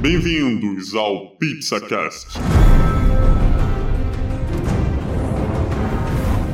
Bem-vindos 0.00 0.94
ao 0.94 1.30
PizzaCast. 1.36 2.38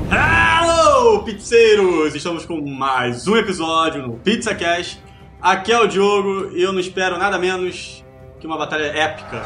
Hello, 0.09 1.25
pizzeiros! 1.25 2.15
Estamos 2.15 2.47
com 2.47 2.61
mais 2.61 3.27
um 3.27 3.37
episódio 3.37 4.07
no 4.07 4.17
PizzaCast. 4.19 5.03
Aqui 5.41 5.73
é 5.73 5.79
o 5.79 5.89
Diogo 5.89 6.57
e 6.57 6.63
eu 6.63 6.73
não 6.73 6.79
espero 6.79 7.19
nada 7.19 7.37
menos 7.37 8.05
que 8.39 8.47
uma 8.47 8.57
batalha 8.57 8.85
épica 8.85 9.43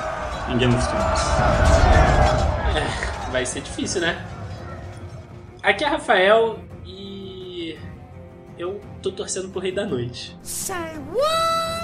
em 0.53 0.59
Game 0.59 0.75
of 0.75 0.87
Thrones. 0.87 1.21
Vai 3.33 3.47
ser 3.47 3.63
difícil, 3.63 4.03
né? 4.03 4.27
Aqui 5.63 5.85
é 5.85 5.89
Rafael 5.89 6.59
e 6.85 7.79
eu 8.59 8.79
tô 9.03 9.11
torcendo 9.11 9.49
pro 9.49 9.61
Rei 9.61 9.73
da 9.73 9.87
Noite. 9.87 10.37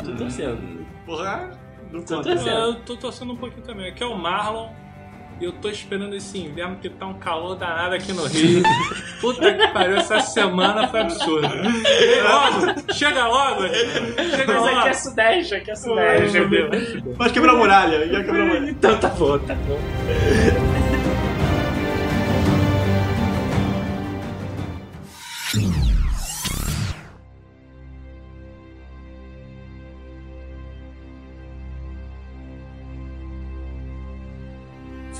Tô 0.04 0.12
torcendo. 0.12 0.86
Porra, 1.06 1.61
não 1.93 2.02
Tô. 2.02 2.22
É, 2.22 2.68
eu 2.68 2.75
tô 2.76 2.96
torcendo 2.96 3.32
um 3.32 3.36
pouquinho 3.36 3.62
também. 3.62 3.89
Aqui 3.89 4.03
é 4.03 4.07
o 4.07 4.17
Marlon. 4.17 4.71
E 5.40 5.44
eu 5.44 5.53
tô 5.53 5.68
esperando 5.68 6.14
esse 6.14 6.39
inverno 6.39 6.76
que 6.76 6.89
tá 6.89 7.04
um 7.04 7.14
calor 7.14 7.57
danado 7.57 7.94
aqui 7.96 8.12
no 8.12 8.25
Rio. 8.26 8.62
Puta 9.21 9.53
que 9.53 9.68
pariu, 9.68 9.96
essa 9.96 10.20
semana 10.20 10.86
foi 10.86 11.00
absurda. 11.00 11.48
Logo! 11.48 12.93
Chega 12.94 13.26
logo! 13.26 13.62
Chega 13.67 14.53
Mas 14.53 14.62
logo! 14.62 14.79
aqui 14.79 14.89
é 14.89 14.93
Sudeste, 14.93 15.54
aqui 15.57 15.70
é 15.72 15.75
Sudeste, 15.75 16.39
meu 16.39 16.48
meu. 16.48 16.70
Pode 17.17 17.32
quebrar 17.32 17.54
a 17.54 17.57
muralha, 17.57 18.04
ia 18.04 18.22
quebrar 18.22 18.43
a 18.43 18.46
muralha. 18.46 18.70
Então 18.70 18.96
tá 18.98 19.09
bom, 19.09 19.39
tá 19.40 19.54
bom. 19.54 20.82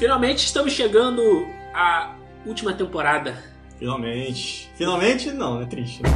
Finalmente 0.03 0.45
estamos 0.47 0.72
chegando 0.72 1.22
à 1.72 2.19
última 2.45 2.75
temporada. 2.75 3.41
Finalmente. 3.78 4.69
Finalmente, 4.75 5.31
não, 5.31 5.62
é 5.62 5.67
triste. 5.67 6.03
né? 6.03 6.08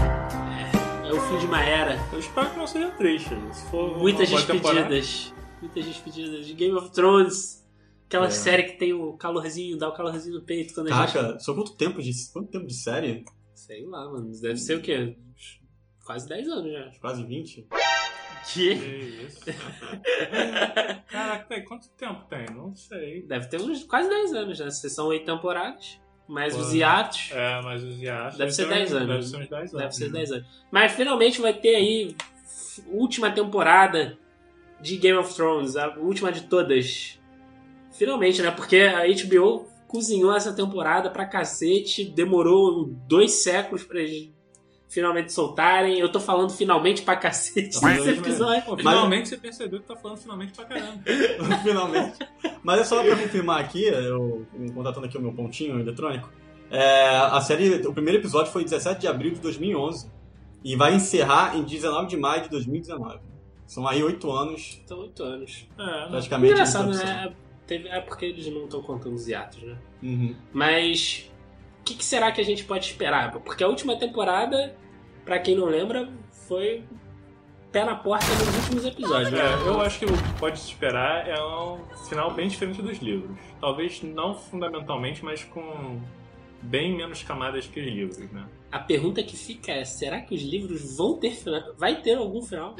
É 1.08 1.12
o 1.12 1.20
fim 1.20 1.38
de 1.38 1.46
uma 1.46 1.62
era. 1.62 1.96
Eu 2.12 2.18
espero 2.18 2.50
que 2.50 2.56
não 2.58 2.66
seja 2.66 2.90
triste. 2.90 3.28
Se 3.52 3.70
for 3.70 3.96
Muitas 3.96 4.28
despedidas. 4.28 5.32
Muitas 5.62 5.84
despedidas 5.84 6.46
de 6.48 6.54
Game 6.54 6.74
of 6.74 6.90
Thrones. 6.90 7.64
Aquela 8.08 8.26
É. 8.26 8.30
série 8.30 8.64
que 8.64 8.72
tem 8.76 8.92
o 8.92 9.12
calorzinho, 9.12 9.78
dá 9.78 9.88
o 9.88 9.92
calorzinho 9.92 10.34
no 10.34 10.42
peito 10.42 10.74
quando 10.74 10.88
a 10.92 11.02
gente. 11.04 11.12
Caraca, 11.12 11.38
só 11.38 11.54
quanto 11.54 11.76
tempo 11.76 12.02
de, 12.02 12.10
quanto 12.32 12.50
tempo 12.50 12.66
de 12.66 12.74
série? 12.74 13.24
Sei 13.54 13.86
lá, 13.86 14.10
mano. 14.10 14.32
Deve 14.40 14.56
ser 14.56 14.78
o 14.78 14.82
quê? 14.82 15.16
Quase 16.04 16.28
10 16.28 16.48
anos 16.48 16.72
já. 16.72 16.90
Quase 17.00 17.22
20? 17.24 17.68
Que? 18.52 18.76
Que 18.76 19.26
isso? 19.26 19.40
Caraca, 21.10 21.44
peraí, 21.48 21.64
quanto 21.64 21.88
tempo 21.90 22.24
tem? 22.28 22.46
Não 22.54 22.74
sei. 22.74 23.22
Deve 23.22 23.48
ter 23.48 23.60
uns 23.60 23.84
quase 23.84 24.08
10 24.08 24.34
anos 24.34 24.58
já. 24.58 24.70
Se 24.70 24.88
são 24.88 25.08
8 25.08 25.24
temporadas. 25.24 26.00
Mais 26.28 26.54
Pô. 26.54 26.60
os 26.60 26.72
hiatos. 26.72 27.30
É, 27.32 27.60
mas 27.62 27.82
os 27.82 28.00
iatos. 28.02 28.38
Deve 28.38 28.50
ser 28.52 28.68
10 28.68 28.94
anos. 28.94 29.08
Deve 29.08 29.22
ser 29.22 29.36
uns 29.36 29.48
10 29.48 29.52
anos. 29.52 29.72
Deve 29.72 29.92
ser 29.92 30.10
10 30.10 30.32
anos. 30.32 30.46
Mas 30.70 30.92
finalmente 30.92 31.40
vai 31.40 31.54
ter 31.54 31.76
aí 31.76 32.16
última 32.88 33.30
temporada 33.30 34.18
de 34.80 34.96
Game 34.96 35.18
of 35.18 35.34
Thrones, 35.34 35.76
a 35.76 35.96
última 35.96 36.30
de 36.32 36.42
todas. 36.42 37.18
Finalmente, 37.92 38.42
né? 38.42 38.50
Porque 38.50 38.78
a 38.78 39.04
HBO 39.06 39.66
cozinhou 39.86 40.34
essa 40.34 40.52
temporada 40.52 41.10
pra 41.10 41.24
cacete, 41.24 42.04
demorou 42.04 42.84
dois 43.08 43.42
séculos 43.42 43.84
pra 43.84 44.00
eles 44.00 44.30
finalmente 44.96 45.30
soltarem. 45.32 45.98
Eu 45.98 46.10
tô 46.10 46.18
falando 46.18 46.50
finalmente 46.50 47.02
pra 47.02 47.16
cacete 47.16 47.78
Mas 47.82 48.04
nesse 48.04 48.18
episódio. 48.18 48.62
Pô, 48.64 48.76
finalmente 48.76 49.28
você 49.28 49.36
percebeu 49.36 49.78
que 49.80 49.86
tá 49.86 49.94
falando 49.94 50.16
finalmente 50.16 50.52
pra 50.52 50.64
caramba. 50.64 51.02
Finalmente. 51.62 52.18
Mas 52.62 52.80
é 52.80 52.84
só 52.84 53.02
pra 53.04 53.14
confirmar 53.16 53.60
aqui, 53.60 53.84
eu 53.84 54.46
contatando 54.74 55.06
aqui 55.06 55.18
o 55.18 55.20
meu 55.20 55.32
pontinho 55.34 55.78
eletrônico. 55.78 56.30
É, 56.70 57.16
a 57.16 57.40
série, 57.42 57.86
o 57.86 57.92
primeiro 57.92 58.18
episódio 58.20 58.50
foi 58.50 58.64
17 58.64 59.00
de 59.00 59.06
abril 59.06 59.32
de 59.34 59.40
2011 59.40 60.10
e 60.64 60.74
vai 60.74 60.94
encerrar 60.94 61.56
em 61.56 61.62
19 61.62 62.08
de 62.08 62.16
maio 62.16 62.42
de 62.44 62.48
2019. 62.48 63.18
São 63.66 63.86
aí 63.86 64.02
oito 64.02 64.30
anos, 64.32 64.80
São 64.86 64.98
8 65.00 65.22
anos. 65.22 65.68
É, 65.78 65.84
né? 65.84 66.06
praticamente. 66.10 66.52
Engraçado, 66.54 66.90
né? 66.92 67.34
Teve- 67.66 67.88
É 67.88 68.00
porque 68.00 68.24
eles 68.24 68.46
não 68.46 68.64
estão 68.64 68.80
contando 68.82 69.14
os 69.14 69.28
hiatos, 69.28 69.62
né? 69.62 69.76
Uhum. 70.02 70.34
Mas 70.52 71.30
o 71.80 71.84
que, 71.84 71.94
que 71.94 72.04
será 72.04 72.30
que 72.32 72.40
a 72.40 72.44
gente 72.44 72.64
pode 72.64 72.86
esperar? 72.86 73.32
Porque 73.32 73.62
a 73.62 73.68
última 73.68 73.96
temporada, 73.98 74.74
pra 75.26 75.38
quem 75.40 75.56
não 75.56 75.66
lembra, 75.66 76.08
foi 76.48 76.84
pé 77.72 77.84
na 77.84 77.96
porta 77.96 78.24
nos 78.26 78.56
últimos 78.62 78.86
episódios. 78.86 79.34
É, 79.34 79.68
eu 79.68 79.80
acho 79.82 79.98
que 79.98 80.06
o 80.06 80.12
que 80.12 80.32
pode 80.38 80.58
se 80.58 80.68
esperar 80.68 81.28
é 81.28 81.38
um 81.38 81.78
final 82.08 82.32
bem 82.32 82.48
diferente 82.48 82.80
dos 82.80 82.98
livros. 82.98 83.36
Talvez 83.60 84.02
não 84.02 84.34
fundamentalmente, 84.34 85.22
mas 85.22 85.44
com 85.44 86.00
bem 86.62 86.96
menos 86.96 87.22
camadas 87.22 87.66
que 87.66 87.80
os 87.80 87.86
livros, 87.86 88.18
né? 88.32 88.44
A 88.72 88.78
pergunta 88.80 89.22
que 89.22 89.36
fica 89.36 89.72
é: 89.72 89.84
será 89.84 90.20
que 90.20 90.34
os 90.34 90.42
livros 90.42 90.96
vão 90.96 91.16
ter 91.18 91.30
final? 91.32 91.62
Vai 91.78 91.96
ter 92.02 92.14
algum 92.16 92.42
final? 92.42 92.74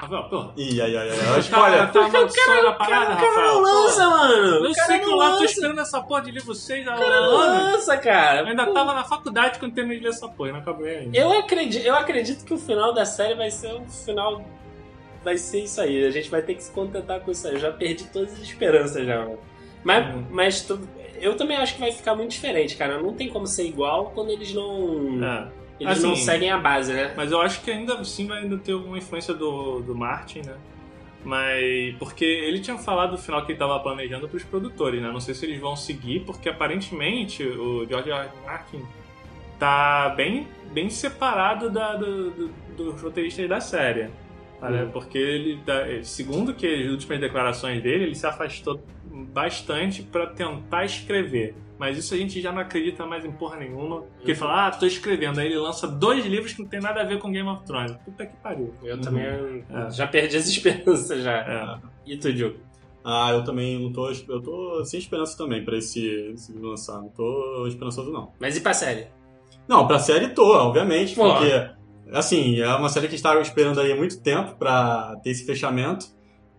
Rafael, 0.00 0.22
pô. 0.28 0.52
Ih, 0.56 0.80
ai, 0.80 0.96
ai, 0.96 1.10
ai. 1.10 1.16
Tá, 1.18 1.38
Spoiler. 1.38 1.92
tá 1.92 2.00
a 2.00 2.06
O 2.06 2.74
parada, 2.78 3.16
cara 3.16 3.28
Rafael. 3.28 3.52
não 3.54 3.60
lança, 3.62 4.08
mano! 4.08 4.34
Eu 4.64 4.70
O 4.70 4.74
cara 4.74 4.86
sei 4.86 4.98
que 5.00 5.04
eu 5.10 5.16
lá 5.16 5.36
tô 5.36 5.44
esperando 5.44 5.80
essa 5.80 6.00
porra 6.02 6.22
de 6.22 6.30
livro 6.30 6.54
6 6.54 6.86
há 6.88 6.94
O 6.94 6.98
cara 6.98 7.20
lança, 7.20 7.96
cara. 7.98 8.40
Eu 8.40 8.46
ainda 8.46 8.72
tava 8.72 8.94
na 8.94 9.04
faculdade 9.04 9.58
quando 9.58 9.74
terminei 9.74 9.98
de 9.98 10.04
ler 10.04 10.10
essa 10.10 10.28
porra, 10.28 10.52
não 10.52 10.60
acabei 10.60 10.96
ainda. 10.98 11.18
Eu 11.18 11.32
acredito, 11.38 11.84
eu 11.84 11.94
acredito 11.94 12.44
que 12.44 12.54
o 12.54 12.58
final 12.58 12.94
da 12.94 13.04
série 13.04 13.34
vai 13.34 13.50
ser 13.50 13.74
um 13.74 13.88
final. 13.88 14.42
Vai 15.22 15.36
ser 15.36 15.64
isso 15.64 15.80
aí. 15.80 16.06
A 16.06 16.10
gente 16.10 16.30
vai 16.30 16.40
ter 16.42 16.54
que 16.54 16.62
se 16.62 16.70
contentar 16.70 17.20
com 17.20 17.30
isso 17.30 17.46
aí. 17.46 17.54
Eu 17.54 17.60
já 17.60 17.72
perdi 17.72 18.04
todas 18.06 18.32
as 18.32 18.38
esperanças 18.40 19.04
já, 19.06 19.18
mano. 19.18 19.38
Mas, 19.84 20.14
Uhum. 20.14 20.26
mas 20.30 20.60
tu- 20.62 20.80
eu 21.20 21.36
também 21.36 21.56
acho 21.56 21.74
que 21.74 21.80
vai 21.80 21.92
ficar 21.92 22.14
muito 22.14 22.30
diferente, 22.30 22.76
cara. 22.76 23.00
Não 23.00 23.14
tem 23.14 23.28
como 23.28 23.46
ser 23.46 23.64
igual 23.66 24.10
quando 24.14 24.30
eles 24.30 24.52
não. 24.54 25.18
É. 25.24 25.48
Eles 25.80 25.98
Assim, 25.98 26.06
não 26.08 26.16
seguem 26.16 26.50
a 26.50 26.58
base, 26.58 26.92
né? 26.92 27.14
Mas 27.16 27.32
eu 27.32 27.40
acho 27.40 27.62
que 27.62 27.70
ainda 27.70 27.94
assim 27.94 28.26
vai 28.26 28.42
ainda 28.42 28.58
ter 28.58 28.72
alguma 28.72 28.98
influência 28.98 29.32
do, 29.32 29.80
do 29.80 29.94
Martin, 29.94 30.40
né? 30.44 30.54
Mas. 31.24 31.94
Porque 31.98 32.24
ele 32.24 32.60
tinha 32.60 32.76
falado 32.78 33.12
do 33.12 33.18
final 33.18 33.44
que 33.44 33.52
ele 33.52 33.58
tava 33.58 33.78
planejando 33.80 34.28
pros 34.28 34.42
produtores, 34.44 35.00
né? 35.02 35.10
Não 35.10 35.20
sei 35.20 35.34
se 35.34 35.46
eles 35.46 35.60
vão 35.60 35.76
seguir, 35.76 36.20
porque 36.20 36.48
aparentemente 36.48 37.42
o 37.44 37.86
George 37.88 38.10
R. 38.10 38.18
R. 38.26 38.30
Martin 38.44 38.82
tá 39.58 40.10
bem, 40.16 40.46
bem 40.72 40.88
separado 40.88 41.70
da, 41.70 41.94
do- 41.96 42.30
do- 42.30 42.50
dos 42.76 43.02
roteiristas 43.02 43.48
da 43.48 43.60
série. 43.60 44.08
né? 44.62 44.84
Hum. 44.84 44.90
Porque 44.92 45.18
ele, 45.18 45.58
tá- 45.64 45.84
segundo 46.02 46.52
que 46.54 46.66
as 46.66 46.90
últimas 46.90 47.20
declarações 47.20 47.82
dele, 47.82 48.04
ele 48.04 48.14
se 48.14 48.26
afastou 48.26 48.80
bastante 49.10 50.02
pra 50.02 50.26
tentar 50.26 50.84
escrever. 50.84 51.54
Mas 51.78 51.96
isso 51.96 52.12
a 52.12 52.16
gente 52.16 52.40
já 52.42 52.52
não 52.52 52.60
acredita 52.60 53.06
mais 53.06 53.24
em 53.24 53.32
porra 53.32 53.56
nenhuma. 53.56 54.02
Porque 54.02 54.32
ele 54.32 54.38
fala, 54.38 54.66
ah, 54.66 54.70
tô 54.70 54.84
escrevendo. 54.84 55.40
Aí 55.40 55.46
ele 55.46 55.56
lança 55.58 55.88
dois 55.88 56.24
livros 56.26 56.52
que 56.52 56.62
não 56.62 56.68
tem 56.68 56.78
nada 56.80 57.00
a 57.00 57.04
ver 57.04 57.18
com 57.18 57.32
Game 57.32 57.48
of 57.48 57.64
Thrones. 57.64 57.92
Puta 58.04 58.26
que 58.26 58.36
pariu. 58.36 58.74
Eu 58.82 59.00
também 59.00 59.24
É. 59.24 59.90
já 59.90 60.06
perdi 60.06 60.36
as 60.36 60.46
esperanças 60.48 61.22
já. 61.22 61.32
É. 61.38 61.78
E 62.06 62.16
tu, 62.18 62.30
Diogo? 62.32 62.58
Ah, 63.02 63.30
eu 63.32 63.42
também 63.44 63.78
não 63.82 63.90
tô. 63.92 64.10
Eu 64.10 64.42
tô 64.42 64.84
sem 64.84 65.00
esperança 65.00 65.38
também 65.38 65.64
pra 65.64 65.78
esse, 65.78 66.06
esse 66.34 66.52
lançar. 66.52 67.00
Não 67.00 67.08
tô 67.08 67.66
esperançoso, 67.66 68.12
não. 68.12 68.30
Mas 68.38 68.58
e 68.58 68.60
pra 68.60 68.74
série? 68.74 69.06
Não, 69.66 69.86
pra 69.86 69.98
série 69.98 70.28
tô, 70.28 70.54
obviamente, 70.54 71.14
Pô. 71.14 71.32
porque. 71.32 71.70
Assim, 72.12 72.60
é 72.60 72.68
uma 72.74 72.88
série 72.90 73.08
que 73.08 73.14
estava 73.14 73.40
esperando 73.40 73.80
aí 73.80 73.90
há 73.92 73.96
muito 73.96 74.20
tempo 74.20 74.54
pra 74.56 75.16
ter 75.22 75.30
esse 75.30 75.46
fechamento. 75.46 76.06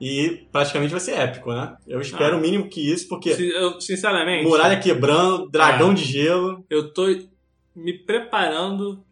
E 0.04 0.48
praticamente 0.52 0.90
vai 0.92 1.00
ser 1.00 1.12
épico, 1.12 1.54
né? 1.54 1.78
Eu 1.88 2.02
espero 2.02 2.36
Ah. 2.36 2.40
o 2.40 2.42
mínimo 2.42 2.68
que 2.68 2.92
isso, 2.92 3.08
porque 3.08 3.30
eu, 3.30 3.80
sinceramente, 3.80 4.44
muralha 4.48 4.80
quebrando, 4.80 5.48
dragão 5.50 5.92
Ah. 5.92 5.94
de 5.94 6.04
gelo. 6.04 6.66
eu 6.72 6.92
tô 6.92 7.06
me 7.76 7.94
preparando 8.00 9.04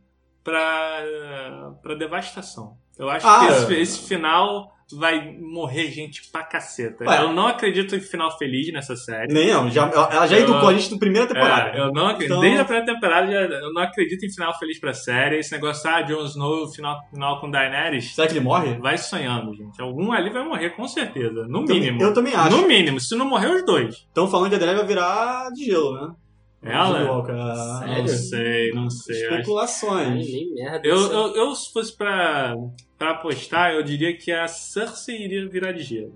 pra, 0.44 1.74
pra 1.84 1.94
devastação. 1.96 2.76
Eu 2.98 3.10
acho 3.10 3.26
Ah, 3.28 3.46
que 3.46 3.54
esse, 3.54 3.82
esse 3.82 4.08
final 4.08 4.74
vai 4.98 5.36
morrer 5.40 5.92
gente 5.92 6.30
pra 6.32 6.44
caceta. 6.44 7.04
Ué. 7.06 7.22
Eu 7.24 7.34
não 7.34 7.48
acredito 7.48 7.96
em 7.96 8.00
final 8.00 8.36
feliz 8.38 8.72
nessa 8.74 8.96
série. 8.96 9.34
Nem, 9.34 9.52
não, 9.52 9.70
já, 9.70 9.84
ela 9.88 10.28
já 10.28 10.38
Eu- 10.38 10.44
educou 10.44 10.70
a 10.70 10.74
gente 10.74 10.92
na 10.92 10.98
primeira 10.98 11.28
temporada. 11.28 11.78
É, 11.78 11.82
eu 11.82 11.92
não 11.92 12.08
acredito. 12.08 12.26
Então- 12.32 12.42
Desde 12.42 12.60
a 12.60 12.66
primeira 12.66 12.86
temporada 12.94 13.32
já, 13.32 13.40
eu 13.42 13.74
não 13.74 13.82
acredito 13.82 14.26
em 14.26 14.32
final 14.32 14.58
feliz 14.58 14.80
pra 14.80 14.94
série. 14.94 15.38
Esse 15.40 15.52
negócio, 15.52 15.90
ah, 15.90 16.02
Jon 16.02 16.24
Snow, 16.26 16.68
final, 16.72 16.98
final 17.14 17.40
com 17.42 17.50
Daenerys. 17.52 18.14
Será 18.16 18.28
que 18.28 18.34
ele 18.34 18.40
morre? 18.44 18.76
Vai 18.80 18.98
sonhando, 18.98 19.54
gente. 19.56 19.80
Algum 19.82 20.12
ali 20.12 20.30
vai 20.30 20.44
morrer, 20.44 20.72
com 20.72 20.88
certeza. 20.88 21.46
No 21.48 21.62
mínimo. 21.64 22.02
eu 22.02 22.14
também 22.14 22.34
acho. 22.36 22.56
No 22.56 22.68
mínimo. 22.68 23.00
Se 23.00 23.16
não 23.16 23.28
morrer, 23.28 23.48
os 23.48 23.66
dois. 23.66 23.96
Estão 23.96 24.28
falando 24.28 24.54
a 24.56 24.58
Daenerys 24.58 24.80
vai 24.82 24.88
virar 24.88 25.50
de 25.54 25.66
gelo, 25.66 25.94
né? 25.94 26.14
Ela? 26.62 27.24
Ah, 27.32 27.80
Sério? 27.80 28.02
Não 28.02 28.08
sei, 28.08 28.72
não 28.74 28.90
sei. 28.90 29.16
Eu, 29.16 29.20
acho- 29.20 29.34
Ai, 29.34 29.40
Especulações. 29.40 30.28
nem 30.28 30.54
merda. 30.54 30.88
eu, 30.88 30.98
eu, 31.12 31.36
eu, 31.36 31.56
se 31.56 31.72
fosse 31.72 31.96
pra, 31.96 32.54
pra 32.98 33.12
apostar, 33.12 33.74
eu 33.74 33.84
diria 33.84 34.16
que 34.18 34.32
a 34.32 34.48
Cersei 34.48 35.24
iria 35.24 35.48
virar 35.48 35.72
de 35.72 35.84
gelo. 35.84 36.14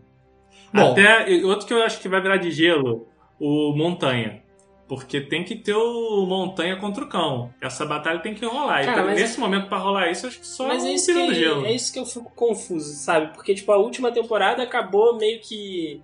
Bom. 0.73 0.91
Até, 0.91 1.27
outro 1.45 1.65
que 1.67 1.73
eu 1.73 1.81
acho 1.83 1.99
que 2.01 2.09
vai 2.09 2.21
virar 2.21 2.37
de 2.37 2.51
gelo, 2.51 3.07
o 3.39 3.73
Montanha. 3.75 4.41
Porque 4.85 5.21
tem 5.21 5.45
que 5.45 5.55
ter 5.55 5.73
o 5.73 6.25
montanha 6.25 6.75
contra 6.75 7.05
o 7.05 7.07
cão. 7.07 7.51
Essa 7.61 7.85
batalha 7.85 8.19
tem 8.19 8.35
que 8.35 8.45
rolar. 8.45 8.83
Cara, 8.85 9.01
e 9.01 9.05
mas 9.05 9.19
nesse 9.21 9.37
é- 9.37 9.39
momento, 9.39 9.67
pra 9.69 9.77
rolar 9.77 10.11
isso, 10.11 10.27
acho 10.27 10.39
que 10.39 10.45
só 10.45 10.67
Mas 10.67 10.83
é 10.83 10.91
isso, 10.91 11.11
que, 11.11 11.33
gelo. 11.33 11.65
é 11.65 11.71
isso 11.71 11.91
que 11.93 11.97
eu 11.99 12.05
fico 12.05 12.29
confuso, 12.35 12.93
sabe? 12.93 13.33
Porque, 13.33 13.55
tipo, 13.55 13.71
a 13.71 13.77
última 13.77 14.11
temporada 14.11 14.61
acabou 14.61 15.15
meio 15.17 15.39
que 15.39 16.01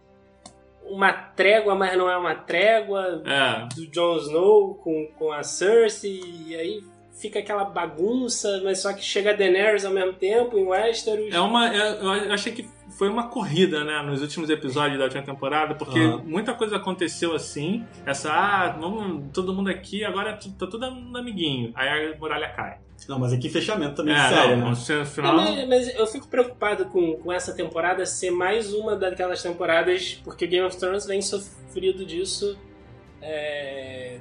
uma 0.89 1.11
trégua, 1.13 1.75
mas 1.75 1.97
não 1.97 2.09
é 2.09 2.17
uma 2.17 2.35
trégua 2.35 3.21
É. 3.25 3.67
do 3.75 3.87
Jon 3.87 4.17
Snow 4.17 4.75
com, 4.75 5.07
com 5.17 5.31
a 5.31 5.43
Cersei, 5.43 6.21
e 6.47 6.55
aí 6.55 6.83
fica 7.19 7.39
aquela 7.39 7.65
bagunça, 7.65 8.61
mas 8.63 8.79
só 8.79 8.93
que 8.93 9.01
chega 9.03 9.31
a 9.31 9.33
Daenerys 9.33 9.83
ao 9.85 9.91
mesmo 9.91 10.13
tempo 10.13 10.57
em 10.57 10.65
Westeros. 10.65 11.33
É 11.33 11.39
uma. 11.39 11.67
é- 11.73 11.99
Eu 12.27 12.33
achei 12.33 12.53
que 12.53 12.67
foi 12.99 13.07
uma 13.07 13.29
corrida, 13.29 13.85
né? 13.85 14.01
Nos 14.01 14.21
últimos 14.21 14.49
episódios 14.49 14.97
da 14.99 15.05
última 15.05 15.23
temporada, 15.23 15.73
porque 15.73 15.97
Aham. 15.97 16.21
muita 16.25 16.53
coisa 16.53 16.75
aconteceu 16.75 17.33
assim. 17.33 17.85
Essa, 18.05 18.29
ah, 18.29 18.75
vamos, 18.77 19.31
todo 19.31 19.53
mundo 19.53 19.69
aqui, 19.69 20.03
agora 20.03 20.33
tá 20.33 20.67
todo 20.67 20.91
mundo 20.91 21.17
amiguinho. 21.17 21.71
Aí 21.75 22.11
a 22.11 22.17
muralha 22.17 22.49
cai. 22.49 22.77
Não, 23.07 23.17
mas 23.17 23.31
aqui 23.31 23.47
fechamento 23.47 23.95
também 23.95 24.13
é, 24.13 24.27
sério, 24.27 24.57
não, 24.57 24.71
né? 24.71 24.77
É, 25.01 25.05
final. 25.05 25.33
mas, 25.33 25.67
mas 25.69 25.95
eu 25.95 26.05
fico 26.07 26.27
preocupado 26.27 26.87
com, 26.87 27.13
com 27.13 27.31
essa 27.31 27.53
temporada 27.53 28.05
ser 28.05 28.31
mais 28.31 28.73
uma 28.73 28.97
daquelas 28.97 29.41
temporadas, 29.41 30.19
porque 30.21 30.45
Game 30.45 30.67
of 30.67 30.75
Thrones 30.75 31.05
vem 31.05 31.21
sofrido 31.21 32.05
disso 32.05 32.59
é, 33.21 34.19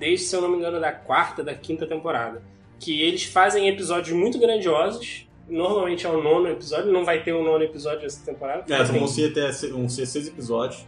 desde, 0.00 0.26
se 0.26 0.34
eu 0.34 0.40
não 0.40 0.48
me 0.48 0.56
engano, 0.56 0.80
da 0.80 0.90
quarta, 0.90 1.44
da 1.44 1.54
quinta 1.54 1.86
temporada. 1.86 2.42
Que 2.80 3.02
eles 3.02 3.22
fazem 3.22 3.68
episódios 3.68 4.18
muito 4.18 4.36
grandiosos, 4.36 5.25
normalmente 5.48 6.06
é 6.06 6.10
o 6.10 6.22
nono 6.22 6.48
episódio, 6.48 6.90
não 6.92 7.04
vai 7.04 7.22
ter 7.22 7.32
o 7.32 7.42
nono 7.44 7.62
episódio 7.62 8.04
essa 8.06 8.24
temporada. 8.24 8.64
É, 8.72 8.84
tem- 8.84 8.98
vão 8.98 9.06
ser 9.08 9.30
até 9.30 9.50
vão 9.68 9.88
ser 9.88 10.06
seis 10.06 10.26
episódios. 10.28 10.84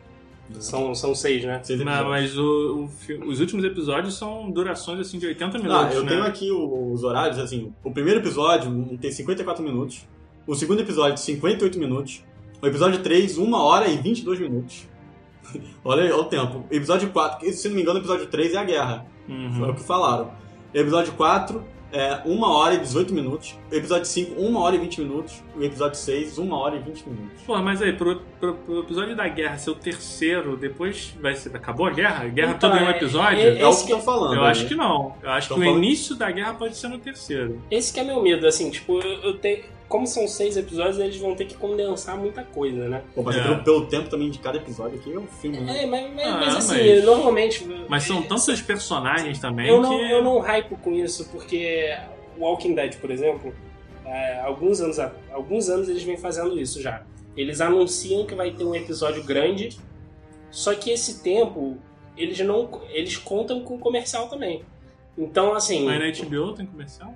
são, 0.61 0.95
são 0.95 1.15
seis, 1.15 1.45
né? 1.45 1.61
Seis 1.63 1.79
Mas, 1.83 1.95
episódios. 2.01 2.31
mas 2.35 2.39
o- 2.39 2.89
o 3.25 3.29
os 3.31 3.39
últimos 3.41 3.65
episódios 3.65 4.17
são 4.17 4.51
durações 4.51 4.99
assim 5.01 5.19
de 5.19 5.27
80 5.27 5.59
Ah, 5.59 5.61
minutos. 5.63 5.95
eu 5.95 6.03
né? 6.05 6.09
tenho 6.09 6.23
aqui 6.25 6.51
os 6.51 7.05
horários, 7.05 7.39
assim, 7.39 7.71
o 7.85 7.91
primeiro 7.91 8.21
episódio 8.21 8.71
um, 8.71 8.97
tem 8.97 9.13
54 9.13 9.63
minutos, 9.63 10.07
o 10.47 10.55
segundo 10.55 10.81
episódio 10.81 11.19
58 11.19 11.79
minutos, 11.79 12.25
o 12.63 12.67
episódio 12.67 13.03
3, 13.03 13.37
1 13.37 13.53
hora 13.53 13.89
e 13.89 13.99
22 13.99 14.41
minutos. 14.41 14.89
olha, 15.85 16.03
olha 16.05 16.17
o 16.17 16.25
tempo. 16.25 16.65
Episódio 16.71 17.11
4, 17.11 17.39
que, 17.41 17.53
se 17.53 17.69
não 17.69 17.77
me 17.77 17.83
engano, 17.83 17.99
o 17.99 18.01
episódio 18.03 18.27
3 18.27 18.55
é 18.55 18.59
a 18.59 18.65
guerra, 18.65 19.07
Uhum. 19.29 19.53
foi 19.53 19.71
o 19.71 19.75
que 19.75 19.83
falaram. 19.83 20.31
Episódio 20.73 21.13
4 21.13 21.63
é 21.93 22.21
1 22.27 22.43
hora 22.43 22.75
e 22.75 22.79
18 22.79 23.15
minutos, 23.15 23.57
o 23.71 23.75
episódio 23.75 24.05
5, 24.07 24.41
1 24.41 24.57
hora 24.57 24.77
e 24.77 24.79
20 24.79 25.01
minutos, 25.01 25.43
o 25.57 25.63
episódio 25.65 25.99
6, 25.99 26.39
1 26.39 26.53
hora 26.53 26.77
e 26.77 26.79
20 26.81 27.03
minutos. 27.09 27.43
Pô, 27.47 27.57
mas 27.59 27.81
aí, 27.81 27.93
pro, 27.95 28.21
pro- 28.39 28.55
pro 28.55 28.81
episódio 28.81 29.17
da 29.17 29.27
guerra 29.29 29.57
ser 29.59 29.71
o 29.71 29.75
terceiro, 29.75 30.57
depois 30.57 31.15
vai 31.21 31.35
ser. 31.35 31.55
Acabou 31.57 31.87
a 31.87 31.91
guerra? 31.91 32.25
A 32.25 32.29
guerra 32.29 32.55
Então, 32.57 32.71
toda 32.71 32.83
em 32.83 32.87
um 32.87 32.89
é- 32.91 32.97
episódio? 32.97 33.39
é- 33.41 33.59
É 33.61 33.67
o 33.67 33.71
esse 33.71 33.81
que 33.87 33.87
que- 33.93 33.99
estão 33.99 34.01
falando. 34.15 34.35
eu 34.37 34.43
né? 34.43 34.49
acho 34.49 34.67
que 34.67 34.75
não. 34.75 35.15
Eu 35.23 35.31
acho 35.31 35.49
Tão 35.49 35.57
que 35.57 35.63
o 35.63 35.67
falando- 35.67 35.85
início 35.85 36.15
da 36.17 36.31
guerra 36.31 36.55
pode 36.55 36.77
ser 36.77 36.89
no 36.89 36.99
terceiro. 36.99 37.61
Esse 37.71 37.93
que 37.93 38.01
é 38.01 38.05
meu 38.05 38.23
medo, 38.23 38.47
assim, 38.47 38.71
tipo, 38.71 38.99
eu, 39.01 39.23
eu 39.23 39.39
tenho. 39.39 39.65
Como 39.89 40.07
são 40.07 40.29
seis 40.29 40.57
episódios, 40.57 40.99
eles 40.99 41.17
vão 41.17 41.35
ter 41.35 41.47
que 41.47 41.57
condensar 41.57 42.17
muita 42.19 42.43
coisa, 42.45 42.89
né? 42.89 43.03
Pô, 43.15 43.23
mas 43.23 43.37
É. 43.37 43.43
pelo, 43.43 43.65
pelo 43.65 43.87
tempo 43.87 44.11
também 44.11 44.31
de 44.31 44.39
cada 44.39 44.59
episódio 44.59 44.99
aqui 44.99 45.13
é 45.13 45.19
um 45.19 45.27
filme, 45.27 45.59
né? 45.61 45.83
É, 45.83 45.87
mas, 45.87 46.13
mas, 46.15 46.27
Ah, 46.27 46.37
mas, 46.45 46.57
assim, 46.57 46.95
mas- 46.95 47.05
normalmente. 47.05 47.65
Mas 47.89 48.03
são 48.03 48.21
tantos 48.23 48.61
personagens 48.61 49.39
também 49.39 49.67
Eu 49.69 49.81
não, 49.81 49.89
que. 49.99 50.11
eu 50.13 50.23
não 50.23 50.39
hypo 50.41 50.77
com 50.77 50.93
isso, 50.93 51.29
porque 51.31 51.97
Walking 52.39 52.75
Dead, 52.75 52.97
por 52.97 53.11
exemplo, 53.11 53.55
é, 54.05 54.41
alguns, 54.41 54.81
anos, 54.83 54.99
alguns 55.33 55.71
anos 55.71 55.89
eles 55.89 56.03
vêm 56.03 56.19
fazendo 56.19 56.61
isso 56.61 56.83
já. 56.83 57.03
Eles 57.35 57.61
anunciam 57.61 58.27
que 58.27 58.35
vai 58.35 58.51
ter 58.51 58.65
um 58.65 58.75
episódio 58.75 59.25
grande, 59.25 59.79
só 60.51 60.75
que 60.75 60.91
esse 60.91 61.23
tempo 61.23 61.79
eles 62.17 62.39
não. 62.41 62.69
Eles 62.91 63.17
contam 63.17 63.63
com 63.63 63.79
comercial 63.79 64.29
também. 64.29 64.63
Então, 65.17 65.55
assim. 65.55 65.85
Mas 65.87 65.99
na 65.99 66.27
HBO 66.29 66.53
tem 66.53 66.67
comercial? 66.67 67.15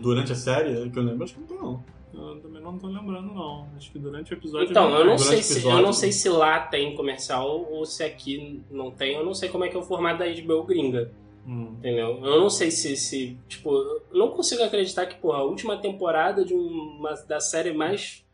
Durante 0.00 0.32
a 0.32 0.34
série, 0.34 0.90
que 0.90 0.98
eu 0.98 1.02
lembro, 1.02 1.24
acho 1.24 1.34
que 1.34 1.40
não 1.40 1.46
tem, 1.46 1.58
não. 1.58 1.84
Eu 2.14 2.40
também 2.40 2.60
não 2.60 2.78
tô 2.78 2.88
lembrando, 2.88 3.32
não. 3.32 3.66
Acho 3.76 3.90
que 3.90 3.98
durante 3.98 4.32
o 4.32 4.34
episódio. 4.34 4.70
Então, 4.70 4.90
eu 4.90 5.06
não, 5.06 5.16
sei 5.16 5.38
o 5.38 5.42
se, 5.42 5.52
episódio, 5.54 5.78
eu 5.78 5.82
não 5.82 5.92
sei 5.92 6.12
se 6.12 6.28
lá 6.28 6.60
tem 6.60 6.94
comercial 6.94 7.66
ou 7.70 7.86
se 7.86 8.02
aqui 8.04 8.62
não 8.70 8.90
tem. 8.90 9.14
Eu 9.14 9.24
não 9.24 9.32
sei 9.32 9.48
como 9.48 9.64
é 9.64 9.68
que 9.68 9.76
é 9.76 9.78
o 9.78 9.82
formato 9.82 10.18
da 10.18 10.26
HBO 10.26 10.64
gringa, 10.64 11.10
Hum. 11.46 11.74
entendeu? 11.78 12.20
Eu 12.22 12.40
não 12.40 12.50
sei 12.50 12.70
se, 12.70 12.96
se 12.96 13.36
tipo, 13.48 13.72
eu 13.74 14.02
não 14.12 14.28
consigo 14.28 14.62
acreditar 14.62 15.06
que, 15.06 15.16
porra, 15.16 15.38
a 15.38 15.44
última 15.44 15.76
temporada 15.78 16.44
de 16.44 16.54
uma, 16.54 17.14
da 17.26 17.40
série 17.40 17.72
mais 17.72 18.24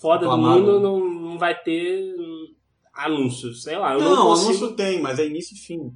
foda 0.00 0.26
do 0.26 0.36
mundo 0.36 0.80
não, 0.80 1.08
não 1.08 1.38
vai 1.38 1.54
ter 1.54 2.14
anúncios, 2.92 3.62
sei 3.62 3.76
lá. 3.76 3.94
Eu 3.94 4.00
não, 4.00 4.16
Não, 4.16 4.26
consigo... 4.28 4.50
anúncio 4.50 4.76
tem, 4.76 5.00
mas 5.00 5.18
é 5.18 5.26
início 5.26 5.54
e 5.54 5.58
fim. 5.58 5.92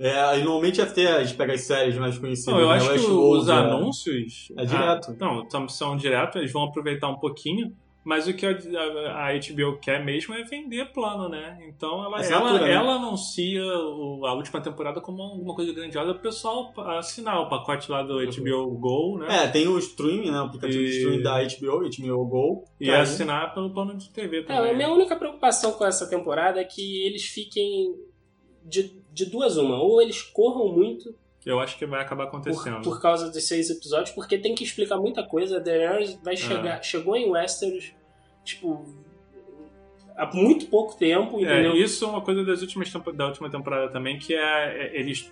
É, 0.00 0.38
e 0.38 0.42
normalmente 0.44 0.80
até 0.80 1.08
a 1.16 1.24
gente 1.24 1.36
pega 1.36 1.54
as 1.54 1.62
séries 1.62 1.96
mais 1.96 2.16
conhecidas. 2.18 2.54
Não, 2.54 2.60
eu 2.60 2.68
né? 2.68 2.74
acho 2.76 2.90
que 2.94 3.10
os 3.10 3.48
é- 3.48 3.52
anúncios. 3.52 4.48
É 4.56 4.64
direto. 4.64 5.10
Ah, 5.10 5.16
não, 5.24 5.50
são, 5.50 5.68
são 5.68 5.96
direto, 5.96 6.38
eles 6.38 6.52
vão 6.52 6.62
aproveitar 6.64 7.08
um 7.08 7.18
pouquinho. 7.18 7.74
Mas 8.04 8.26
o 8.26 8.32
que 8.32 8.46
a, 8.46 8.50
a- 8.52 9.26
a 9.28 9.32
HBO 9.34 9.78
quer 9.82 10.02
mesmo 10.02 10.32
é 10.32 10.42
vender 10.42 10.92
plano, 10.94 11.28
né? 11.28 11.58
Então 11.68 12.02
ela, 12.02 12.18
Assinatura, 12.20 12.56
ela, 12.56 12.66
né? 12.66 12.72
ela 12.72 12.92
anuncia 12.94 13.60
o- 13.62 14.24
a 14.24 14.32
última 14.32 14.62
temporada 14.62 14.98
como 15.00 15.20
alguma 15.20 15.54
coisa 15.54 15.74
grandiosa 15.74 16.14
pro 16.14 16.22
pessoal 16.22 16.72
assinar 16.96 17.38
o 17.42 17.48
pacote 17.50 17.90
lá 17.90 18.02
do 18.02 18.14
HBO 18.22 18.70
Go, 18.78 19.18
né? 19.18 19.44
É, 19.44 19.48
tem 19.48 19.68
o 19.68 19.76
streaming, 19.78 20.30
né? 20.30 20.40
O 20.40 20.44
aplicativo 20.44 20.78
de 20.84 20.88
E- 20.90 20.96
streaming 20.96 21.22
da 21.22 21.42
HBO, 21.42 21.84
HBO 21.84 22.24
Go. 22.26 22.64
E 22.80 22.88
aí- 22.88 23.00
assinar 23.00 23.52
pelo 23.52 23.74
plano 23.74 23.94
de 23.94 24.08
TV 24.10 24.38
É, 24.38 24.42
também. 24.44 24.70
a 24.70 24.74
minha 24.74 24.90
única 24.90 25.14
preocupação 25.16 25.72
com 25.72 25.84
essa 25.84 26.08
temporada 26.08 26.58
é 26.60 26.64
que 26.64 27.04
eles 27.04 27.24
fiquem 27.24 27.94
de, 28.64 29.02
de 29.18 29.26
duas 29.26 29.56
uma. 29.56 29.80
Ou 29.82 30.00
eles 30.00 30.22
corram 30.22 30.68
muito 30.72 31.14
Que 31.40 31.50
eu 31.50 31.58
acho 31.60 31.76
que 31.76 31.84
vai 31.84 32.00
acabar 32.00 32.26
por, 32.26 32.38
acontecendo. 32.38 32.82
por 32.82 33.00
causa 33.00 33.30
dos 33.30 33.46
seis 33.46 33.68
episódios, 33.68 34.10
porque 34.12 34.38
tem 34.38 34.54
que 34.54 34.62
explicar 34.62 34.96
muita 34.96 35.22
coisa. 35.24 35.56
A 35.56 35.60
Daenerys 35.60 36.18
vai 36.22 36.36
chegar, 36.36 36.82
chegou 36.82 37.16
em 37.16 37.28
Westeros, 37.30 37.92
tipo, 38.44 38.84
há 40.16 40.26
muito 40.32 40.66
pouco 40.66 40.96
tempo, 40.96 41.40
entendeu? 41.40 41.72
É, 41.72 41.76
isso 41.78 42.04
é 42.04 42.08
uma 42.08 42.20
coisa 42.20 42.44
das 42.44 42.62
últimas 42.62 42.92
da 43.14 43.26
última 43.26 43.50
temporada 43.50 43.90
também, 43.90 44.18
que 44.18 44.34
é, 44.34 44.86
é- 44.86 45.00
eles 45.00 45.30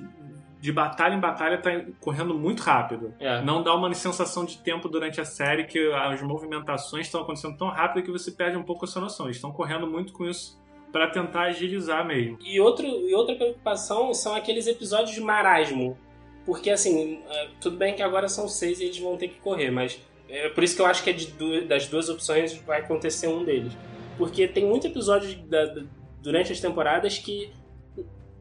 de 0.59 0.73
batalha 0.73 1.15
em 1.15 1.21
batalha 1.21 1.59
tá 1.59 1.71
correndo 2.01 2.35
muito 2.35 2.61
rápido. 2.63 3.15
É. 3.21 3.41
Não 3.43 3.63
dá 3.63 3.73
uma 3.75 3.93
sensação 3.95 4.45
de 4.45 4.59
tempo 4.59 4.89
durante 4.89 5.21
a 5.21 5.25
série 5.25 5.65
que 5.65 5.93
as 5.93 6.21
movimentações 6.23 7.07
estão 7.07 7.21
acontecendo 7.21 7.57
tão 7.57 7.69
rápido 7.69 8.03
que 8.05 8.11
você 8.11 8.33
perde 8.33 8.57
um 8.57 8.65
pouco 8.65 8.85
essa 8.85 8.99
noção. 8.99 9.27
Eles 9.27 9.37
estão 9.37 9.53
correndo 9.53 9.87
muito 9.87 10.13
com 10.13 10.25
isso 10.25 10.59
para 10.93 11.09
tentar 11.09 11.43
agilizar 11.43 12.07
mesmo. 12.07 12.39
E, 12.45 12.61
outro, 12.61 12.87
e 12.87 13.15
outra 13.15 13.35
preocupação 13.35 14.15
são 14.15 14.35
aqueles 14.35 14.67
episódios 14.67 15.11
de 15.15 15.21
marasmo. 15.21 15.97
Porque, 16.45 16.71
assim, 16.71 17.21
é, 17.29 17.49
tudo 17.61 17.77
bem 17.77 17.95
que 17.95 18.03
agora 18.03 18.29
são 18.29 18.49
seis 18.49 18.81
e 18.81 18.85
eles 18.85 18.99
vão 18.99 19.17
ter 19.17 19.29
que 19.29 19.41
correr, 19.41 19.71
mas 19.71 20.01
é 20.29 20.49
por 20.49 20.63
isso 20.65 20.77
que 20.77 20.83
eu 20.83 20.87
acho 20.87 21.03
que 21.03 21.11
é 21.11 21.13
de 21.13 21.27
du- 21.29 21.67
das 21.67 21.87
duas 21.89 22.09
opções 22.09 22.55
vai 22.67 22.81
acontecer 22.81 23.27
um 23.27 23.45
deles. 23.45 23.73
Porque 24.17 24.47
tem 24.47 24.65
muito 24.65 24.87
episódio 24.87 25.37
da- 25.43 25.67
da- 25.67 25.83
durante 26.23 26.53
as 26.53 26.61
temporadas 26.61 27.19
que 27.19 27.51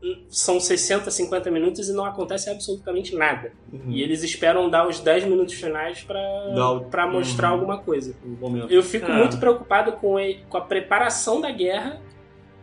hum, 0.03 0.23
são 0.29 0.59
60, 0.59 1.09
50 1.09 1.49
minutos 1.49 1.89
e 1.89 1.93
não 1.93 2.05
acontece 2.05 2.47
absolutamente 2.49 3.15
nada. 3.15 3.51
Uhum. 3.73 3.89
E 3.91 4.03
eles 4.03 4.21
esperam 4.23 4.69
dar 4.69 4.87
os 4.87 4.99
10 4.99 5.23
minutos 5.23 5.55
finais 5.55 6.03
o- 6.03 6.85
pra 6.85 7.07
mostrar 7.07 7.47
Uhum. 7.49 7.53
alguma 7.55 7.79
coisa. 7.79 8.15
Momento. 8.23 8.71
Eu 8.71 8.83
fico 8.83 9.09
É. 9.11 9.17
muito 9.17 9.39
preocupado 9.39 9.93
com, 9.93 10.19
e- 10.19 10.43
com 10.47 10.57
a 10.57 10.61
preparação 10.61 11.41
da 11.41 11.49
guerra 11.49 11.99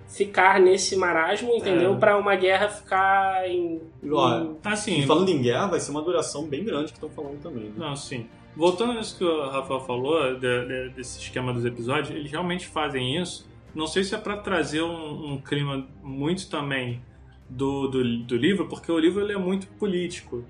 ficar 0.08 0.60
nesse 0.60 0.96
marasmo, 0.96 1.54
entendeu? 1.54 1.94
É. 1.94 1.98
Pra 1.98 2.18
uma 2.18 2.34
guerra 2.36 2.68
ficar 2.68 3.48
em. 3.48 3.80
Olha, 4.10 4.44
em- 4.44 4.56
Assim, 4.64 5.00
E 5.00 5.06
falando 5.06 5.28
em 5.30 5.40
guerra, 5.40 5.66
vai 5.66 5.80
ser 5.80 5.90
uma 5.90 6.02
duração 6.02 6.46
bem 6.46 6.64
grande 6.64 6.86
que 6.92 6.98
estão 6.98 7.08
falando 7.10 7.40
também. 7.40 7.64
Né? 7.64 7.72
Não, 7.76 7.96
sim. 7.96 8.26
Voltando 8.54 8.92
nisso 8.94 9.16
que 9.16 9.24
o 9.24 9.48
Rafael 9.48 9.80
falou, 9.80 10.34
de- 10.38 10.66
de- 10.66 10.88
desse 10.90 11.18
esquema 11.20 11.52
dos 11.52 11.64
episódios, 11.64 12.10
eles 12.10 12.30
realmente 12.30 12.66
fazem 12.66 13.20
isso. 13.20 13.48
Não 13.74 13.86
sei 13.86 14.04
se 14.04 14.14
é 14.14 14.18
para 14.18 14.36
trazer 14.36 14.82
um, 14.82 15.32
um 15.32 15.38
clima 15.40 15.86
muito 16.02 16.50
também 16.50 17.00
do, 17.48 17.88
do, 17.88 18.18
do 18.18 18.36
livro, 18.36 18.68
porque 18.68 18.92
o 18.92 18.98
livro 18.98 19.22
ele 19.22 19.32
é 19.32 19.38
muito 19.38 19.66
político. 19.78 20.44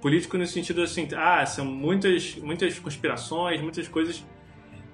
Político 0.00 0.36
no 0.38 0.46
sentido 0.46 0.82
assim, 0.82 1.06
ah, 1.14 1.44
são 1.44 1.64
muitas, 1.66 2.34
muitas 2.36 2.78
conspirações, 2.78 3.60
muitas 3.60 3.86
coisas. 3.86 4.24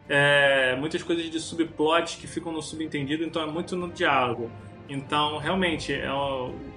É, 0.09 0.75
muitas 0.77 1.03
coisas 1.03 1.29
de 1.31 1.38
subplot 1.41 2.17
que 2.19 2.27
ficam 2.27 2.53
no 2.53 2.62
subentendido, 2.62 3.25
então 3.25 3.43
é 3.43 3.47
muito 3.47 3.77
no 3.77 3.88
diálogo. 3.91 4.50
Então, 4.88 5.37
realmente, 5.37 5.93
é 5.93 6.09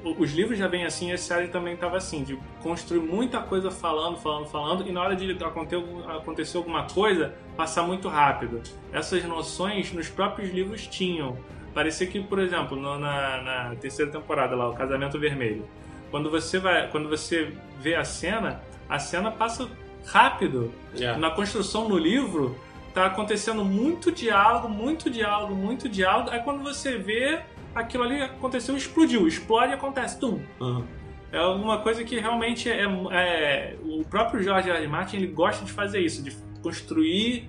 os 0.03 0.33
livros 0.33 0.57
já 0.59 0.67
vêm 0.67 0.83
assim, 0.83 1.13
a 1.13 1.17
série 1.17 1.47
também 1.47 1.75
estava 1.75 1.95
assim, 1.95 2.25
de 2.25 2.37
construir 2.61 2.99
muita 2.99 3.39
coisa 3.39 3.71
falando, 3.71 4.17
falando, 4.17 4.47
falando, 4.47 4.85
e 4.85 4.91
na 4.91 5.01
hora 5.01 5.15
de 5.15 5.31
acontecer, 5.41 5.75
algum- 5.75 6.09
acontecer 6.09 6.57
alguma 6.57 6.83
coisa, 6.83 7.33
passar 7.55 7.83
muito 7.83 8.09
rápido. 8.09 8.61
Essas 8.91 9.23
noções 9.23 9.93
nos 9.93 10.09
próprios 10.09 10.51
livros 10.51 10.85
tinham. 10.87 11.37
Parecia 11.73 12.05
que, 12.05 12.19
por 12.19 12.39
exemplo, 12.39 12.75
no- 12.75 12.99
na, 12.99 13.41
na 13.69 13.75
terceira 13.79 14.11
temporada 14.11 14.57
lá, 14.57 14.67
o 14.69 14.73
Casamento 14.73 15.17
Vermelho, 15.17 15.65
quando 16.09 16.29
você 16.29 16.59
vai, 16.59 16.89
quando 16.89 17.07
você 17.07 17.53
vê 17.79 17.95
a 17.95 18.03
cena, 18.03 18.61
a 18.89 18.99
cena 18.99 19.31
passa 19.31 19.69
rápido. 20.05 20.73
É. 20.99 21.15
Na 21.15 21.31
construção 21.31 21.87
no 21.87 21.97
livro, 21.97 22.57
tá 22.93 23.05
acontecendo 23.05 23.63
muito 23.63 24.11
diálogo, 24.11 24.67
muito 24.69 25.09
diálogo, 25.09 25.55
muito 25.55 25.87
diálogo. 25.89 26.29
Aí 26.31 26.39
quando 26.41 26.61
você 26.63 26.97
vê, 26.97 27.41
aquilo 27.73 28.03
ali 28.03 28.21
aconteceu, 28.21 28.75
explodiu, 28.75 29.27
explode 29.27 29.71
e 29.71 29.75
acontece, 29.75 30.19
tum. 30.19 30.41
Aham. 30.61 30.85
É 31.31 31.37
alguma 31.37 31.79
coisa 31.79 32.03
que 32.03 32.19
realmente 32.19 32.69
é, 32.69 32.83
é- 33.11 33.77
o 33.83 34.03
próprio 34.03 34.43
George 34.43 34.69
R. 34.69 34.79
R. 34.79 34.87
Martin 34.87 35.15
ele 35.17 35.27
gosta 35.27 35.63
de 35.63 35.71
fazer 35.71 36.01
isso, 36.01 36.21
de 36.21 36.35
construir 36.61 37.47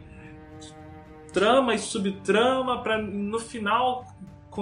trama 1.32 1.74
e 1.74 1.78
subtrama 1.78 2.82
para 2.82 2.98
no 2.98 3.38
final 3.40 4.04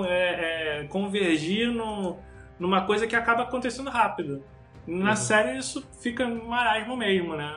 é, 0.06 0.80
é, 0.82 0.84
convergir 0.84 1.68
no- 1.70 2.16
numa 2.58 2.82
coisa 2.82 3.06
que 3.08 3.16
acaba 3.16 3.42
acontecendo 3.42 3.90
rápido. 3.90 4.42
Na 4.86 5.10
Uhum. 5.10 5.16
série 5.16 5.58
isso 5.58 5.84
fica 6.00 6.26
marasmo 6.28 6.96
mesmo, 6.96 7.34
né? 7.36 7.56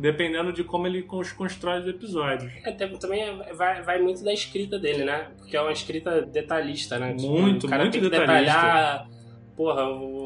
Dependendo 0.00 0.52
de 0.52 0.64
como 0.64 0.86
ele 0.86 1.02
cons- 1.02 1.32
constrói 1.32 1.80
os 1.80 1.86
episódios. 1.86 2.50
É, 2.64 2.72
também 2.72 3.22
é- 3.22 3.52
vai, 3.52 3.82
vai 3.82 4.00
muito 4.00 4.24
da 4.24 4.32
escrita 4.32 4.78
dele, 4.78 5.04
né? 5.04 5.28
Porque 5.36 5.56
é 5.56 5.60
uma 5.60 5.72
escrita 5.72 6.22
detalhista, 6.22 6.98
né? 6.98 7.14
Tipo, 7.14 7.30
Muito, 7.38 7.66
o 7.66 7.68
cara 7.70 7.82
muito 7.82 7.92
tem 7.92 8.00
que 8.02 8.08
detalhista. 8.08 8.56
detalhar 8.56 9.08
porra, 9.54 9.82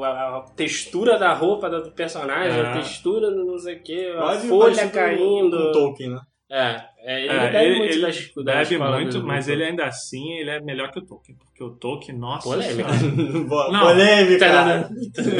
a, 0.06 0.44
textura 0.54 1.18
da 1.18 1.32
roupa 1.32 1.68
do 1.68 1.90
personagem, 1.90 2.56
É. 2.56 2.66
a 2.66 2.72
textura 2.74 3.32
do 3.32 3.44
não 3.44 3.58
sei 3.58 3.74
o 3.74 3.82
que, 3.82 4.06
a 4.12 4.30
folha 4.38 4.88
caindo. 4.90 5.56
Com 5.58 5.72
Tolkien, 5.72 6.10
né? 6.10 6.20
É, 6.50 6.84
é, 6.98 7.20
ele 7.24 7.32
É, 7.32 7.50
bebe 7.50 7.64
ele- 7.64 7.78
muito 7.78 7.92
ele 7.94 8.44
Bebe 8.44 8.78
muito, 8.78 9.24
mas 9.24 9.48
ele 9.48 9.64
ainda 9.64 9.86
assim 9.86 10.32
ele 10.34 10.50
é 10.50 10.60
melhor 10.60 10.90
que 10.92 10.98
o 10.98 11.02
Tolkien. 11.02 11.36
Porque 11.38 11.64
o 11.64 11.70
Tolkien, 11.70 12.18
nossa 12.18 12.46
Polêmica. 12.48 12.88
Não. 13.72 13.80
Polêmica. 13.80 14.90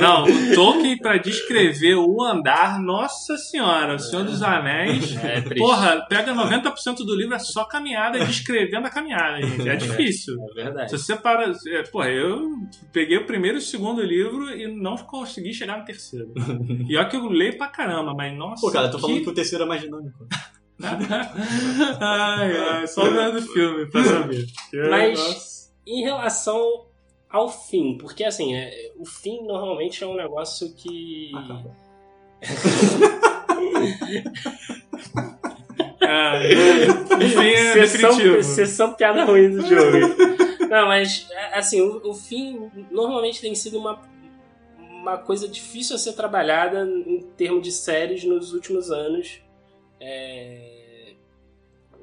Não, 0.00 0.24
o 0.24 0.54
Tolkien, 0.54 0.96
pra 0.98 1.18
descrever 1.18 1.96
o 1.96 2.22
andar, 2.22 2.80
nossa 2.80 3.36
senhora, 3.36 3.96
o 3.96 3.98
Senhor 3.98 4.24
dos 4.24 4.42
Anéis. 4.42 5.14
É 5.16 5.40
triste. 5.42 5.58
Porra, 5.58 6.04
pega 6.08 6.32
90% 6.34 6.96
do 7.04 7.14
livro, 7.14 7.34
é 7.34 7.38
só 7.38 7.64
caminhada 7.64 8.18
e 8.18 8.24
descrevendo 8.26 8.86
a 8.86 8.90
caminhada, 8.90 9.42
gente. 9.42 9.68
É 9.68 9.76
difícil. 9.76 10.34
É 10.52 10.64
verdade. 10.64 10.90
Se 10.90 10.98
você 10.98 11.16
para. 11.16 11.52
é, 11.68 11.82
Porra, 11.84 12.08
eu 12.10 12.50
peguei 12.92 13.18
o 13.18 13.26
primeiro 13.26 13.58
e 13.58 13.60
o 13.60 13.62
segundo 13.62 14.02
livro 14.02 14.50
e 14.50 14.66
não 14.66 14.96
consegui 14.96 15.52
chegar 15.52 15.78
no 15.78 15.84
terceiro. 15.84 16.32
E 16.88 16.96
olha 16.96 17.08
que 17.08 17.16
eu 17.16 17.26
leio 17.28 17.56
pra 17.58 17.68
caramba, 17.68 18.14
mas 18.14 18.36
nossa. 18.36 18.60
Pô, 18.60 18.72
cara, 18.72 18.86
eu 18.86 18.90
tô 18.90 18.96
que- 18.96 19.02
falando 19.02 19.22
que 19.22 19.30
o 19.30 19.34
terceiro 19.34 19.64
é 19.64 19.66
mais 19.68 19.82
dinâmico. 19.82 20.26
Ai, 22.00 22.56
ai, 22.56 22.86
só 22.86 23.04
vendo 23.08 23.38
o 23.38 23.42
filme 23.42 23.86
pra 23.86 24.04
saber. 24.04 24.46
Mas- 24.90 25.18
nossa. 25.18 25.54
Em 25.86 26.02
relação 26.02 26.86
ao 27.28 27.50
fim, 27.50 27.98
porque 27.98 28.24
assim, 28.24 28.54
é, 28.54 28.92
o 28.96 29.04
fim 29.04 29.44
normalmente 29.46 30.02
é 30.02 30.06
um 30.06 30.16
negócio 30.16 30.72
que. 30.74 31.30
Acaba. 31.34 31.76
É, 36.00 36.84
enfim, 37.24 37.48
é 37.48 37.86
sessão, 37.86 38.10
definitivo. 38.10 38.42
sessão 38.42 38.92
piada 38.92 39.24
ruim 39.24 39.50
do 39.50 39.62
jogo. 39.66 39.98
Não, 40.68 40.86
mas 40.86 41.26
é, 41.30 41.58
assim, 41.58 41.80
o, 41.80 42.10
o 42.10 42.14
fim 42.14 42.70
normalmente 42.90 43.40
tem 43.40 43.54
sido 43.54 43.78
uma, 43.78 44.00
uma 44.78 45.18
coisa 45.18 45.48
difícil 45.48 45.96
a 45.96 45.98
ser 45.98 46.12
trabalhada 46.12 46.84
em 46.84 47.20
termos 47.36 47.62
de 47.62 47.72
séries 47.72 48.24
nos 48.24 48.52
últimos 48.52 48.90
anos. 48.90 49.40
É, 50.00 51.14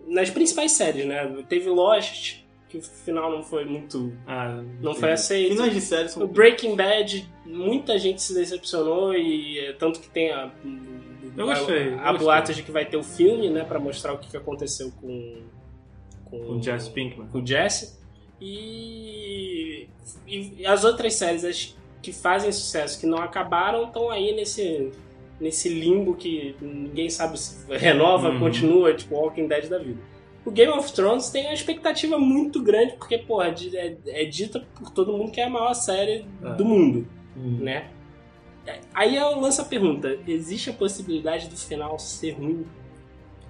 nas 0.08 0.30
principais 0.30 0.74
séries, 0.74 1.06
né? 1.06 1.44
Teve 1.48 1.70
Lost, 1.70 2.42
que 2.70 2.78
o 2.78 2.82
final 2.82 3.32
não 3.32 3.44
foi 3.44 3.66
muito. 3.66 4.14
Ah, 4.26 4.64
não 4.80 4.94
foi 4.94 5.12
aceito. 5.12 5.52
Finais 5.56 5.74
de 5.74 5.82
série 5.82 6.10
são. 6.10 6.24
O 6.24 6.28
Breaking 6.28 6.76
Bad, 6.76 7.30
muita 7.46 8.00
gente 8.00 8.22
se 8.22 8.34
decepcionou 8.34 9.14
e 9.14 9.60
é, 9.60 9.74
tanto 9.74 10.00
que 10.00 10.10
tem 10.10 10.32
a. 10.32 10.52
Eu 11.38 11.46
gostei, 11.46 11.94
A, 11.96 12.10
a 12.10 12.14
boatos 12.14 12.56
de 12.56 12.64
que 12.64 12.72
vai 12.72 12.86
ter 12.86 12.98
o 12.98 13.04
filme, 13.04 13.50
né, 13.50 13.64
Pra 13.64 13.80
mostrar 13.80 14.14
o 14.14 14.18
que 14.18 14.36
aconteceu 14.36 14.92
com. 15.00 15.44
Com 16.26 16.38
o 16.38 16.64
Jesse 16.64 16.90
Pinkman. 16.90 17.28
Com 17.28 17.42
o 17.42 17.46
Jesse. 17.46 18.00
E, 18.40 19.88
e 20.26 20.66
as 20.66 20.84
outras 20.84 21.14
séries 21.14 21.44
as 21.44 21.76
que 22.02 22.12
fazem 22.12 22.52
sucesso, 22.52 23.00
que 23.00 23.06
não 23.06 23.20
acabaram, 23.20 23.86
estão 23.86 24.10
aí 24.10 24.34
nesse, 24.34 24.92
nesse 25.42 25.68
limbo 25.68 26.14
que 26.16 26.56
ninguém 26.62 27.10
sabe 27.10 27.38
se 27.38 27.66
renova, 27.76 28.30
Uhum. 28.30 28.40
continua, 28.40 28.94
tipo 28.94 29.16
Walking 29.16 29.48
Dead 29.48 29.68
da 29.68 29.80
vida. 29.80 30.00
O 30.46 30.52
Game 30.52 30.72
of 30.72 30.92
Thrones 30.94 31.30
tem 31.30 31.46
uma 31.46 31.54
expectativa 31.54 32.18
muito 32.18 32.62
grande, 32.64 32.94
porque, 32.94 33.18
porra, 33.18 33.48
é, 33.74 33.98
é 34.08 34.26
dita 34.26 34.66
por 34.80 34.90
todo 34.92 35.12
mundo 35.12 35.32
que 35.32 35.42
é 35.42 35.46
a 35.46 35.50
maior 35.50 35.74
série 35.74 36.26
É. 36.44 36.54
do 36.56 36.64
mundo, 36.66 37.08
Hum. 37.36 37.58
né? 37.62 37.90
Aí 38.94 39.16
eu 39.16 39.40
lanço 39.40 39.62
a 39.62 39.66
pergunta: 39.66 40.18
existe 40.28 40.70
a 40.70 40.74
possibilidade 40.74 41.48
do 41.50 41.58
final 41.58 41.98
ser 42.00 42.32
ruim? 42.32 42.66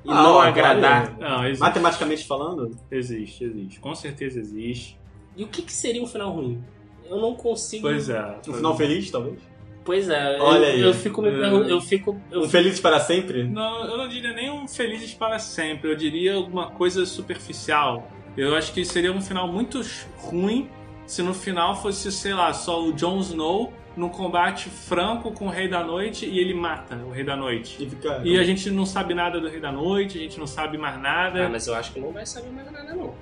E 0.04 0.10
Ah, 0.10 0.24
não 0.24 0.40
agradar? 0.40 1.16
Não, 1.20 1.44
existe. 1.46 1.60
Matematicamente 1.62 2.26
falando, 2.26 2.76
Existe, 2.90 3.44
existe. 3.44 3.80
Com 3.80 3.94
certeza 3.94 4.40
existe. 4.40 4.98
E 5.38 5.44
o 5.44 5.48
que, 5.48 5.62
que 5.62 5.72
seria 5.72 6.02
um 6.02 6.08
final 6.08 6.32
ruim? 6.32 6.64
Eu 7.08 7.20
não 7.20 7.36
consigo. 7.36 7.84
Pois 7.84 8.10
é. 8.10 8.38
um 8.48 8.54
final 8.54 8.76
feliz, 8.76 9.12
talvez. 9.12 9.38
Pois 9.84 10.10
é, 10.10 10.38
Olha 10.40 10.66
eu, 10.68 10.74
aí. 10.74 10.82
eu 10.82 10.94
fico 10.94 11.22
me 11.22 11.30
É. 11.30 11.32
perguntando. 11.32 11.70
Eu 11.70 11.82
fico. 11.82 12.20
Eu 12.32 12.42
Um 12.42 12.50
feliz 12.50 12.80
para 12.80 13.00
sempre? 13.00 13.44
Não, 13.44 13.86
eu 13.86 13.98
não 13.98 14.08
diria 14.08 14.32
nem 14.34 14.50
um 14.52 14.68
felizes 14.68 15.14
para 15.14 15.40
sempre. 15.40 15.90
Eu 15.92 15.96
diria 15.96 16.36
alguma 16.36 16.70
coisa 16.72 17.06
superficial. 17.06 18.08
Eu 18.38 18.56
acho 18.56 18.72
que 18.74 18.86
seria 18.86 19.12
um 19.12 19.22
final 19.22 19.48
muito 19.48 19.82
ruim 20.18 20.70
se 21.06 21.22
no 21.24 21.34
final 21.34 21.76
fosse, 21.82 22.12
sei 22.12 22.34
lá, 22.34 22.54
só 22.54 22.82
o 22.84 22.94
Jon 22.94 23.20
Snow 23.20 23.74
num 23.96 24.10
combate 24.10 24.70
franco 24.70 25.32
com 25.32 25.48
o 25.48 25.50
Rei 25.50 25.68
da 25.68 25.84
Noite 25.84 26.26
e 26.26 26.40
ele 26.40 26.54
mata 26.54 26.96
o 26.96 27.12
Rei 27.12 27.24
da 27.24 27.36
Noite. 27.36 27.84
E 27.84 27.90
fica. 27.90 28.22
E 28.24 28.38
a 28.38 28.44
gente 28.44 28.70
não 28.70 28.86
sabe 28.86 29.14
nada 29.14 29.40
do 29.40 29.48
Rei 29.50 29.60
da 29.60 29.72
Noite, 29.72 30.18
a 30.18 30.22
gente 30.22 30.40
não 30.40 30.48
sabe 30.48 30.78
mais 30.78 31.00
nada. 31.02 31.46
Ah, 31.46 31.50
mas 31.50 31.68
eu 31.68 31.76
acho 31.76 31.92
que 31.92 32.00
não 32.00 32.12
vai 32.12 32.26
saber 32.26 32.50
mais 32.52 32.72
nada, 32.72 32.94
não. 32.94 33.14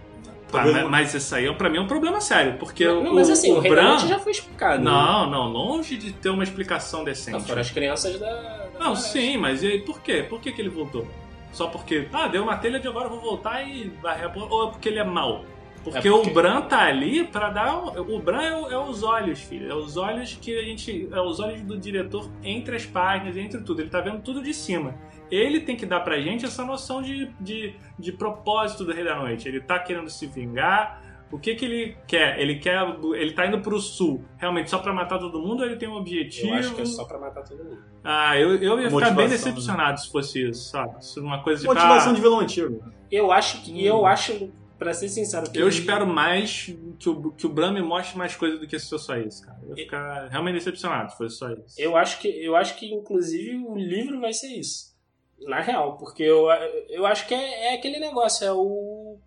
Tá, 0.51 0.63
mas, 0.89 1.13
isso 1.13 1.35
aí 1.35 1.45
é, 1.45 1.53
pra 1.53 1.69
mim 1.69 1.77
é 1.77 1.81
um 1.81 1.87
problema 1.87 2.19
sério, 2.19 2.57
porque 2.57 2.83
não, 2.83 3.11
o, 3.11 3.13
mas 3.13 3.29
assim, 3.29 3.51
o, 3.51 3.57
o 3.57 3.59
Rei 3.59 3.69
da 3.69 3.81
Bran... 3.81 3.89
Noite 3.89 4.07
já 4.07 4.17
foi 4.17 4.31
explicado. 4.31 4.83
né? 4.83 4.89
Não, 4.89 5.29
não, 5.29 5.47
longe 5.47 5.95
de 5.95 6.11
ter 6.11 6.29
uma 6.29 6.43
explicação 6.43 7.03
decente. 7.03 7.37
Não, 7.37 7.41
foram 7.41 7.61
as 7.61 7.69
crianças 7.69 8.19
da. 8.19 8.25
da 8.25 8.69
Não, 8.73 8.95
floresta. 8.95 9.09
sim, 9.09 9.37
mas 9.37 9.61
e 9.61 9.67
aí, 9.67 9.79
por 9.81 10.01
quê? 10.01 10.25
Por 10.27 10.41
que, 10.41 10.51
que 10.51 10.59
ele 10.59 10.69
voltou? 10.69 11.07
Só 11.51 11.67
porque, 11.67 12.07
ah, 12.11 12.27
deu 12.27 12.43
uma 12.43 12.57
telha 12.57 12.79
de 12.79 12.87
agora 12.87 13.05
eu 13.05 13.11
vou 13.11 13.21
voltar 13.21 13.61
e 13.61 13.89
varrer 14.01 14.25
a 14.25 14.29
porra, 14.29 14.47
ou 14.49 14.69
é 14.69 14.71
porque 14.71 14.89
ele 14.89 14.99
é 14.99 15.03
mau? 15.03 15.45
Porque, 15.83 15.97
É 15.97 16.01
porque- 16.11 16.29
o 16.29 16.33
Bran 16.33 16.61
tá 16.61 16.81
ali 16.81 17.23
pra 17.25 17.49
dar. 17.49 17.75
O, 17.77 18.15
o 18.15 18.19
Bran 18.19 18.41
é, 18.41 18.55
o- 18.55 18.71
é 18.71 18.77
os 18.77 19.03
olhos, 19.03 19.39
filho. 19.39 19.71
É 19.71 19.75
os 19.75 19.97
olhos 19.97 20.37
que 20.41 20.57
a 20.57 20.63
gente. 20.63 21.07
É 21.11 21.21
os 21.21 21.39
olhos 21.39 21.61
do 21.61 21.77
diretor 21.77 22.29
entre 22.43 22.75
as 22.75 22.85
páginas, 22.85 23.37
entre 23.37 23.61
tudo. 23.61 23.81
Ele 23.81 23.89
tá 23.89 24.01
vendo 24.01 24.21
tudo 24.21 24.41
de 24.43 24.53
cima. 24.53 24.95
Ele 25.31 25.59
tem 25.61 25.75
que 25.75 25.85
dar 25.85 25.99
pra 25.99 26.19
gente 26.19 26.43
essa 26.43 26.65
noção 26.65 27.01
de, 27.01 27.29
de, 27.39 27.75
de 27.97 28.11
propósito 28.11 28.83
do 28.83 28.91
Rei 28.91 29.03
da 29.03 29.15
Noite. 29.15 29.47
Ele 29.47 29.61
tá 29.61 29.77
querendo 29.79 30.09
se 30.09 30.25
vingar. 30.27 31.07
O 31.31 31.37
que 31.37 31.53
que 31.53 31.63
ele 31.63 31.95
quer? 32.07 32.39
Ele 32.39 32.55
quer. 32.55 32.81
Ele 33.13 33.31
tá 33.33 33.45
indo 33.45 33.59
pro 33.61 33.79
sul 33.79 34.25
realmente 34.37 34.69
só 34.69 34.79
pra 34.79 34.91
matar 34.91 35.19
todo 35.19 35.39
mundo 35.39 35.59
ou 35.59 35.65
ele 35.67 35.75
tem 35.75 35.87
um 35.87 35.93
objetivo? 35.95 36.47
Eu 36.47 36.55
acho 36.55 36.73
que 36.73 36.81
é 36.81 36.85
só 36.85 37.05
pra 37.05 37.19
matar 37.19 37.43
todo 37.43 37.63
mundo. 37.63 37.77
Ah, 38.03 38.35
eu, 38.35 38.55
eu 38.55 38.81
ia 38.81 38.89
ficar 38.89 39.11
bem 39.11 39.25
né? 39.27 39.31
decepcionado 39.33 39.99
se 39.99 40.11
fosse 40.11 40.49
isso, 40.49 40.71
sabe? 40.71 41.05
Se 41.05 41.19
uma 41.19 41.43
coisa 41.43 41.61
de 41.61 41.67
Motivação 41.67 42.11
ah, 42.11 42.15
de 42.15 42.21
vilão 42.21 42.39
antigo. 42.39 42.83
Eu 43.11 43.31
acho 43.31 43.61
que. 43.61 43.71
Hum. 43.71 43.79
Eu 43.79 44.05
acho, 44.07 44.51
pra 44.79 44.93
ser 44.93 45.09
sincero, 45.09 45.51
que 45.51 45.59
Eu 45.59 45.67
espero 45.67 46.07
mais 46.07 46.73
que 46.97 47.09
o, 47.09 47.31
que 47.33 47.45
o 47.45 47.49
Bran 47.49 47.71
me 47.73 47.81
mostre 47.81 48.17
mais 48.17 48.35
coisa 48.35 48.57
do 48.57 48.65
que 48.67 48.79
se 48.79 48.89
fosse 48.89 49.05
só 49.05 49.17
isso, 49.17 49.45
cara. 49.45 49.59
Eu 49.63 49.69
ia 49.77 49.83
ficar 49.83 50.27
realmente 50.29 50.55
decepcionado 50.55 51.11
se 51.11 51.17
fosse 51.17 51.35
só 51.37 51.51
isso. 51.51 51.75
Eu 51.79 51.95
acho 51.97 52.19
que, 52.19 52.27
eu 52.27 52.55
acho 52.55 52.75
que 52.77 52.91
inclusive, 52.91 53.55
o 53.57 53.75
livro 53.75 54.19
vai 54.19 54.33
ser 54.33 54.47
isso. 54.47 54.97
Na 55.41 55.61
real, 55.61 55.97
porque 55.97 56.23
eu, 56.23 56.47
eu 56.89 57.05
acho 57.05 57.27
que 57.27 57.33
é, 57.33 57.67
é 57.71 57.75
aquele 57.75 57.99
negócio, 57.99 58.45
é 58.45 58.51
o. 58.51 59.17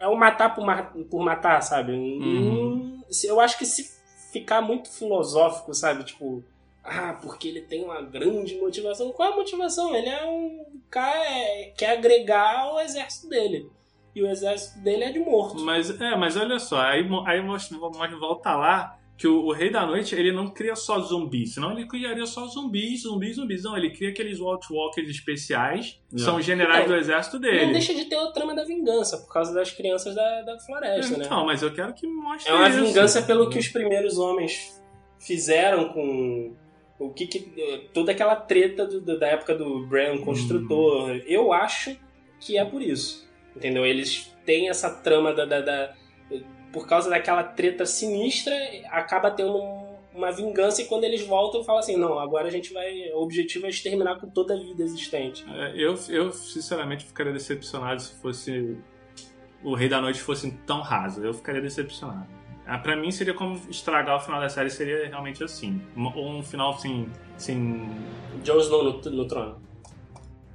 É 0.00 0.06
o 0.06 0.14
matar 0.16 0.54
por, 0.54 0.64
ma- 0.64 0.92
por 1.10 1.20
matar, 1.24 1.60
sabe? 1.62 1.92
Uhum. 1.92 2.72
Hum, 3.00 3.02
Eu 3.24 3.40
acho 3.40 3.58
que 3.58 3.66
se 3.66 3.90
ficar 4.32 4.60
muito 4.60 4.88
filosófico, 4.90 5.72
sabe? 5.74 6.04
Tipo, 6.04 6.44
ah, 6.84 7.18
porque 7.20 7.48
ele 7.48 7.62
tem 7.62 7.82
uma 7.82 8.00
grande 8.02 8.56
motivação. 8.58 9.10
Qual 9.10 9.30
é 9.30 9.32
a 9.32 9.36
motivação? 9.36 9.94
Ele 9.96 10.08
é 10.08 10.24
um 10.24 10.66
cara 10.90 11.24
é, 11.24 11.72
quer 11.76 11.90
agregar 11.92 12.60
ao 12.60 12.78
exército 12.80 13.28
dele. 13.28 13.68
E 14.14 14.22
o 14.22 14.26
exército 14.28 14.80
dele 14.80 15.04
é 15.04 15.12
de 15.12 15.18
morto. 15.20 15.60
Mas, 15.64 15.90
é, 16.00 16.16
mas 16.16 16.36
olha 16.36 16.58
só, 16.58 16.80
aí, 16.80 17.06
aí 17.26 17.40
volta 18.18 18.56
lá 18.56 18.96
que 19.16 19.26
o, 19.26 19.46
o 19.46 19.52
Rei 19.52 19.68
da 19.70 19.84
Noite, 19.84 20.14
ele 20.14 20.30
não 20.32 20.48
cria 20.48 20.76
só 20.76 20.98
zumbis, 21.00 21.54
senão 21.54 21.72
ele 21.72 21.86
criaria 21.88 22.24
só 22.24 22.46
zumbis, 22.46 23.02
zumbis, 23.02 23.34
zumbis. 23.36 23.64
Não, 23.64 23.76
ele 23.76 23.90
cria 23.90 24.10
aqueles 24.10 24.38
Walkers 24.40 25.08
especiais, 25.10 26.00
Não. 26.12 26.18
são 26.20 26.36
os 26.36 26.44
generais 26.44 26.84
Então, 26.84 26.94
do 26.94 27.00
exército 27.00 27.34
Não 27.36 27.40
dele. 27.42 27.72
deixa 27.72 27.92
de 27.94 28.04
ter 28.04 28.16
o 28.16 28.32
trama 28.32 28.54
da 28.54 28.64
vingança, 28.64 29.18
por 29.18 29.32
causa 29.32 29.52
das 29.52 29.70
crianças 29.72 30.14
da, 30.14 30.42
da 30.42 30.58
floresta, 30.60 31.16
né? 31.18 31.24
Então, 31.26 31.44
mas 31.44 31.62
eu 31.62 31.72
quero 31.74 31.92
que 31.94 32.06
mostre 32.06 32.50
É 32.50 32.54
uma 32.54 32.68
isso. 32.68 32.84
vingança 32.84 33.20
pelo 33.22 33.50
que 33.50 33.58
os 33.58 33.68
primeiros 33.68 34.18
homens 34.18 34.80
fizeram 35.18 35.88
com 35.88 36.54
o 36.98 37.10
que, 37.12 37.26
que- 37.26 37.88
toda 37.92 38.12
aquela 38.12 38.36
treta 38.36 38.86
do- 38.86 39.18
da 39.18 39.26
época 39.26 39.54
do 39.54 39.86
Bran 39.86 40.18
construtor. 40.18 41.10
Eu 41.26 41.52
acho 41.52 41.96
que 42.40 42.56
é 42.56 42.64
por 42.64 42.80
isso, 42.80 43.27
entendeu? 43.58 43.84
Eles 43.84 44.34
têm 44.46 44.68
essa 44.70 44.88
trama 44.90 45.32
da, 45.34 45.44
da- 45.44 45.60
da- 45.60 45.92
por 46.72 46.86
causa 46.86 47.10
daquela 47.10 47.42
treta 47.42 47.84
sinistra, 47.84 48.54
acaba 48.90 49.30
tendo 49.30 49.56
um- 49.56 49.88
uma 50.14 50.32
vingança 50.32 50.82
e 50.82 50.86
quando 50.86 51.04
eles 51.04 51.24
voltam 51.26 51.62
falam 51.62 51.78
assim, 51.80 51.96
não, 51.96 52.18
agora 52.18 52.48
a 52.48 52.50
gente 52.50 52.72
vai, 52.72 53.10
o 53.12 53.18
objetivo 53.22 53.66
é 53.66 53.68
exterminar 53.68 54.18
com 54.18 54.28
toda 54.28 54.54
a 54.54 54.56
vida 54.56 54.82
existente. 54.82 55.44
É, 55.48 55.72
Eu, 55.76 55.94
eu, 56.08 56.32
sinceramente, 56.32 57.04
ficaria 57.04 57.32
decepcionado 57.32 58.00
se 58.02 58.14
fosse. 58.20 58.76
O 59.62 59.74
Rei 59.74 59.88
da 59.88 60.00
Noite 60.00 60.20
fosse 60.20 60.50
tão 60.66 60.80
raso. 60.80 61.24
Eu 61.24 61.34
ficaria 61.34 61.60
decepcionado. 61.60 62.26
Ah, 62.66 62.78
pra 62.78 62.94
mim 62.96 63.10
seria 63.10 63.32
como 63.32 63.60
estragar 63.70 64.16
o 64.16 64.20
final 64.20 64.40
da 64.40 64.48
série, 64.48 64.70
seria 64.70 65.06
realmente 65.08 65.42
assim. 65.42 65.80
Um, 65.96 66.38
um 66.38 66.42
final 66.42 66.72
assim. 66.74 67.08
assim 67.36 67.88
Jon 68.44 68.58
Snow 68.58 68.82
no, 68.84 69.10
no 69.10 69.26
trono. 69.26 69.60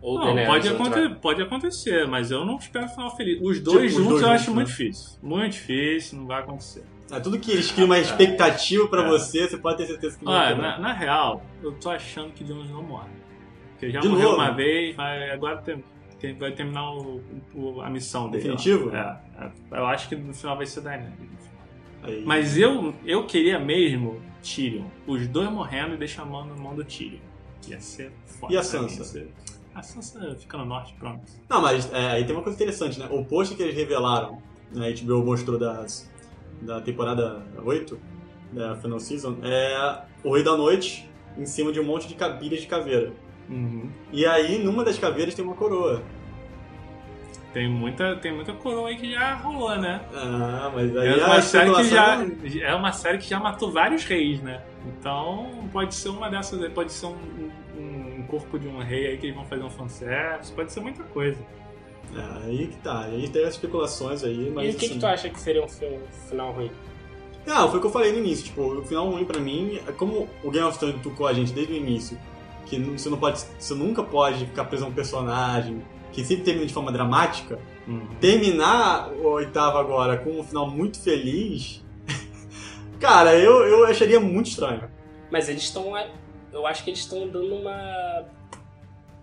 Ou 0.03 0.19
não, 0.19 0.25
Daenerys 0.25 0.49
pode, 0.49 0.69
no 0.69 0.75
aconte- 0.75 0.91
trono. 0.91 1.15
pode 1.15 1.41
acontecer, 1.41 2.07
mas 2.07 2.29
eu 2.29 2.43
não 2.45 2.57
espero 2.57 2.87
final 2.89 3.15
feliz. 3.15 3.39
Os 3.41 3.59
dois 3.61 3.63
Tipo, 3.63 3.85
os 3.85 3.91
juntos 3.93 4.07
dois 4.09 4.21
eu 4.21 4.27
juntos, 4.27 4.41
acho 4.41 4.49
né? 4.49 4.55
muito 4.55 4.67
difícil. 4.67 5.19
Muito 5.23 5.51
difícil, 5.53 6.19
não 6.19 6.25
vai 6.27 6.41
acontecer. 6.41 6.83
É 7.11 7.19
tudo 7.19 7.39
que 7.39 7.51
eles 7.51 7.71
criam 7.71 7.85
uma 7.85 7.97
expectativa 7.99 8.87
pra 8.87 9.03
É. 9.05 9.07
você, 9.07 9.47
você 9.47 9.57
pode 9.57 9.77
ter 9.77 9.85
certeza 9.87 10.17
que 10.19 10.25
não 10.25 10.31
Olha, 10.33 10.55
vai 10.55 10.61
na, 10.61 10.79
na 10.79 10.93
real, 10.93 11.43
eu 11.61 11.71
tô 11.73 11.89
achando 11.89 12.31
que 12.33 12.43
Jon 12.43 12.61
Snow 12.65 12.83
morre. 12.83 13.09
Porque 13.71 13.89
já 13.91 13.99
De 14.01 14.07
morreu 14.09 14.31
novo? 14.31 14.41
uma 14.41 14.51
vez, 14.51 14.95
vai, 14.95 15.29
agora 15.31 15.57
tem, 15.57 15.83
tem- 16.19 16.37
vai 16.37 16.51
terminar 16.51 16.91
o- 16.95 17.21
o- 17.55 17.81
a 17.81 17.89
missão 17.89 18.29
dele. 18.29 18.43
Definitivo? 18.43 18.93
É, 18.95 19.19
é, 19.39 19.51
eu 19.79 19.85
acho 19.85 20.09
que 20.09 20.15
no 20.15 20.33
final 20.33 20.57
vai 20.57 20.65
ser 20.65 20.81
Daenerys. 20.81 21.17
Aí- 22.03 22.23
Mas 22.25 22.57
eu, 22.57 22.93
eu 23.05 23.25
queria 23.25 23.57
mesmo 23.59 24.21
Tyrion. 24.41 24.85
Os 25.07 25.25
dois 25.27 25.49
morrendo 25.49 25.93
e 25.93 25.97
deixando 25.97 26.27
a 26.27 26.31
mão 26.31 26.45
na 26.45 26.55
mão 26.55 26.75
do 26.75 26.83
Tyrion. 26.83 27.19
Ia 27.69 27.79
ser 27.79 28.11
foda. 28.25 28.51
E 28.53 28.57
a 28.57 28.59
mim, 28.59 28.65
Sansa? 28.65 28.97
ia 28.99 29.03
ser- 29.05 29.33
A 29.75 29.81
Sansa 29.81 30.35
fica 30.39 30.57
no 30.57 30.65
norte, 30.65 30.93
pronto. 30.99 31.23
Não, 31.49 31.61
mas 31.61 31.91
é, 31.91 32.11
aí 32.11 32.25
tem 32.25 32.35
uma 32.35 32.43
coisa 32.43 32.55
interessante, 32.55 32.99
né? 32.99 33.07
O 33.09 33.25
post 33.25 33.55
que 33.55 33.63
eles 33.63 33.75
revelaram, 33.75 34.41
né, 34.71 34.87
a 34.87 35.03
HBO 35.03 35.25
mostrou 35.25 35.57
das, 35.57 36.09
da 36.61 36.79
temporada 36.79 37.41
8, 37.63 37.99
da 38.51 38.75
Final 38.75 38.99
Season, 38.99 39.37
é 39.41 40.03
o 40.23 40.33
Rei 40.33 40.43
da 40.43 40.55
Noite 40.55 41.09
em 41.37 41.45
cima 41.45 41.71
de 41.71 41.79
um 41.79 41.83
monte 41.83 42.07
de 42.07 42.15
cabilhas 42.15 42.61
de 42.61 42.67
caveira. 42.67 43.11
Uhum. 43.49 43.89
E 44.11 44.25
aí, 44.25 44.63
numa 44.63 44.83
das 44.83 44.97
caveiras 44.97 45.33
tem 45.33 45.43
uma 45.43 45.55
coroa. 45.55 46.01
Tem 47.53 47.69
muita, 47.69 48.15
tem 48.15 48.33
muita 48.33 48.53
coroa 48.53 48.89
aí 48.89 48.97
que 48.97 49.11
já 49.11 49.35
rolou, 49.35 49.75
né? 49.77 50.01
Ah, 50.15 50.71
mas 50.73 50.95
aí 50.97 51.07
É 51.07 51.23
a 51.23 51.27
uma, 51.27 51.41
série 51.41 51.75
que 51.75 51.83
já, 51.83 52.27
é 52.61 52.75
uma 52.75 52.91
série 52.91 53.17
que 53.19 53.29
já 53.29 53.39
matou 53.39 53.71
vários 53.71 54.03
reis, 54.05 54.41
né? 54.41 54.63
Então 54.87 55.49
pode 55.71 55.93
ser 55.93 56.09
uma 56.09 56.29
dessas 56.29 56.71
pode 56.73 56.91
ser 56.91 57.07
um 57.07 57.42
corpo 58.33 58.57
de 58.57 58.67
um 58.67 58.79
rei 58.79 59.07
aí 59.07 59.17
que 59.17 59.27
eles 59.27 59.35
vão 59.35 59.45
fazer 59.45 59.63
um 59.63 59.69
fanservice, 59.69 60.51
pode 60.51 60.71
ser 60.71 60.79
muita 60.79 61.03
coisa. 61.03 61.37
É, 62.15 62.45
aí 62.47 62.67
que 62.67 62.77
tá. 62.77 63.01
Aí 63.05 63.27
tem 63.29 63.43
as 63.43 63.53
especulações 63.53 64.23
aí, 64.23 64.51
mas 64.53 64.65
E 64.67 64.69
o 64.69 64.79
que, 64.79 64.85
assim... 64.85 64.95
que 64.95 64.99
tu 64.99 65.05
acha 65.07 65.29
que 65.29 65.39
seria 65.39 65.63
um 65.63 65.67
fi- 65.67 65.99
final 66.29 66.51
ruim? 66.51 66.71
Ah, 67.47 67.67
foi 67.67 67.77
o 67.77 67.81
que 67.81 67.87
eu 67.87 67.91
falei 67.91 68.11
no 68.11 68.19
início. 68.19 68.45
Tipo, 68.45 68.61
o 68.79 68.85
final 68.85 69.09
ruim 69.09 69.25
pra 69.25 69.39
mim, 69.39 69.79
é 69.87 69.91
como 69.91 70.27
o 70.43 70.49
Game 70.51 70.65
of 70.67 70.77
Thrones 70.79 71.01
tocou 71.01 71.27
a 71.27 71.33
gente 71.33 71.51
desde 71.53 71.73
o 71.73 71.75
início, 71.75 72.17
que 72.65 72.79
você 72.79 73.09
não 73.09 73.17
pode, 73.17 73.43
você 73.59 73.73
nunca 73.73 74.01
pode 74.03 74.45
ficar 74.45 74.65
preso 74.65 74.85
a 74.85 74.87
um 74.87 74.93
personagem, 74.93 75.83
que 76.11 76.23
sempre 76.23 76.43
termina 76.43 76.65
de 76.65 76.73
forma 76.73 76.91
dramática. 76.91 77.59
Uhum. 77.87 78.07
Terminar 78.21 79.11
o 79.11 79.27
oitavo 79.27 79.77
agora 79.77 80.17
com 80.17 80.39
um 80.39 80.43
final 80.43 80.69
muito 80.69 80.99
feliz, 81.01 81.83
cara, 82.99 83.35
eu, 83.35 83.63
eu 83.65 83.85
acharia 83.85 84.19
muito 84.19 84.47
estranho. 84.49 84.83
Mas 85.31 85.49
eles 85.49 85.63
estão. 85.63 85.93
Eu 86.53 86.65
acho 86.67 86.83
que 86.83 86.91
eles 86.91 86.99
estão 86.99 87.27
dando 87.27 87.55
uma 87.55 88.25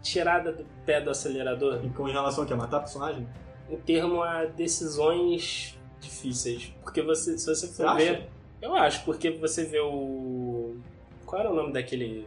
tirada 0.03 0.53
do 0.53 0.65
pé 0.85 1.01
do 1.01 1.11
acelerador 1.11 1.81
E 1.85 1.91
com 1.91 2.09
em 2.09 2.13
relação 2.13 2.45
a 2.45 2.47
que 2.47 2.55
matar 2.55 2.81
personagem. 2.81 3.27
em 3.69 3.77
termo 3.77 4.23
a 4.23 4.45
decisões 4.47 5.79
difíceis. 6.01 6.75
Porque 6.83 7.03
você, 7.03 7.39
se 7.39 7.47
você 7.47 7.67
Você 7.67 7.83
for 7.83 7.87
acha? 7.89 7.97
ver. 7.97 8.29
Eu 8.61 8.75
acho, 8.75 9.05
porque 9.05 9.31
você 9.31 9.65
vê 9.65 9.81
o. 9.81 10.77
Qual 11.25 11.41
era 11.41 11.51
o 11.51 11.55
nome 11.55 11.73
daquele. 11.73 12.27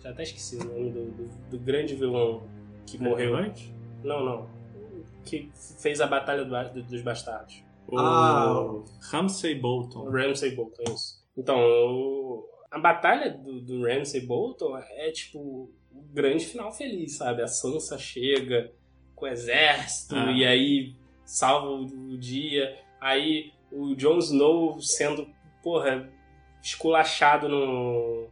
Já 0.00 0.10
até 0.10 0.22
esqueci 0.22 0.56
o 0.56 0.64
nome 0.64 0.90
do, 0.90 1.04
do, 1.10 1.28
do 1.50 1.58
grande 1.58 1.94
vilão 1.94 2.42
que 2.86 2.98
morreu. 2.98 3.34
Relevante? 3.34 3.74
Não, 4.04 4.24
não. 4.24 4.46
Que 5.24 5.50
fez 5.78 6.00
a 6.00 6.06
Batalha 6.06 6.44
do 6.44 6.82
dos 6.82 7.02
Bastardos. 7.02 7.62
O 7.88 7.98
Ah. 7.98 8.82
Ramsay 9.10 9.54
Bolton. 9.56 10.08
Ramsay 10.10 10.54
Bolton, 10.54 10.82
é 10.86 10.92
isso. 10.92 11.24
Então, 11.36 11.58
o- 11.58 12.44
a 12.70 12.78
batalha 12.78 13.30
do, 13.30 13.60
do 13.60 13.82
Ramsay 13.86 14.20
Bolton 14.20 14.76
é 14.76 15.10
tipo 15.10 15.38
o 15.38 16.02
grande 16.12 16.44
final 16.44 16.72
feliz, 16.72 17.16
sabe? 17.16 17.42
A 17.42 17.46
Sansa 17.46 17.98
chega 17.98 18.72
com 19.14 19.24
o 19.24 19.28
exército 19.28 20.14
Ah. 20.14 20.32
e 20.32 20.44
aí 20.44 20.94
salva 21.24 21.68
o, 21.70 22.16
dia. 22.16 22.78
Aí 23.00 23.52
o 23.70 23.94
Jon 23.94 24.18
Snow 24.18 24.80
sendo, 24.80 25.28
porra, 25.62 26.08
esculachado 26.62 27.48
no. 27.48 28.28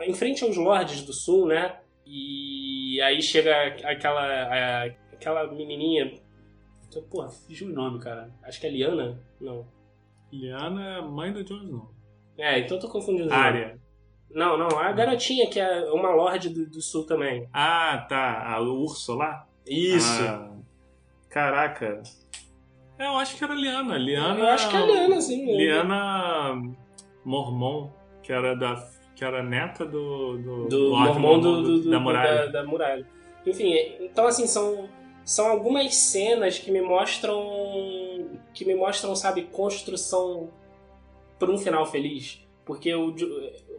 em 0.00 0.14
frente 0.14 0.44
aos 0.44 0.56
Lordes 0.56 1.02
do 1.02 1.12
Sul, 1.12 1.46
né? 1.46 1.78
E 2.06 3.00
aí 3.02 3.22
chega 3.22 3.66
aquela. 3.88 4.84
aquela 5.12 5.52
menininha. 5.52 6.12
Porra, 7.10 7.28
fugiu 7.28 7.68
o 7.68 7.72
nome, 7.72 7.98
cara. 7.98 8.30
Acho 8.42 8.60
que 8.60 8.66
é 8.66 8.70
Liana? 8.70 9.20
Não. 9.40 9.66
Liana 10.32 10.98
é 10.98 11.00
mãe 11.00 11.32
do 11.32 11.42
Jon 11.42 11.62
Snow. 11.62 11.93
É, 12.38 12.58
então 12.58 12.76
eu 12.76 12.80
tô 12.80 12.88
confundindo. 12.88 13.32
Arya. 13.32 13.78
Não, 14.30 14.56
não, 14.58 14.66
a 14.78 14.90
garotinha 14.92 15.48
que 15.48 15.60
é 15.60 15.84
uma 15.92 16.10
lorde 16.10 16.48
do, 16.48 16.66
do 16.68 16.80
sul 16.80 17.04
também. 17.06 17.48
Ah, 17.52 18.04
tá. 18.08 18.42
A 18.52 18.60
Úrsula. 18.60 19.46
Isso. 19.66 20.22
Ah, 20.24 20.50
caraca. 21.30 22.02
É, 22.98 23.06
eu 23.06 23.16
acho 23.16 23.36
que 23.36 23.44
era 23.44 23.54
Liana. 23.54 23.96
Liana. 23.96 24.38
Eu 24.40 24.46
acho 24.48 24.68
que 24.68 24.76
é 24.76 24.80
a 24.80 24.86
Liana, 24.86 25.20
sim. 25.20 25.56
Liana 25.56 26.60
Mormon, 27.24 27.90
que 28.22 28.32
era 28.32 28.54
da 28.56 28.92
que 29.14 29.24
era 29.24 29.42
neta 29.44 29.86
do 29.86 30.36
do, 30.38 30.64
do 30.68 30.90
mormon 30.96 31.38
do, 31.38 31.62
do- 31.62 31.82
do- 31.82 31.90
da 31.90 32.00
muralha. 32.00 32.46
Da, 32.46 32.62
da 32.62 32.64
muralha. 32.64 33.06
Enfim, 33.46 33.72
é- 33.72 34.04
então 34.04 34.26
assim, 34.26 34.46
são, 34.48 34.88
são 35.24 35.46
algumas 35.46 35.94
cenas 35.94 36.58
que 36.58 36.72
me 36.72 36.80
mostram. 36.82 37.40
que 38.52 38.64
me 38.64 38.74
mostram, 38.74 39.14
sabe, 39.14 39.42
construção 39.42 40.48
para 41.38 41.50
um 41.50 41.58
final 41.58 41.84
feliz. 41.86 42.40
Porque 42.64 42.94
o, 42.94 43.14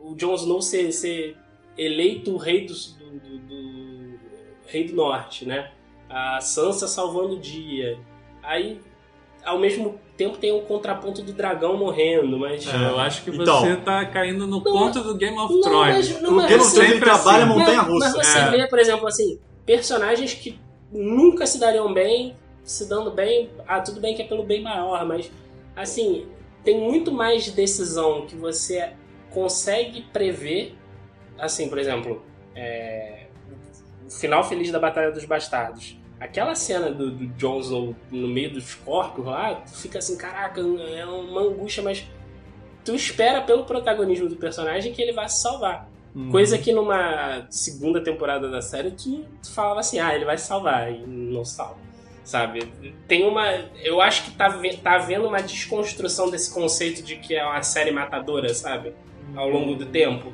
o 0.02 0.15
Jon 0.15 0.36
Snow 0.36 0.62
ser, 0.62 0.91
ser 0.91 1.36
eleito 1.78 2.34
o 2.34 2.38
rei 2.38 2.65
do, 2.65 2.74
do, 2.74 3.20
do- 3.20 3.39
do- 3.39 4.20
rei 4.68 4.84
do 4.86 4.96
norte, 4.96 5.46
né? 5.46 5.72
A 6.10 6.39
Sansa 6.41 6.88
salvando 6.88 7.36
o 7.36 7.39
dia. 7.39 7.98
Aí, 8.44 8.80
ao 9.44 9.58
mesmo 9.60 10.00
tempo, 10.15 10.38
tem 10.38 10.52
o 10.52 10.62
contraponto 10.62 11.22
do 11.24 11.34
dragão 11.34 11.76
morrendo, 11.78 12.38
mas. 12.38 12.68
É. 12.68 12.76
Eu 12.76 13.00
acho 13.00 13.24
que 13.24 13.32
Então. 13.32 13.60
você 13.62 13.76
tá 13.78 14.06
caindo 14.06 14.46
no 14.46 14.58
Não, 14.58 14.72
conto 14.72 15.02
do 15.02 15.15
Game 15.15 15.38
of 15.38 15.52
não, 15.54 15.62
Thrones. 15.62 16.10
mas- 16.12 16.22
não, 16.22 16.30
O 16.32 16.36
mas 16.36 16.48
Game 16.48 16.62
of 16.62 16.70
você- 16.70 16.82
Thrones 16.86 17.00
trabalha 17.00 17.44
assim. 17.46 17.54
montanha 17.58 17.78
Mas- 17.82 17.88
russa. 17.91 18.18
Mas 18.18 18.28
você 18.28 18.38
É. 18.39 18.52
vê, 18.52 18.68
por 18.68 18.80
exemplo, 18.80 19.08
assim, 19.08 19.39
personagens 19.65 20.34
que 20.36 20.60
nunca 20.91 21.46
se 21.48 21.60
dariam 21.60 21.91
bem, 21.91 22.36
se 22.63 22.88
dando 22.88 23.10
bem, 23.12 23.50
ah, 23.68 23.82
tudo 23.82 24.00
bem 24.00 24.15
que 24.15 24.22
é 24.22 24.26
pelo 24.26 24.44
bem 24.44 24.62
maior, 24.62 25.04
mas 25.06 25.32
assim, 25.76 26.26
tem 26.65 26.82
muito 26.82 27.12
mais 27.12 27.49
decisão 27.49 28.25
que 28.25 28.36
você 28.36 28.93
consegue 29.30 30.01
prever. 30.01 30.75
Assim, 31.38 31.69
por 31.69 31.78
exemplo, 31.78 32.23
é, 32.56 33.28
o 34.06 34.10
final 34.10 34.43
feliz 34.43 34.71
da 34.71 34.80
Batalha 34.80 35.12
dos 35.12 35.23
Bastardos. 35.23 35.97
Aquela 36.19 36.56
cena 36.56 36.89
do, 36.89 37.12
do 37.12 37.28
Jon 37.38 37.60
Snow 37.60 37.95
no 38.10 38.28
meio 38.28 38.51
dos 38.51 38.73
corpos 38.73 39.25
lá, 39.25 39.56
tu 39.56 39.75
fica 39.75 39.99
assim, 39.99 40.17
caraca, 40.17 40.60
é 40.60 41.06
uma 41.06 41.41
angústia, 41.41 41.84
mas 41.84 42.08
tu 42.84 42.95
espera 42.95 43.41
pelo 43.41 43.65
protagonismo 43.65 44.28
do 44.28 44.36
personagem 44.38 44.93
que 44.93 45.01
ele 45.01 45.12
vai 45.12 45.30
se 45.30 45.41
salvar. 45.41 45.89
Uhum. 46.15 46.32
Coisa 46.32 46.58
que 46.58 46.71
numa 46.71 47.45
segunda 47.49 48.01
temporada 48.01 48.49
da 48.49 48.62
série 48.62 48.91
tu, 48.91 49.25
tu 49.43 49.51
falava 49.51 49.82
assim, 49.82 49.99
ah, 49.99 50.15
ele 50.15 50.23
vai 50.23 50.38
se 50.38 50.47
salvar 50.47 50.91
e 50.91 51.06
não 51.06 51.43
salva. 51.43 51.85
Sabe? 52.25 52.73
Tem 53.07 53.23
uma. 53.23 53.47
Eu 53.83 54.01
acho 54.01 54.25
que 54.25 54.31
tá, 54.31 54.49
tá 54.83 54.95
havendo 54.95 55.27
uma 55.27 55.41
desconstrução 55.41 56.29
desse 56.29 56.51
conceito 56.51 57.01
de 57.03 57.15
que 57.17 57.35
é 57.35 57.45
uma 57.45 57.61
série 57.61 57.91
matadora, 57.91 58.51
sabe? 58.53 58.93
Ao 59.35 59.47
longo 59.47 59.75
do 59.75 59.85
tempo. 59.85 60.33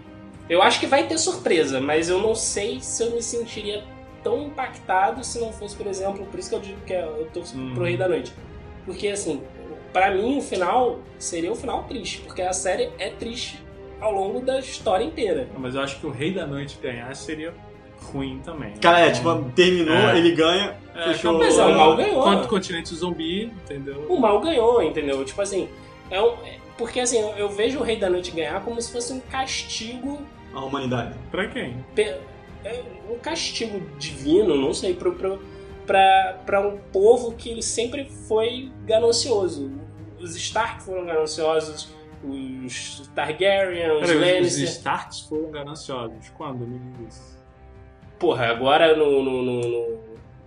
Eu 0.50 0.64
acho 0.64 0.80
que 0.80 0.88
vai 0.88 1.06
ter 1.06 1.18
surpresa, 1.18 1.80
mas 1.82 2.08
eu 2.10 2.18
não 2.20 2.34
sei 2.34 2.80
se 2.80 3.04
eu 3.04 3.12
me 3.12 3.22
sentiria 3.22 3.84
tão 4.24 4.44
impactado 4.48 5.24
se 5.24 5.40
não 5.40 5.52
fosse, 5.52 5.76
por 5.76 5.86
exemplo, 5.88 6.26
por 6.26 6.40
isso 6.40 6.50
que 6.50 6.56
eu 6.56 6.60
digo 6.62 6.82
que 6.86 6.94
eu 6.94 7.28
torço 7.34 7.58
Hum. 7.58 7.74
pro 7.74 7.84
Rei 7.84 7.98
da 7.98 8.08
Noite. 8.08 8.34
Porque 8.86 9.08
assim, 9.10 9.42
pra 9.92 10.12
mim 10.12 10.38
o 10.38 10.42
final 10.42 11.00
seria 11.20 11.52
um 11.52 11.56
final 11.56 11.84
triste, 11.84 12.22
porque 12.22 12.42
a 12.42 12.54
série 12.54 12.90
é 13.00 13.10
triste 13.10 13.60
ao 14.00 14.12
longo 14.14 14.40
da 14.40 14.60
história 14.60 15.04
inteira. 15.04 15.48
Mas 15.58 15.76
eu 15.76 15.82
acho 15.82 16.00
que 16.00 16.08
o 16.08 16.10
Rei 16.10 16.34
da 16.34 16.48
Noite 16.48 16.78
ganhar 16.82 17.14
seria 17.16 17.54
ruim 18.12 18.40
também. 18.44 18.74
Cara, 18.82 19.02
é, 19.02 19.10
Então, 19.10 19.42
tipo, 19.44 19.52
terminou, 19.56 19.96
É. 19.96 20.18
ele 20.18 20.32
ganha, 20.32 20.76
é, 20.96 21.04
fechou. 21.14 21.38
Mas 21.38 21.58
é, 21.58 21.66
o 21.66 21.78
mal 21.78 21.96
ganhou. 21.96 22.24
Quanto 22.24 22.48
continente 22.48 22.94
zumbi, 22.96 23.46
entendeu? 23.46 24.06
o 24.10 24.20
mal 24.20 24.40
ganhou, 24.42 24.82
entendeu? 24.84 25.24
Tipo 25.26 25.42
assim, 25.42 25.68
é 26.10 26.22
um, 26.22 26.34
é- 26.46 26.58
porque 26.78 27.00
assim, 27.00 27.20
eu, 27.20 27.30
eu 27.38 27.50
vejo 27.50 27.80
o 27.80 27.84
Rei 27.84 27.98
da 27.98 28.10
Noite 28.10 28.32
ganhar 28.32 28.62
como 28.64 28.82
se 28.82 28.92
fosse 28.92 29.14
um 29.14 29.20
castigo, 29.20 30.20
a 30.54 30.60
humanidade. 30.66 31.14
Pra 31.30 31.48
quem? 31.48 31.84
pe- 31.96 32.16
é 32.64 32.84
um 33.10 33.18
castigo 33.20 33.82
divino, 33.98 34.56
não 34.56 34.74
sei, 34.74 34.94
pro, 34.94 35.14
pro, 35.14 35.42
pra, 35.86 36.40
pra 36.46 36.62
um 36.68 36.78
povo 36.92 37.32
que 37.34 37.62
sempre 37.62 38.06
foi 38.28 38.72
ganancioso. 38.86 39.72
Os 40.20 40.36
Stark 40.36 40.84
foram 40.84 41.06
gananciosos, 41.06 41.90
os 42.24 43.10
Targaryen, 43.16 43.92
os 43.94 44.02
Peraí, 44.02 44.16
os 44.18 44.22
Lannister. 44.22 44.64
Starks 44.68 45.20
foram 45.22 45.50
gananciosos. 45.52 46.30
Quando? 46.38 46.68
Me 46.68 46.80
diz 47.00 47.16
isso. 47.16 47.31
Porra, 48.22 48.46
agora 48.48 48.96
no, 48.96 49.22
no, 49.24 49.42
no- 49.42 50.00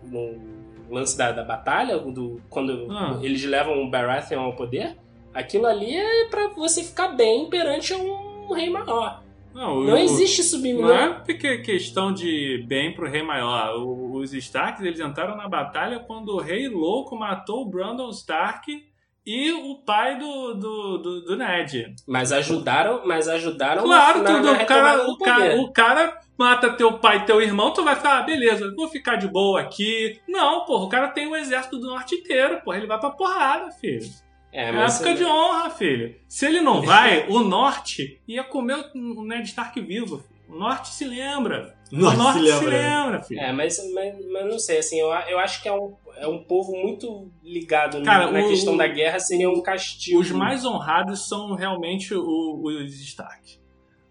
no- 0.04 0.54
lance 0.90 1.18
da, 1.18 1.32
da 1.32 1.42
batalha, 1.42 1.98
do, 1.98 2.40
quando 2.48 2.86
Ah. 2.90 3.18
eles 3.20 3.44
levam 3.44 3.82
o 3.82 3.90
Baratheon 3.90 4.40
ao 4.42 4.54
poder, 4.54 4.96
Aquilo 5.34 5.66
ali 5.66 5.92
é 5.96 6.26
pra 6.26 6.46
você 6.50 6.84
ficar 6.84 7.08
bem 7.08 7.50
perante 7.50 7.92
um 7.92 8.52
rei 8.52 8.70
maior. 8.70 9.20
Não, 9.52 9.80
Não 9.80 9.98
existe 9.98 10.44
subir. 10.44 10.74
Não 10.74 10.94
é 10.96 11.12
porque 11.12 11.58
questão 11.58 12.14
de 12.14 12.64
bem 12.68 12.94
pro 12.94 13.10
rei 13.10 13.20
maior. 13.22 13.74
Os 13.84 14.32
Starks 14.32 14.80
eles 14.84 15.00
entraram 15.00 15.36
na 15.36 15.48
batalha 15.48 15.98
quando 15.98 16.28
o 16.36 16.40
rei 16.40 16.68
louco 16.68 17.16
matou 17.16 17.62
o 17.62 17.66
Brandon 17.68 18.10
Stark 18.10 18.84
e 19.26 19.52
o 19.52 19.76
pai 19.76 20.18
do, 20.18 20.54
do, 20.54 20.98
do, 20.98 21.20
do 21.22 21.36
Ned. 21.36 21.94
Mas 22.06 22.30
ajudaram, 22.30 23.02
mas 23.06 23.28
ajudaram 23.28 23.82
Claro, 23.84 24.22
na, 24.22 24.30
tudo, 24.30 24.42
na 24.44 24.52
o, 24.52 24.66
cara, 24.66 25.08
o, 25.08 25.18
cara, 25.18 25.60
o 25.60 25.72
cara 25.72 26.20
mata 26.36 26.72
teu 26.74 26.98
pai 26.98 27.18
e 27.18 27.26
teu 27.26 27.40
irmão, 27.40 27.72
tu 27.72 27.82
vai 27.82 27.96
ficar, 27.96 28.18
ah, 28.18 28.22
beleza, 28.22 28.72
vou 28.76 28.88
ficar 28.88 29.16
de 29.16 29.26
boa 29.28 29.60
aqui. 29.60 30.20
Não, 30.28 30.64
porra, 30.64 30.84
o 30.84 30.88
cara 30.88 31.08
tem 31.08 31.26
o 31.26 31.36
exército 31.36 31.78
do 31.78 31.86
norte 31.86 32.16
inteiro, 32.16 32.60
porra, 32.62 32.76
ele 32.76 32.86
vai 32.86 32.98
pra 33.00 33.10
porrada, 33.10 33.70
filho. 33.70 34.08
É, 34.52 34.68
É 34.68 34.72
mas 34.72 34.96
época 35.00 35.14
de 35.14 35.24
honra, 35.24 35.70
filho. 35.70 36.14
Se 36.28 36.46
ele 36.46 36.60
não 36.60 36.82
vai, 36.82 37.26
o 37.28 37.40
norte 37.40 38.20
ia 38.28 38.44
comer 38.44 38.90
o 38.94 39.24
Ned 39.24 39.48
Stark 39.48 39.80
vivo. 39.80 40.22
O 40.48 40.54
norte 40.56 40.88
se 40.90 41.04
lembra. 41.04 41.74
Nossa, 41.90 42.14
o 42.14 42.18
norte 42.18 42.38
se 42.40 42.44
lembra. 42.44 42.70
né? 42.70 42.88
lembra, 43.00 43.22
filho. 43.22 43.40
É, 43.40 43.52
mas, 43.52 43.78
mas, 43.94 44.14
mas 44.30 44.46
não 44.46 44.58
sei, 44.58 44.78
assim, 44.78 45.00
eu, 45.00 45.08
eu 45.08 45.38
acho 45.38 45.62
que 45.62 45.68
é 45.68 45.72
um, 45.72 45.94
é 46.16 46.26
um 46.26 46.42
povo 46.44 46.72
muito 46.72 47.30
ligado 47.42 48.02
Cara, 48.02 48.30
na 48.30 48.40
o- 48.40 48.48
questão 48.48 48.76
da 48.76 48.86
guerra, 48.86 49.18
seria 49.18 49.48
um 49.50 49.62
castigo. 49.62 50.20
Os 50.20 50.30
mais 50.30 50.64
honrados 50.64 51.28
são 51.28 51.54
realmente 51.54 52.14
o- 52.14 52.60
os 52.64 52.92
Stark. 53.00 53.58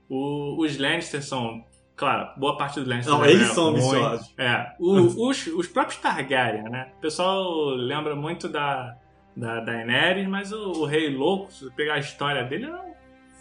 O- 0.10 0.62
os 0.62 0.78
Lannister 0.78 1.24
são, 1.24 1.64
claro, 1.96 2.30
boa 2.40 2.58
parte 2.58 2.80
dos 2.80 2.88
Lannister. 2.88 3.14
Não, 3.14 3.24
é 3.26 3.32
eles 3.32 3.48
são 3.50 3.68
ambiciosos. 3.68 4.34
É, 4.38 4.74
o- 4.80 5.00
os, 5.30 5.48
os 5.48 5.68
próprios 5.68 6.00
Targaryen, 6.02 6.64
né? 6.64 6.92
O 6.98 7.02
pessoal 7.02 7.70
lembra 7.70 8.16
muito 8.16 8.48
da, 8.50 8.96
da 9.36 9.60
Daenerys, 9.62 10.28
mas 10.28 10.52
o, 10.52 10.72
o 10.82 10.86
Rei 10.86 11.10
Louco, 11.16 11.52
se 11.52 11.64
você 11.66 11.72
pegar 11.72 11.96
a 11.96 12.00
história 12.00 12.44
dele, 12.44 12.66
é 12.66 12.74
um 12.76 12.94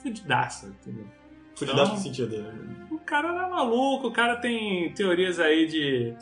fudidaço, 0.02 0.66
entendeu? 0.68 1.06
Fudidaço 1.54 1.82
Então- 1.92 1.96
no 1.96 2.02
sentido 2.02 2.28
dele. 2.30 2.82
O 2.90 2.98
cara 2.98 3.28
era 3.28 3.48
maluco, 3.48 4.06
o 4.08 4.12
cara 4.12 4.36
tem 4.36 4.92
teorias 4.94 5.38
aí 5.38 5.66
de. 5.66 6.14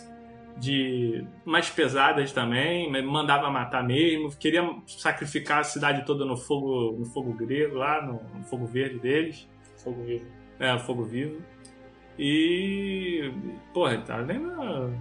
De. 0.61 1.25
mais 1.45 1.71
pesadas 1.71 2.33
também, 2.33 2.91
mandava 3.03 3.51
matar 3.51 3.83
mesmo, 3.83 4.31
queria 4.37 4.63
sacrificar 4.87 5.61
a 5.61 5.65
cidade 5.65 6.05
toda 6.05 6.25
no 6.25 6.37
fogo, 6.37 6.97
no 6.99 7.07
fogo 7.07 7.33
grego 7.33 7.77
lá, 7.77 8.03
no, 8.03 8.21
no 8.39 8.45
fogo 8.45 8.67
verde 8.67 8.99
deles. 8.99 9.49
Fogo 9.83 10.05
vivo. 10.05 10.27
É, 10.59 10.79
fogo 10.79 11.05
vivo. 11.05 11.41
E. 12.19 13.33
Porra, 13.73 13.99
tá 13.99 14.17
além 14.19 14.39
do, 14.39 14.93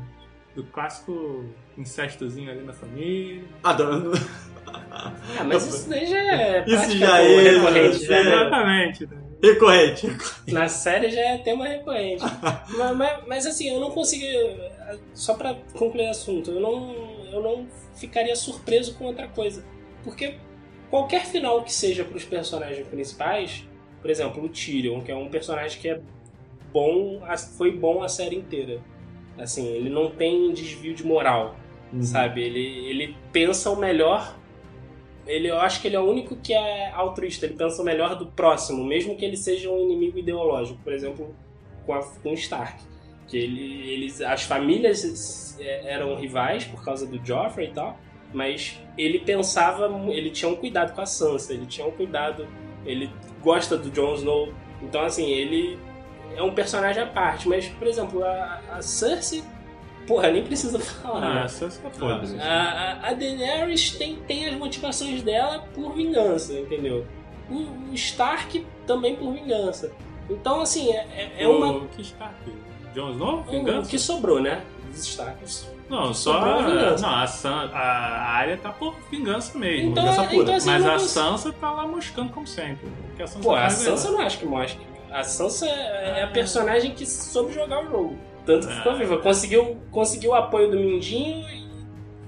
do 0.56 0.64
clássico 0.72 1.44
incestozinho 1.78 2.50
ali 2.50 2.64
na 2.64 2.74
família. 2.74 3.44
Adorando. 3.62 4.12
Ah, 4.92 5.44
mas 5.46 5.68
isso 5.68 5.90
daí 5.90 6.06
já 6.06 6.18
é. 6.18 6.64
Isso 6.66 6.98
já 6.98 7.22
é, 7.22 7.42
recorrente, 7.42 8.06
é. 8.06 8.10
né? 8.10 8.20
Exatamente. 8.22 9.08
né? 9.08 9.18
Recorrente. 9.42 10.18
Na 10.48 10.68
série 10.68 11.10
já 11.10 11.22
é 11.22 11.38
tema 11.40 11.68
recorrente. 11.68 12.24
mas, 12.78 12.98
mas, 12.98 13.24
mas, 13.28 13.46
assim, 13.46 13.70
eu 13.74 13.80
não 13.80 13.92
consigo. 13.92 14.26
Só 15.14 15.34
pra 15.34 15.56
concluir 15.74 16.08
o 16.08 16.10
assunto, 16.10 16.52
eu 16.52 16.60
não, 16.60 16.94
eu 17.32 17.42
não 17.42 17.68
ficaria 17.96 18.36
surpreso 18.36 18.96
com 18.96 19.06
outra 19.06 19.28
coisa. 19.28 19.64
Porque 20.04 20.36
qualquer 20.90 21.26
final 21.26 21.64
que 21.64 21.74
seja 21.74 22.04
pros 22.04 22.24
personagens 22.24 22.88
principais, 22.88 23.68
por 24.02 24.10
exemplo, 24.10 24.44
o 24.44 24.50
Tyrion, 24.50 25.02
que 25.02 25.12
é 25.12 25.16
um 25.16 25.30
personagem 25.30 25.80
que 25.80 25.90
é 25.90 26.02
bom, 26.72 27.22
foi 27.58 27.72
bom 27.72 28.02
a 28.04 28.08
série 28.08 28.36
inteira. 28.36 28.82
Assim, 29.38 29.68
ele 29.68 29.90
não 29.90 30.12
tem 30.12 30.52
desvio 30.54 30.94
de 30.94 31.06
moral, 31.06 31.56
sabe? 32.02 32.44
Ele, 32.44 32.90
ele 32.90 33.16
pensa 33.32 33.70
o 33.70 33.76
melhor. 33.76 34.38
Ele, 35.26 35.50
eu 35.50 35.60
acho 35.60 35.82
que 35.82 35.88
ele 35.88 35.96
é 35.96 36.00
o 36.00 36.10
único 36.10 36.36
que 36.36 36.54
é 36.54 36.92
altruísta, 36.92 37.46
ele 37.46 37.56
pensa 37.56 37.82
o 37.82 37.86
melhor 37.86 38.16
do 38.16 38.26
próximo, 38.28 38.84
mesmo 38.84 39.16
que 39.16 39.24
ele 39.24 39.38
seja 39.38 39.70
um 39.70 39.80
inimigo 39.84 40.18
ideológico, 40.18 40.80
por 40.84 40.92
exemplo, 40.92 41.36
com, 41.86 41.94
a, 41.94 42.04
com 42.04 42.32
o 42.32 42.34
Stark. 42.34 42.82
Que 43.30 43.38
ele, 43.38 43.90
eles, 43.92 44.22
as 44.22 44.44
famílias 44.44 45.56
é, 45.60 45.94
eram 45.94 46.16
rivais 46.16 46.66
por 46.66 46.84
causa 46.84 47.06
do 47.06 47.24
Joffrey 47.26 47.68
e 47.70 47.72
tal, 47.74 47.98
mas 48.34 48.80
ele 48.98 49.20
pensava, 49.20 49.86
ele 50.12 50.30
tinha 50.32 50.50
um 50.50 50.56
cuidado 50.56 50.94
com 50.94 51.02
a 51.02 51.06
Sansa, 51.06 51.54
ele 51.54 51.66
tinha 51.66 51.86
um 51.86 51.92
cuidado, 51.92 52.48
ele 52.86 53.10
gosta 53.42 53.78
do 53.78 53.90
Jon 53.92 54.16
Snow, 54.16 54.54
então 54.82 55.02
assim, 55.02 55.30
ele 55.30 55.78
é 56.36 56.42
um 56.44 56.54
personagem 56.54 57.02
à 57.04 57.08
parte, 57.08 57.48
mas, 57.48 57.68
por 57.68 57.88
exemplo, 57.88 58.24
a, 58.24 58.62
a 58.72 58.82
Cersei, 58.82 59.44
porra, 60.08 60.32
nem 60.32 60.44
precisa 60.44 60.78
falar. 60.80 61.24
Ah, 61.24 61.42
né? 61.42 61.48
só 61.48 61.70
se 61.70 61.80
foda. 61.80 62.22
A, 62.42 63.10
a- 63.10 63.14
Daenerys 63.14 63.92
tem, 63.92 64.16
tem 64.28 64.48
as 64.48 64.56
motivações 64.56 65.22
dela 65.22 65.68
por 65.74 65.94
vingança, 65.94 66.54
entendeu? 66.54 67.06
O, 67.50 67.92
o 67.92 67.94
Stark 67.96 68.66
também 68.88 69.16
por 69.16 69.34
vingança. 69.34 69.92
Então, 70.30 70.62
assim, 70.62 70.92
é, 70.92 71.08
é- 71.16 71.44
é 71.44 71.48
uma. 71.48 71.72
O 71.72 71.88
que 71.90 72.02
Stark? 72.02 72.36
Jon 73.00 73.12
Snow? 73.12 73.40
O 73.40 73.44
Vingança? 73.52 73.90
que 73.90 74.00
sobrou, 74.00 74.42
né? 74.42 74.64
Starks. 74.94 75.70
Não, 75.90 76.14
só. 76.14 76.34
Sobrou 76.34 76.54
a 76.56 76.62
vingança. 76.64 77.08
Não, 77.08 77.16
a, 77.16 77.28
San, 77.28 77.70
a 77.74 78.32
Arya 78.38 78.58
tá 78.58 78.72
por 78.72 78.96
vingança 79.10 79.58
mesmo. 79.58 79.92
Então, 79.92 80.04
vingança 80.04 80.24
pura. 80.30 80.42
então 80.44 80.56
assim, 80.56 80.70
mas 80.70 80.84
não 80.84 80.94
a 80.94 81.00
Sansa 81.00 81.54
tá 81.54 81.72
lá 81.72 81.88
moscando 81.88 82.32
como 82.32 82.46
sempre. 82.48 82.88
Porque 83.08 83.24
a 83.24 83.28
Sansa 83.28 83.44
Pô, 83.44 83.56
a 83.56 83.60
faz 83.62 83.74
Sansa 83.74 84.08
eu 84.08 84.12
não 84.14 84.22
acho 84.22 84.40
que 84.40 84.46
mostra. 84.46 84.82
A 85.12 85.24
Sansa 85.24 85.68
é 85.68 86.24
a 86.24 86.28
personagem 86.28 86.94
que 86.94 87.06
soube 87.06 87.54
jogar 87.54 87.86
o 87.86 87.90
jogo. 87.90 88.18
Tanto 88.46 88.68
que 88.68 88.74
ficou 88.76 88.92
Ah. 88.92 88.96
viva. 88.96 89.18
Conseguiu, 89.20 89.78
conseguiu 89.92 90.32
o 90.32 90.36
apoio 90.36 90.70
do 90.72 90.78
Mindinho 90.78 91.48
e, 91.50 91.64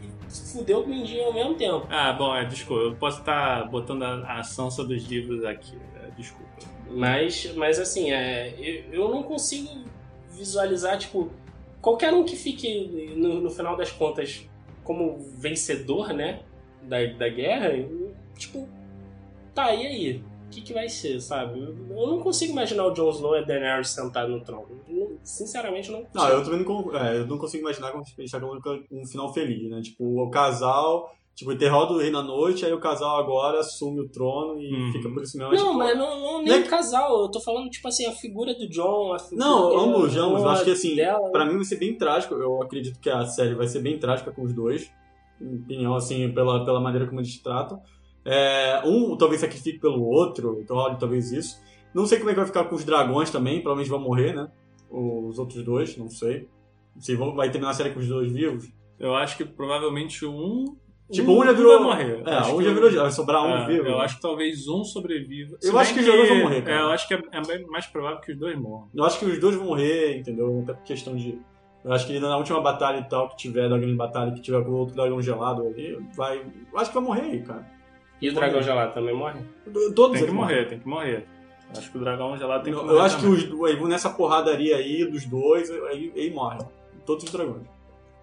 e 0.03 0.51
fudeu 0.53 0.81
com 0.83 0.89
o 0.89 0.93
Mindinho 0.93 1.25
ao 1.25 1.33
mesmo 1.33 1.55
tempo. 1.55 1.85
Ah, 1.89 2.13
bom, 2.13 2.35
é, 2.35 2.45
desculpa. 2.45 2.83
Eu 2.83 2.95
posso 2.95 3.19
estar 3.19 3.67
botando 3.69 4.03
a, 4.03 4.39
a 4.39 4.43
Sansa 4.43 4.83
dos 4.83 5.03
livros 5.03 5.43
aqui. 5.45 5.77
é, 6.03 6.09
desculpa. 6.17 6.49
Mas, 6.89 7.51
mas 7.55 7.79
assim, 7.79 8.11
é, 8.11 8.53
eu, 8.59 9.03
eu 9.03 9.09
não 9.09 9.23
consigo 9.23 9.69
visualizar, 10.31 10.97
tipo, 10.97 11.29
qualquer 11.81 12.13
um 12.13 12.23
que 12.23 12.35
fique, 12.35 13.13
no, 13.15 13.41
no 13.41 13.49
final 13.49 13.75
das 13.75 13.91
contas, 13.91 14.47
como 14.83 15.17
vencedor, 15.37 16.13
né, 16.13 16.41
da, 16.83 17.05
da 17.05 17.29
guerra, 17.29 17.69
tipo, 18.37 18.67
tá, 19.53 19.73
e 19.73 19.85
aí? 19.85 20.23
O 20.47 20.53
que, 20.53 20.61
que 20.61 20.73
vai 20.73 20.89
ser, 20.89 21.21
sabe? 21.21 21.59
Eu, 21.61 21.73
não 22.07 22.19
consigo 22.19 22.51
imaginar 22.51 22.85
o 22.85 22.91
Jon 22.91 23.09
Snow 23.11 23.35
e 23.35 23.39
a 23.39 23.41
Daenerys 23.41 23.89
sentado 23.91 24.31
no 24.31 24.41
trono. 24.41 24.67
Não- 24.85 25.17
sinceramente, 25.23 25.89
não 25.89 26.03
consigo. 26.03 26.17
Não, 26.17 26.29
eu 26.29 26.43
também 26.43 26.65
não, 26.65 26.97
é, 26.97 27.17
eu 27.19 27.27
não 27.27 27.37
consigo 27.37 27.63
imaginar 27.63 27.91
como 27.91 28.03
deixar 28.17 28.41
como 28.41 28.59
um 28.91 29.05
final 29.05 29.33
feliz, 29.33 29.69
né? 29.69 29.79
Tipo, 29.81 30.21
o 30.23 30.29
casal, 30.29 31.15
tipo, 31.35 31.51
enterrado 31.51 31.93
o 31.93 31.97
rei 31.97 32.11
na 32.11 32.21
noite, 32.21 32.65
aí 32.65 32.73
o 32.73 32.79
casal 32.79 33.17
agora 33.19 33.59
assume 33.59 34.01
o 34.01 34.09
trono 34.09 34.59
e 34.61 34.73
Uhum. 34.73 34.91
fica 34.91 35.09
por 35.09 35.23
isso 35.23 35.37
mesmo. 35.37 35.51
Não, 35.53 35.57
tipo, 35.63 35.73
mas 35.77 35.97
não, 35.97 36.19
não 36.21 36.37
nem 36.43 36.47
Não 36.49 36.55
é 36.55 36.59
o 36.59 36.69
casal. 36.69 37.21
Eu 37.21 37.29
tô 37.31 37.39
falando, 37.39 37.69
tipo 37.69 37.87
assim, 37.87 38.05
a 38.05 38.11
figura 38.11 38.53
do 38.53 38.67
John, 38.69 39.13
a 39.13 39.19
figura 39.19 39.45
Não, 39.45 39.79
ambos, 39.79 40.15
ambos. 40.17 40.41
Eu 40.41 40.49
acho 40.49 40.63
que 40.65 40.71
assim, 40.71 40.95
dela. 40.95 41.31
pra 41.31 41.45
mim 41.45 41.55
vai 41.55 41.63
ser 41.65 41.77
bem 41.77 41.97
trágico. 41.97 42.33
Eu 42.35 42.61
acredito 42.61 42.99
que 42.99 43.09
a 43.09 43.25
série 43.25 43.55
vai 43.55 43.67
ser 43.67 43.79
bem 43.79 43.97
trágica 43.97 44.31
com 44.31 44.43
os 44.43 44.53
dois. 44.53 44.91
Minha 45.39 45.59
opinião, 45.61 45.95
assim, 45.95 46.31
pela, 46.31 46.63
pela 46.63 46.79
maneira 46.79 47.07
como 47.07 47.19
eles 47.19 47.37
tratam. 47.41 47.81
É, 48.23 48.81
um 48.85 49.17
talvez 49.17 49.41
sacrifique 49.41 49.79
pelo 49.79 50.03
outro, 50.03 50.59
então 50.61 50.77
olha, 50.77 50.95
talvez 50.95 51.31
isso. 51.31 51.59
Não 51.93 52.05
sei 52.05 52.19
como 52.19 52.29
é 52.29 52.33
que 52.33 52.39
vai 52.39 52.45
ficar 52.47 52.65
com 52.65 52.75
os 52.75 52.85
dragões 52.85 53.31
também, 53.31 53.59
provavelmente 53.61 53.89
vão 53.89 53.99
morrer, 53.99 54.33
né? 54.33 54.47
Os 54.91 55.39
outros 55.39 55.63
dois, 55.63 55.97
não 55.97 56.07
sei. 56.07 56.47
Se 56.99 57.15
vão, 57.15 57.33
vai 57.33 57.49
terminar 57.49 57.71
a 57.71 57.73
série 57.73 57.89
com 57.91 57.99
os 57.99 58.07
dois 58.07 58.31
vivos. 58.31 58.69
Eu 58.99 59.15
acho 59.15 59.35
que 59.37 59.43
provavelmente 59.45 60.25
um. 60.25 60.65
Tipo, 61.11 61.31
um 61.31 61.43
já 61.45 61.51
virou. 61.51 61.73
vai 61.73 61.83
morrer. 61.83 62.23
É, 62.25 62.33
Acho 62.35 62.53
um 62.55 62.57
que 62.57 62.63
já 62.63 62.73
virou. 62.73 62.91
Vai 62.91 63.11
sobrar 63.11 63.43
um 63.45 63.57
É, 63.57 63.65
vivo. 63.67 63.87
Eu 63.87 63.99
acho 63.99 64.15
que 64.15 64.21
talvez 64.21 64.67
um 64.67 64.83
sobreviva. 64.83 65.57
Eu 65.61 65.77
acho 65.77 65.93
bem 65.93 66.03
que 66.03 66.09
os 66.09 66.15
dois 66.15 66.29
vão 66.29 66.37
morrer, 66.39 66.61
cara. 66.61 66.77
É, 66.77 66.81
eu 66.81 66.89
acho 66.89 67.07
que 67.07 67.13
é, 67.13 67.21
é 67.31 67.59
mais 67.67 67.85
provável 67.87 68.19
que 68.21 68.31
os 68.31 68.37
dois 68.39 68.57
morram. 68.57 68.87
Eu 68.95 69.03
acho 69.03 69.19
que 69.19 69.25
os 69.25 69.39
dois 69.39 69.55
vão 69.55 69.65
morrer, 69.65 70.17
entendeu? 70.17 70.61
Até 70.63 70.73
por 70.73 70.83
questão 70.83 71.15
de. 71.15 71.37
Eu 71.83 71.91
acho 71.93 72.05
que 72.07 72.19
na 72.19 72.37
última 72.37 72.61
batalha 72.61 72.99
e 72.99 73.09
tal, 73.09 73.27
que 73.29 73.37
tiver, 73.37 73.67
da 73.67 73.77
grande 73.77 73.95
batalha, 73.95 74.31
que 74.31 74.41
tiver 74.41 74.63
com 74.63 74.69
o 74.71 74.75
outro 74.75 74.95
dragão 74.95 75.21
gelado 75.21 75.65
ali, 75.67 75.97
vai. 76.15 76.39
Eu 76.71 76.79
acho 76.79 76.89
que 76.91 76.95
vai 76.95 77.03
morrer 77.03 77.21
aí, 77.21 77.41
cara. 77.41 77.65
E 78.21 78.29
o 78.29 78.33
dragão 78.35 78.61
gelado 78.61 78.93
também 78.93 79.15
morre? 79.15 79.39
Todos 79.95 80.11
Tem 80.11 80.11
que 80.11 80.17
eles 80.25 80.33
morrer, 80.33 80.65
tem 80.67 80.79
que 80.79 80.87
morrer. 80.87 81.25
Acho 81.75 81.91
que 81.91 81.97
o 81.97 82.01
dragão 82.01 82.37
gelado 82.37 82.63
tem 82.63 82.71
que 82.73 82.79
Eu, 82.79 82.83
morrer. 82.83 82.95
eu 82.97 83.01
acho 83.01 83.15
que 83.17 83.23
também. 83.23 83.53
os, 83.53 83.63
aí, 83.65 83.83
nessa 83.87 84.09
porradaria 84.11 84.75
aí 84.75 85.05
dos 85.05 85.25
dois, 85.25 85.71
aí, 85.71 86.11
aí 86.15 86.29
morre. 86.29 86.59
Todos 87.05 87.23
os 87.23 87.31
dragões. 87.31 87.65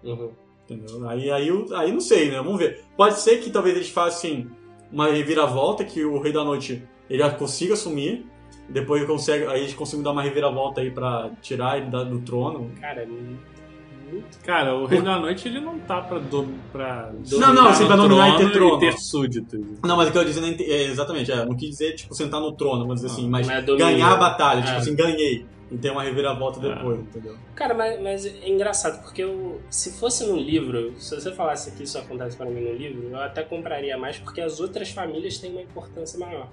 Uhum. 0.03 0.31
Entendeu? 0.69 1.07
Aí, 1.09 1.31
aí, 1.31 1.49
aí 1.75 1.91
não 1.91 1.99
sei, 2.01 2.29
né? 2.29 2.37
Vamos 2.37 2.59
ver. 2.59 2.83
Pode 2.95 3.19
ser 3.19 3.37
que 3.37 3.49
talvez 3.49 3.75
eles 3.75 3.89
façam 3.89 4.45
uma 4.91 5.07
reviravolta, 5.11 5.83
que 5.83 6.03
o 6.03 6.19
Rei 6.21 6.31
da 6.31 6.43
Noite 6.43 6.83
ele 7.09 7.27
consiga 7.31 7.73
assumir. 7.73 8.25
Depois 8.67 9.01
ele 9.01 9.11
consegue, 9.11 9.45
aí 9.47 9.61
eles 9.61 9.73
conseguem 9.73 10.03
dar 10.03 10.11
uma 10.11 10.21
reviravolta 10.21 10.81
aí 10.81 10.91
pra 10.91 11.31
tirar 11.41 11.77
ele 11.77 11.87
da- 11.89 12.03
do 12.03 12.19
trono. 12.21 12.69
Cara, 12.79 13.03
muito. 13.07 14.39
Cara, 14.43 14.75
o 14.75 14.85
Rei 14.85 15.01
da 15.01 15.19
Noite 15.19 15.47
ele 15.47 15.59
não 15.59 15.77
tá 15.79 16.01
pra, 16.01 16.17
do, 16.19 16.47
pra 16.71 17.11
Não, 17.31 17.53
não, 17.53 17.67
assim, 17.67 17.85
pra 17.87 17.95
dominar 17.95 18.35
e 18.35 18.37
ter 18.37 18.51
trono. 18.51 18.77
e 18.77 18.79
ter 18.79 18.93
súditos. 18.99 19.59
Não, 19.83 19.95
mas 19.97 20.09
o 20.09 20.11
que 20.11 20.17
eu 20.17 20.23
dizendo 20.23 20.47
é, 20.61 20.83
exatamente, 20.85 21.31
é, 21.31 21.45
não 21.45 21.55
quis 21.55 21.69
dizer, 21.69 21.93
tipo, 21.95 22.13
sentar 22.13 22.39
no 22.41 22.51
trono, 22.51 22.81
vamos 22.81 23.01
dizer 23.01 23.07
assim, 23.07 23.27
mas 23.29 23.47
é 23.49 23.61
domínio. 23.61 23.77
ganhar 23.85 24.11
a 24.11 24.15
batalha, 24.15 24.61
tipo 24.61 24.73
É. 24.73 24.77
assim, 24.77 24.95
ganhei. 24.95 25.45
E 25.71 25.77
tem 25.77 25.91
uma 25.91 26.01
reviravolta 26.03 26.59
É. 26.65 26.73
depois, 26.75 26.99
entendeu? 26.99 27.37
Cara, 27.55 27.73
mas, 27.75 28.01
mas 28.01 28.25
é 28.25 28.49
engraçado, 28.49 29.03
porque 29.03 29.23
eu, 29.23 29.61
se 29.69 29.91
fosse 29.99 30.25
no 30.25 30.35
livro, 30.35 30.93
se 30.99 31.13
você 31.13 31.31
falasse 31.31 31.71
que 31.71 31.83
isso 31.83 31.97
acontece 31.97 32.35
para 32.35 32.47
mim 32.47 32.61
no 32.61 32.73
livro, 32.73 33.07
eu 33.09 33.17
até 33.19 33.43
compraria 33.43 33.97
mais, 33.97 34.17
porque 34.17 34.41
as 34.41 34.59
outras 34.59 34.89
famílias 34.89 35.37
têm 35.37 35.51
uma 35.51 35.61
importância 35.61 36.17
maior. 36.19 36.49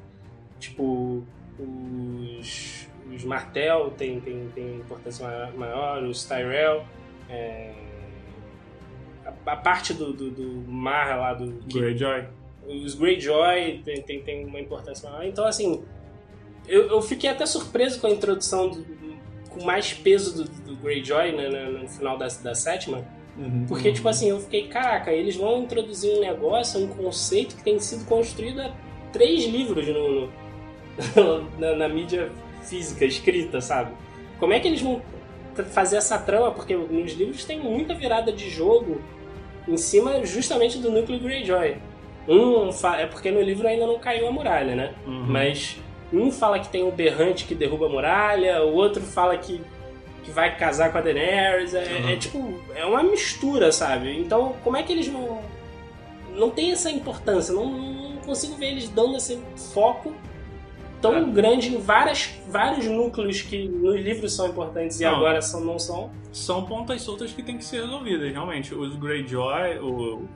Tipo, 0.61 1.25
os, 1.59 2.89
os 3.15 3.25
Martel 3.25 3.91
têm 3.97 4.21
tem, 4.21 4.49
tem 4.55 4.77
importância 4.77 5.27
maior, 5.57 6.03
os 6.05 6.25
Tyrell. 6.25 6.85
é, 7.31 7.73
a, 9.25 9.53
a 9.53 9.57
parte 9.57 9.93
do, 9.95 10.13
do, 10.13 10.31
do 10.31 10.71
mar 10.71 11.17
lá 11.19 11.35
do. 11.35 11.53
que- 11.69 11.79
Greyjoy. 11.81 12.27
os 12.69 12.95
Greyjoy 12.95 13.81
tem, 13.85 14.03
tem, 14.03 14.23
tem 14.23 14.45
uma 14.47 14.61
importância 14.61 15.09
maior. 15.11 15.25
Então, 15.25 15.45
assim, 15.47 15.83
eu, 16.69 16.89
eu 16.89 17.01
fiquei 17.03 17.31
até 17.31 17.47
surpreso 17.47 18.01
com 18.01 18.07
a 18.07 18.11
introdução 18.11 18.69
do- 18.69 18.85
com 19.59 19.65
mais 19.65 19.93
peso 19.93 20.45
do, 20.45 20.51
do 20.51 20.77
Greyjoy 20.77 21.33
né, 21.33 21.49
no, 21.49 21.79
no 21.83 21.89
final 21.89 22.17
da, 22.19 22.27
da 22.43 22.55
sétima. 22.55 23.05
Uhum. 23.37 23.67
Porque, 23.69 23.93
tipo 23.93 24.09
assim, 24.09 24.31
eu 24.31 24.41
fiquei, 24.41 24.67
caraca, 24.69 25.13
eles 25.13 25.37
vão 25.37 25.63
introduzir 25.63 26.11
um 26.17 26.21
negócio, 26.21 26.81
um 26.81 26.89
conceito 26.89 27.55
que 27.57 27.63
tem 27.63 27.79
sido 27.79 28.05
construído 28.07 28.61
há 28.63 28.71
três 29.13 29.45
livros 29.45 29.87
no, 29.89 30.21
no- 30.27 31.51
na, 31.59 31.75
na 31.75 31.89
mídia 31.89 32.31
física, 32.63 33.05
escrita, 33.05 33.61
sabe? 33.61 33.93
Como 34.39 34.53
é 34.53 34.61
que 34.61 34.69
eles 34.69 34.81
vão 34.81 35.03
fazer 35.71 35.97
essa 35.97 36.19
trama? 36.19 36.51
Porque 36.51 36.75
nos 36.75 37.13
livros 37.13 37.45
tem 37.45 37.59
muita 37.61 37.95
virada 37.95 38.33
de 38.33 38.49
jogo 38.51 39.01
em 39.69 39.77
cima 39.77 40.25
justamente 40.25 40.79
do 40.79 40.91
núcleo 40.91 41.19
Greyjoy. 41.19 41.77
Um 42.29 42.71
é 42.97 43.07
porque 43.07 43.31
no 43.31 43.41
livro 43.41 43.69
ainda 43.69 43.87
não 43.87 43.99
caiu 43.99 44.27
a 44.27 44.33
muralha, 44.33 44.75
né? 44.75 44.95
Uhum. 45.07 45.27
Mas 45.29 45.79
um 46.13 46.31
fala 46.31 46.59
que 46.59 46.69
tem 46.69 46.83
um 46.85 46.91
berrante 46.91 47.45
que 47.45 47.55
derruba 47.55 47.87
a 47.87 47.89
muralha, 47.89 48.63
o 48.65 48.75
outro 48.75 49.03
fala 49.03 49.37
que, 49.37 49.61
que 50.23 50.31
vai 50.31 50.57
casar 50.57 50.93
com 50.93 50.99
a 50.99 51.01
Daenerys. 51.01 51.75
É, 51.75 51.85
Uhum. 51.85 52.09
é 52.11 52.17
tipo, 52.17 52.61
é 52.75 52.85
uma 52.85 53.03
mistura, 53.03 53.73
sabe? 53.73 54.17
Então, 54.19 54.55
como 54.63 54.77
é 54.77 54.83
que 54.83 54.93
eles 54.93 55.09
não. 55.09 55.41
Não 56.35 56.51
tem 56.51 56.71
essa 56.73 56.91
importância, 56.91 57.55
não, 57.55 57.67
não 57.67 58.17
consigo 58.19 58.55
ver 58.57 58.67
eles 58.67 58.89
dando 58.91 59.17
esse 59.17 59.39
foco 59.73 60.13
tão 61.01 61.17
É. 61.17 61.25
grande 61.25 61.75
em 61.75 61.79
várias, 61.81 62.31
vários 62.49 62.85
núcleos 62.87 63.41
que 63.43 63.67
nos 63.69 63.97
livros 64.01 64.35
são 64.35 64.49
importantes 64.49 65.01
e 65.01 65.05
Não. 65.05 65.17
agora 65.17 65.41
são, 65.41 65.61
não 65.63 65.79
são. 65.79 66.11
São 66.33 66.65
pontas 66.67 67.01
soltas 67.03 67.33
que 67.33 67.43
tem 67.43 67.57
que 67.57 67.65
ser 67.65 67.83
resolvidas, 67.83 68.31
realmente. 68.33 68.75
Os 68.75 68.95
Greyjoy, 68.97 69.79
o, 69.81 70.29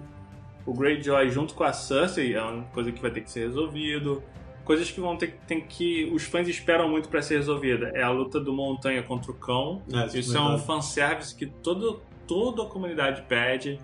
o 0.64 0.72
Greyjoy 0.72 1.28
junto 1.30 1.52
com 1.54 1.64
a 1.64 1.72
Cersei 1.72 2.35
é 2.35 2.40
uma 2.42 2.64
coisa 2.72 2.90
que 2.92 3.00
vai 3.02 3.11
ter 3.11 3.20
que 3.20 3.30
ser 3.30 3.40
resolvido. 3.40 4.22
Coisas 4.70 4.88
que 4.88 5.00
vão 5.00 5.16
ter 5.16 5.37
tem 5.48 5.61
que 5.61 6.04
os 6.12 6.22
fãs 6.22 6.46
esperam 6.46 6.88
muito 6.88 7.09
pra 7.09 7.20
ser 7.20 7.38
resolvida. 7.38 7.90
É 7.92 8.04
a 8.04 8.11
luta 8.11 8.38
do 8.38 8.52
Montanha 8.52 9.02
contra 9.02 9.33
o 9.33 9.35
cão. 9.35 9.83
É, 9.92 10.16
Isso 10.16 10.37
é 10.37 10.40
um 10.40 10.56
fanservice 10.59 11.35
que 11.35 11.44
todo, 11.44 12.00
toda 12.24 12.62
a 12.62 12.66
comunidade 12.66 13.22
pede. 13.22 13.80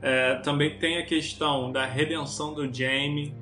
É, 0.00 0.36
também 0.36 0.78
tem 0.78 0.98
a 0.98 1.04
questão 1.04 1.72
da 1.72 1.84
redenção 1.84 2.54
do 2.54 2.72
Jaime, 2.72 3.34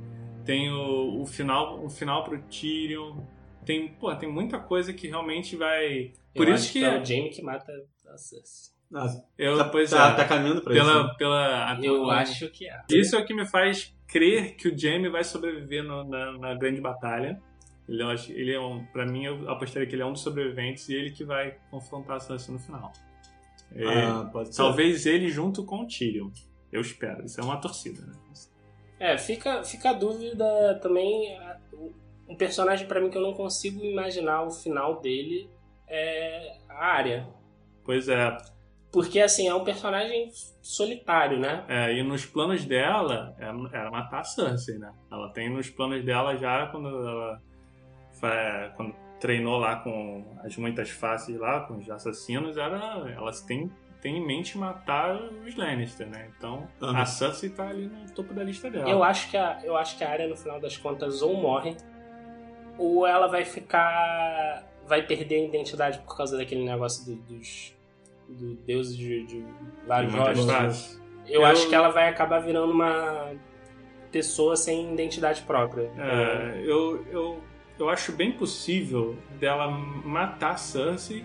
tem 0.47 0.73
o, 0.73 1.21
o 1.21 1.27
final, 1.27 1.85
o 1.85 1.91
final 1.91 2.25
pro 2.25 2.41
Tyrion. 2.45 3.19
Tem, 3.67 3.89
pô, 3.89 4.17
tem 4.17 4.33
muita 4.33 4.59
coisa 4.59 4.91
que 4.95 5.09
realmente 5.09 5.57
vai. 5.57 6.13
Por 6.35 6.49
Eu 6.49 6.55
isso 6.55 6.65
acho 6.65 6.73
que, 6.73 6.83
é 6.83 6.99
o 6.99 7.05
Jaime 7.05 7.29
que 7.29 7.43
mata 7.43 7.71
a 8.09 8.17
Cersei. 8.17 8.73
Nossa, 8.91 9.23
eu, 9.37 9.59
tá, 9.59 9.65
pois 9.65 9.91
tá, 9.91 10.13
é, 10.13 10.15
tá 10.15 10.25
caminhando 10.25 10.63
pra 10.63 10.75
isso. 10.75 10.83
pela, 10.83 11.03
né? 11.03 11.15
pela 11.19 11.79
Eu 11.83 12.11
acho 12.11 12.49
que 12.49 12.67
é. 12.67 12.81
Isso 12.91 13.15
é 13.15 13.19
o 13.19 13.27
que 13.27 13.35
me 13.35 13.45
faz 13.45 13.95
crer 14.09 14.57
que 14.57 14.69
o 14.69 14.77
Jaime 14.79 15.09
vai 15.09 15.23
sobreviver 15.23 15.85
no- 15.85 16.03
na, 16.05 16.33
na 16.39 16.55
grande 16.55 16.81
batalha. 16.81 17.41
Ele, 17.89 18.03
acho- 18.03 18.33
ele 18.33 18.53
é 18.53 18.61
um, 18.61 18.85
pra 18.87 19.07
mim, 19.07 19.25
eu 19.25 19.49
apostaria 19.51 19.87
que 19.89 19.95
ele 19.95 20.03
é 20.03 20.07
um 20.07 20.13
dos 20.13 20.23
sobreviventes 20.23 20.89
e 20.89 20.95
ele 20.95 21.11
que 21.13 21.25
vai 21.25 21.57
confrontar 21.71 22.17
a 22.17 22.21
Sansa 22.21 22.51
no 22.53 22.59
final. 22.59 22.93
É, 23.75 23.85
Ah, 24.05 24.29
pode 24.33 24.55
ser. 24.55 24.63
Talvez 24.63 25.07
ele 25.07 25.29
junto 25.29 25.65
com 25.65 25.83
o 25.83 25.87
Tyrion. 25.87 26.31
Eu 26.73 26.81
espero. 26.81 27.25
Isso 27.25 27.41
é 27.41 27.45
uma 27.45 27.57
torcida, 27.59 28.05
né? 28.05 28.13
É, 29.01 29.17
fica, 29.17 29.63
fica 29.63 29.91
a 29.91 29.93
dúvida 29.93 30.79
também. 30.83 31.39
Um 32.29 32.37
personagem 32.37 32.87
pra 32.87 33.01
mim 33.01 33.09
que 33.11 33.17
eu 33.17 33.23
não 33.23 33.33
consigo 33.33 33.83
imaginar 33.85 34.43
o 34.43 34.51
final 34.51 35.01
dele 35.01 35.49
é 35.87 36.59
a 36.69 36.75
área. 36.85 37.27
Pois 37.85 38.09
é. 38.09 38.37
Porque, 38.91 39.21
assim, 39.21 39.47
é 39.47 39.55
um 39.55 39.65
personagem 39.65 40.31
solitário, 40.63 41.39
né? 41.39 41.65
É, 41.69 41.93
e 41.93 42.03
nos 42.03 42.25
planos 42.25 42.65
dela, 42.65 43.35
era 43.39 43.91
matar 43.91 44.21
a 44.21 44.25
Cersei, 44.25 44.79
né? 44.79 44.91
Ela 45.13 45.29
tem 45.33 45.51
nos 45.51 45.69
planos 45.69 46.03
dela 46.05 46.37
já 46.37 46.67
quando 46.69 46.89
ela 46.89 47.41
quando 48.77 48.95
treinou 49.21 49.59
lá 49.59 49.77
com 49.77 50.25
as 50.43 50.57
muitas 50.57 50.91
faces 50.91 51.39
lá, 51.39 51.61
com 51.61 51.75
os 51.77 51.89
assassinos, 51.91 52.57
era, 52.57 53.09
elas 53.17 53.43
têm, 53.43 53.71
têm 54.01 54.17
em 54.19 54.27
mente 54.27 54.57
matar 54.59 55.15
os 55.17 55.55
Lannister, 55.55 56.07
né? 56.09 56.31
Então 56.37 56.69
Aham. 56.83 56.99
a 57.01 57.05
Cersei 57.07 57.51
tá 57.51 57.69
ali 57.69 57.87
no 57.87 58.11
topo 58.13 58.33
da 58.35 58.43
lista 58.43 58.71
dela. 58.71 58.89
Eu 58.89 59.05
acho 59.05 59.31
que 59.31 59.37
a, 59.37 59.61
eu 59.65 59.77
acho 59.77 59.97
que 59.99 60.03
a 60.05 60.11
área, 60.11 60.27
no 60.27 60.37
final 60.37 60.61
das 60.61 60.77
contas, 60.77 61.23
ou 61.23 61.37
morre, 61.37 61.77
ou 62.79 63.07
ela 63.07 63.27
vai 63.29 63.45
ficar. 63.45 64.65
vai 64.87 65.03
perder 65.03 65.43
a 65.43 65.45
identidade 65.49 65.99
por 66.01 66.17
causa 66.17 66.37
daquele 66.37 66.65
negócio 66.65 67.05
do- 67.05 67.23
dos. 67.23 67.77
Do 68.29 68.55
deuses 68.67 68.97
de, 68.97 69.25
de 69.27 69.45
vários 69.87 70.13
jogos. 70.13 71.01
Eu, 71.27 71.41
Eu- 71.41 71.45
acho 71.47 71.69
que 71.69 71.75
ela 71.75 71.89
vai 71.91 72.09
acabar 72.09 72.39
virando 72.41 72.73
uma 72.73 73.33
pessoa 74.11 74.57
sem 74.57 74.93
identidade 74.93 75.43
própria. 75.43 75.91
É, 75.99 76.63
eu, 76.65 77.05
eu, 77.11 77.41
eu 77.79 77.89
acho 77.89 78.13
bem 78.13 78.33
possível 78.33 79.17
dela 79.39 79.69
matar 79.71 80.53
a 80.53 80.57
Cersei 80.57 81.25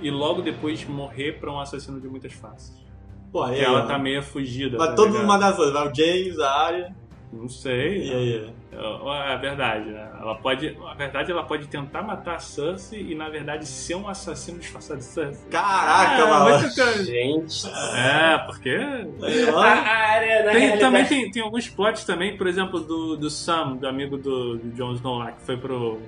e 0.00 0.10
logo 0.10 0.42
depois 0.42 0.84
morrer 0.84 1.38
pra 1.38 1.50
um 1.52 1.58
assassino 1.60 2.00
de 2.00 2.08
muitas 2.08 2.32
faces. 2.32 2.84
Pô, 3.32 3.42
aí, 3.42 3.54
Porque 3.56 3.64
ela 3.64 3.84
ó. 3.84 3.86
tá 3.86 3.98
meio 3.98 4.22
fugida. 4.22 4.76
Vai 4.78 4.88
tá 4.88 4.94
todo 4.94 5.06
ligado? 5.06 5.20
mundo 5.22 5.28
matar 5.28 5.50
as 5.50 5.56
duas. 5.56 5.72
Vai 5.72 5.88
o 5.88 5.94
James, 5.94 6.38
a 6.38 6.50
Arya. 6.50 6.96
Não 7.32 7.48
sei. 7.48 8.06
E 8.08 8.12
aí? 8.12 8.52
É 8.72 9.32
é 9.32 9.38
verdade, 9.38 9.90
né? 9.90 10.10
Ela 10.20 10.34
pode. 10.36 10.70
Na 10.78 10.94
verdade, 10.94 11.30
ela 11.32 11.42
pode 11.42 11.66
tentar 11.66 12.02
matar 12.02 12.36
a 12.36 12.38
Cersei 12.38 13.00
e, 13.10 13.14
na 13.14 13.28
verdade, 13.28 13.66
ser 13.66 13.94
um 13.94 14.08
assassino 14.08 14.58
disfarçado 14.58 14.98
de 15.00 15.04
Cersei. 15.06 15.48
Caraca, 15.50 16.22
é, 16.22 16.30
mano. 16.30 16.58
muito 16.60 16.74
coisa. 16.74 17.04
Gente, 17.04 17.66
É, 17.94 18.38
porque. 18.46 18.70
Aí, 18.70 19.48
a, 19.48 19.58
a 19.60 19.96
área 19.96 20.42
Tem, 20.44 20.52
realidade- 20.60 20.80
também 20.80 21.04
tem, 21.06 21.30
tem 21.30 21.42
alguns 21.42 21.68
plots 21.68 22.04
também, 22.04 22.36
por 22.36 22.46
exemplo, 22.46 22.80
do, 22.80 23.16
do 23.16 23.28
Sam, 23.30 23.76
do 23.76 23.88
amigo 23.88 24.16
do, 24.16 24.58
do 24.58 24.70
Jon 24.76 24.92
Snow 24.94 25.18
lá, 25.18 25.32
que 25.32 25.42
foi 25.42 25.56
pro. 25.56 26.00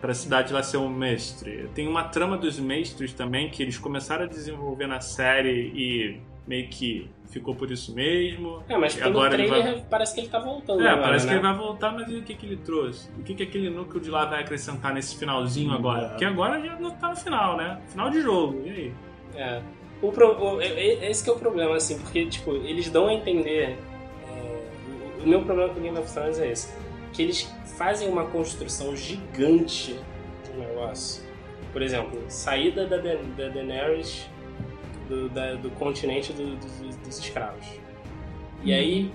Pra 0.00 0.12
cidade 0.12 0.52
lá 0.52 0.62
ser 0.62 0.76
um 0.76 0.88
mestre. 0.90 1.70
Tem 1.74 1.88
uma 1.88 2.04
trama 2.04 2.36
dos 2.36 2.58
mestres 2.58 3.14
também 3.14 3.48
que 3.48 3.62
eles 3.62 3.78
começaram 3.78 4.24
a 4.24 4.28
desenvolver 4.28 4.86
na 4.86 5.00
série 5.00 5.72
e 5.74 6.20
meio 6.46 6.68
que 6.68 7.08
ficou 7.34 7.54
por 7.54 7.70
isso 7.70 7.94
mesmo. 7.94 8.62
É, 8.68 8.76
mas 8.78 8.94
pelo 8.94 9.10
agora 9.10 9.34
ele 9.34 9.46
trailer 9.48 9.74
vai- 9.74 9.84
parece 9.90 10.14
que 10.14 10.20
ele 10.22 10.28
tá 10.28 10.38
voltando. 10.38 10.82
É, 10.82 10.88
agora, 10.88 11.02
parece 11.08 11.26
né? 11.26 11.32
que 11.32 11.38
ele 11.38 11.46
vai 11.46 11.56
voltar, 11.56 11.92
mas 11.92 12.08
e 12.08 12.16
o 12.16 12.22
que, 12.22 12.34
que 12.34 12.46
ele 12.46 12.56
trouxe? 12.56 13.08
O 13.18 13.22
que, 13.22 13.34
que 13.34 13.42
aquele 13.42 13.68
núcleo 13.70 14.00
de 14.02 14.10
lá 14.10 14.24
vai 14.24 14.40
acrescentar 14.40 14.94
nesse 14.94 15.16
finalzinho 15.16 15.70
Hum, 15.72 15.74
agora? 15.74 16.06
é. 16.06 16.08
Porque 16.10 16.24
agora 16.24 16.60
já 16.60 16.76
não 16.76 16.90
tá 16.92 17.08
no 17.10 17.16
final, 17.16 17.56
né? 17.56 17.80
Final 17.88 18.10
de 18.10 18.20
jogo, 18.22 18.62
e 18.64 18.70
aí? 18.70 18.92
É. 19.36 19.60
O 20.02 20.10
pro- 20.12 20.36
o- 20.42 20.60
esse 20.62 21.22
que 21.24 21.30
é 21.30 21.32
o 21.32 21.36
problema, 21.38 21.76
assim, 21.76 21.98
porque, 21.98 22.26
tipo, 22.26 22.52
eles 22.56 22.90
dão 22.90 23.06
a 23.08 23.12
entender. 23.14 23.76
é, 24.28 25.22
o- 25.22 25.26
meu 25.28 25.42
problema 25.42 25.72
com 25.74 25.80
Game 25.80 25.98
of 25.98 26.12
Thrones 26.12 26.38
é 26.38 26.50
esse. 26.50 26.72
Que 27.12 27.22
eles 27.22 27.52
fazem 27.78 28.08
uma 28.08 28.24
construção 28.26 28.94
gigante 28.96 29.98
do 30.52 30.58
negócio. 30.58 31.22
Por 31.72 31.82
exemplo, 31.82 32.20
saída 32.28 32.86
da, 32.86 32.98
Da- 32.98 33.14
da 33.36 33.48
Daenerys 33.48 34.28
do, 35.08 35.28
da- 35.28 35.54
do 35.54 35.70
continente 35.70 36.32
do- 36.32 36.56
do- 36.56 36.96
dos 37.06 37.18
escravos. 37.18 37.66
E 38.62 38.72
aí 38.72 39.10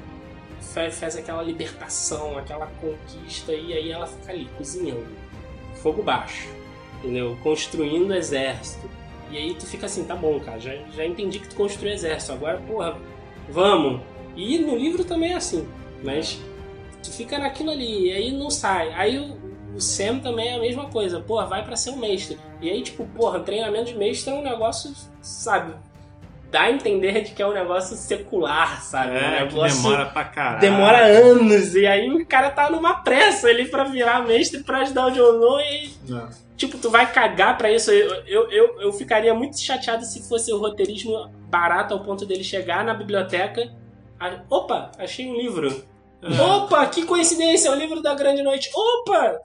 fa- 0.62 0.92
faz 0.92 1.16
aquela 1.16 1.42
libertação, 1.42 2.38
aquela 2.38 2.68
conquista, 2.82 3.52
e 3.54 3.74
aí 3.74 3.92
ela 3.92 4.06
fica 4.08 4.32
ali, 4.32 4.48
cozinhando. 4.58 5.08
Fogo 5.76 6.04
baixo. 6.04 6.48
Entendeu? 7.00 7.38
Construindo 7.42 8.14
exército. 8.14 8.90
E 9.32 9.38
aí 9.38 9.54
tu 9.54 9.66
fica 9.66 9.86
assim, 9.86 10.04
tá 10.06 10.16
bom, 10.16 10.40
cara, 10.40 10.60
já, 10.60 10.76
já 10.96 11.06
entendi 11.06 11.40
que 11.40 11.48
tu 11.50 11.56
construiu 11.56 11.94
exército, 11.94 12.34
agora, 12.34 12.58
porra, 12.60 12.98
vamos. 13.50 14.02
E 14.36 14.58
no 14.58 14.76
livro 14.76 15.04
também 15.04 15.32
é 15.34 15.36
assim, 15.36 15.68
mas 16.04 16.40
tu 17.04 17.12
fica 17.12 17.38
naquilo 17.38 17.70
ali, 17.72 18.08
e 18.08 18.12
aí 18.12 18.32
não 18.32 18.50
sai. 18.50 18.92
Aí 18.94 19.18
o, 19.76 19.80
Sam 19.82 20.20
também 20.20 20.50
é 20.50 20.56
a 20.56 20.60
mesma 20.60 20.86
coisa, 20.90 21.20
porra, 21.20 21.46
vai 21.46 21.64
pra 21.64 21.76
ser 21.76 21.92
um 21.92 21.98
mestre. 21.98 22.38
E 22.62 22.70
aí, 22.70 22.82
tipo, 22.82 23.06
porra, 23.16 23.40
treinamento 23.40 23.86
de 23.92 23.98
mestre 23.98 24.32
é 24.32 24.36
um 24.36 24.42
negócio, 24.42 24.92
sabe, 25.22 25.74
dá 26.52 26.62
a 26.62 26.72
entender 26.72 27.22
de 27.24 27.32
que 27.32 27.42
é 27.42 27.48
um 27.48 27.54
negócio 27.54 27.96
secular, 27.96 28.82
sabe? 28.84 29.12
um 29.12 29.16
É, 29.16 29.38
que 29.48 29.54
negócio 29.56 29.82
demora 29.84 30.06
pra 30.08 30.24
caralho. 30.26 30.60
demora 30.62 30.98
anos, 31.06 31.76
e 31.76 31.86
aí 31.86 32.10
o 32.10 32.26
cara 32.26 32.50
tá 32.50 32.70
numa 32.70 32.96
pressa 33.04 33.48
ali 33.48 33.68
pra 33.68 33.84
virar 33.84 34.26
mestre 34.26 34.64
pra 34.64 34.80
ajudar 34.80 35.08
o 35.08 35.12
Jon 35.12 35.34
Snow 35.36 35.60
e 35.62 35.90
Não. 36.08 36.30
Tipo, 36.58 36.78
tu 36.78 36.90
vai 36.90 37.10
cagar 37.10 37.58
pra 37.58 37.72
isso. 37.72 37.90
Eu, 37.90 38.16
eu, 38.26 38.52
eu, 38.52 38.82
eu 38.82 38.92
ficaria 38.92 39.34
muito 39.34 39.58
chateado 39.58 40.04
se 40.04 40.28
fosse 40.28 40.52
o 40.52 40.58
roteirismo 40.58 41.30
barato 41.50 41.94
ao 41.94 42.02
ponto 42.04 42.26
dele 42.26 42.44
chegar 42.44 42.84
na 42.84 42.94
biblioteca. 42.94 43.72
a- 44.20 44.42
Opa, 44.50 44.92
achei 45.00 45.26
um 45.30 45.38
livro. 45.38 45.84
É. 46.22 46.42
Opa, 46.42 46.86
que 46.88 47.06
coincidência, 47.06 47.70
é 47.70 47.72
o 47.72 47.76
livro 47.76 48.02
da 48.02 48.14
Grande 48.14 48.44
Noite. 48.44 48.70
Opa, 48.76 49.38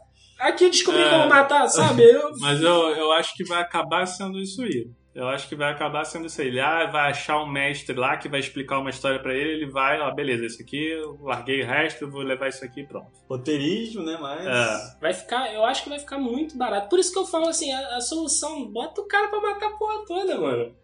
Aqui 0.49 0.65
eu 0.65 0.71
descobri 0.71 1.03
É. 1.03 1.11
como 1.11 1.29
matar, 1.29 1.67
sabe? 1.69 2.03
Eu... 2.09 2.31
Mas 2.39 2.61
eu, 2.61 2.71
eu 2.97 3.13
acho 3.13 3.35
que 3.35 3.45
vai 3.45 3.61
acabar 3.63 4.07
sendo 4.07 4.39
isso 4.39 4.63
aí. 4.63 4.89
Eu 5.15 5.29
acho 5.29 5.49
que 5.49 5.55
vai 5.55 5.71
acabar 5.71 6.05
sendo 6.05 6.27
isso 6.27 6.41
aí. 6.41 6.49
Ele 6.49 6.59
ah, 6.61 6.87
vai 6.87 7.11
achar 7.13 7.41
um 7.41 7.47
mestre 7.47 7.95
lá 7.97 8.17
que 8.17 8.29
vai 8.29 8.41
explicar 8.41 8.81
uma 8.81 8.91
história 8.91 9.21
pra 9.21 9.33
ele, 9.33 9.53
ele 9.63 9.71
vai, 9.71 10.01
ó, 10.01 10.11
beleza, 10.13 10.45
esse 10.45 10.61
aqui, 10.61 10.89
eu 10.91 11.17
larguei 11.23 11.63
o 11.63 11.67
resto, 11.67 12.03
eu 12.03 12.11
vou 12.11 12.21
levar 12.23 12.49
isso 12.49 12.65
aqui 12.65 12.81
e 12.81 12.87
pronto. 12.87 13.07
Roteirismo, 13.31 14.03
né? 14.03 14.19
Mas. 14.21 14.45
É. 14.45 14.99
Vai 15.01 15.15
ficar, 15.15 15.55
eu 15.55 15.65
acho 15.65 15.85
que 15.85 15.89
vai 15.89 16.01
ficar 16.01 16.19
muito 16.19 16.59
barato. 16.59 16.89
Por 16.89 16.99
isso 16.99 17.13
que 17.13 17.19
eu 17.19 17.25
falo 17.27 17.49
assim, 17.49 17.73
a, 17.73 17.97
a 17.97 18.01
solução, 18.01 18.67
bota 18.67 19.01
o 19.01 19.07
cara 19.07 19.29
pra 19.29 19.41
matar 19.41 19.67
a 19.69 19.77
porra 19.77 20.05
toda, 20.05 20.37
mano. 20.41 20.75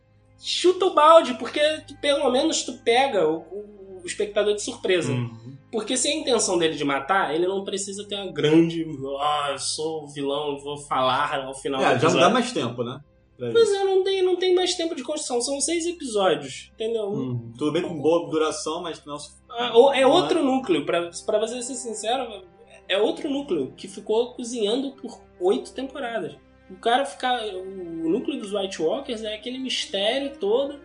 Chuta 0.42 0.86
o 0.86 0.94
balde, 0.94 1.34
porque 1.34 1.60
tu, 1.88 1.94
pelo 2.00 2.30
menos 2.30 2.62
tu 2.62 2.78
pega 2.84 3.28
o, 3.28 3.38
o- 3.40 4.00
o 4.02 4.06
espectador 4.06 4.54
de 4.54 4.62
surpresa. 4.62 5.12
Uhum. 5.12 5.49
Porque 5.70 5.96
se 5.96 6.08
a 6.08 6.14
intenção 6.14 6.58
dele 6.58 6.74
de 6.74 6.84
matar, 6.84 7.34
ele 7.34 7.46
não 7.46 7.62
precisa 7.64 8.06
ter 8.08 8.16
uma 8.16 8.32
grande. 8.32 8.84
Ah, 9.20 9.48
eu 9.52 9.58
sou 9.58 10.04
o 10.04 10.08
vilão, 10.08 10.58
vou 10.58 10.76
falar 10.78 11.44
ao 11.44 11.54
final 11.54 11.80
do 11.80 11.86
É, 11.86 11.98
já 11.98 12.08
não 12.08 12.18
dá 12.20 12.28
mais 12.30 12.52
tempo, 12.52 12.82
né? 12.82 13.00
Mas 13.38 13.72
é, 13.72 13.84
não 13.84 14.04
tem, 14.04 14.22
não 14.22 14.36
tem 14.36 14.54
mais 14.54 14.74
tempo 14.74 14.94
de 14.94 15.02
construção, 15.02 15.40
são 15.40 15.58
seis 15.62 15.86
episódios, 15.86 16.70
entendeu? 16.74 17.04
Uhum. 17.06 17.52
Tudo 17.56 17.72
bem 17.72 17.80
com 17.82 17.98
boa 17.98 18.28
duração, 18.30 18.82
mas 18.82 19.02
não. 19.06 19.16
Ah, 19.48 19.70
ou- 19.74 19.94
É 19.94 20.02
Não 20.02 20.10
outro 20.10 20.44
núcleo, 20.44 20.84
pra, 20.84 21.10
pra 21.24 21.38
você 21.38 21.62
ser 21.62 21.74
sincero, 21.74 22.42
é 22.86 22.98
outro 22.98 23.30
núcleo 23.30 23.72
que 23.76 23.88
ficou 23.88 24.34
cozinhando 24.34 24.92
por 24.92 25.18
oito 25.40 25.72
temporadas. 25.72 26.36
O 26.70 26.76
cara 26.76 27.06
ficar. 27.06 27.40
O 27.42 28.08
núcleo 28.10 28.38
dos 28.40 28.52
White 28.52 28.82
Walkers 28.82 29.22
é 29.24 29.34
aquele 29.34 29.58
mistério 29.58 30.36
todo 30.36 30.78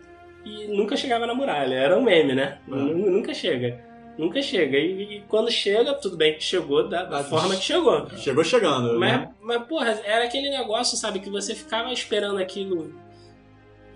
e 0.44 0.66
nunca 0.68 0.96
chegava 0.96 1.26
na 1.26 1.34
muralha. 1.34 1.74
Era 1.74 1.98
um 1.98 2.02
meme, 2.02 2.34
né? 2.34 2.58
É. 2.66 2.70
Nu- 2.70 3.10
Nunca 3.10 3.34
chega. 3.34 3.84
Nunca 4.18 4.40
chega. 4.42 4.78
E, 4.78 5.16
e 5.18 5.20
quando 5.28 5.50
chega, 5.50 5.92
tudo 5.94 6.16
bem 6.16 6.34
que 6.34 6.42
chegou 6.42 6.88
da, 6.88 7.04
da 7.04 7.22
forma 7.24 7.54
que 7.56 7.62
chegou. 7.62 8.08
Chegou 8.16 8.42
chegando. 8.44 8.98
Mas, 8.98 9.12
né? 9.12 9.30
mas, 9.42 9.62
porra, 9.66 10.00
era 10.04 10.24
aquele 10.24 10.48
negócio, 10.50 10.96
sabe, 10.96 11.20
que 11.20 11.28
você 11.30 11.54
ficava 11.54 11.92
esperando 11.92 12.38
aquilo 12.38 12.94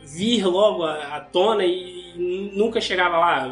vir 0.03 0.45
logo 0.45 0.85
à 0.85 1.21
tona 1.21 1.65
e 1.65 2.51
nunca 2.55 2.81
chegava 2.81 3.17
lá. 3.19 3.49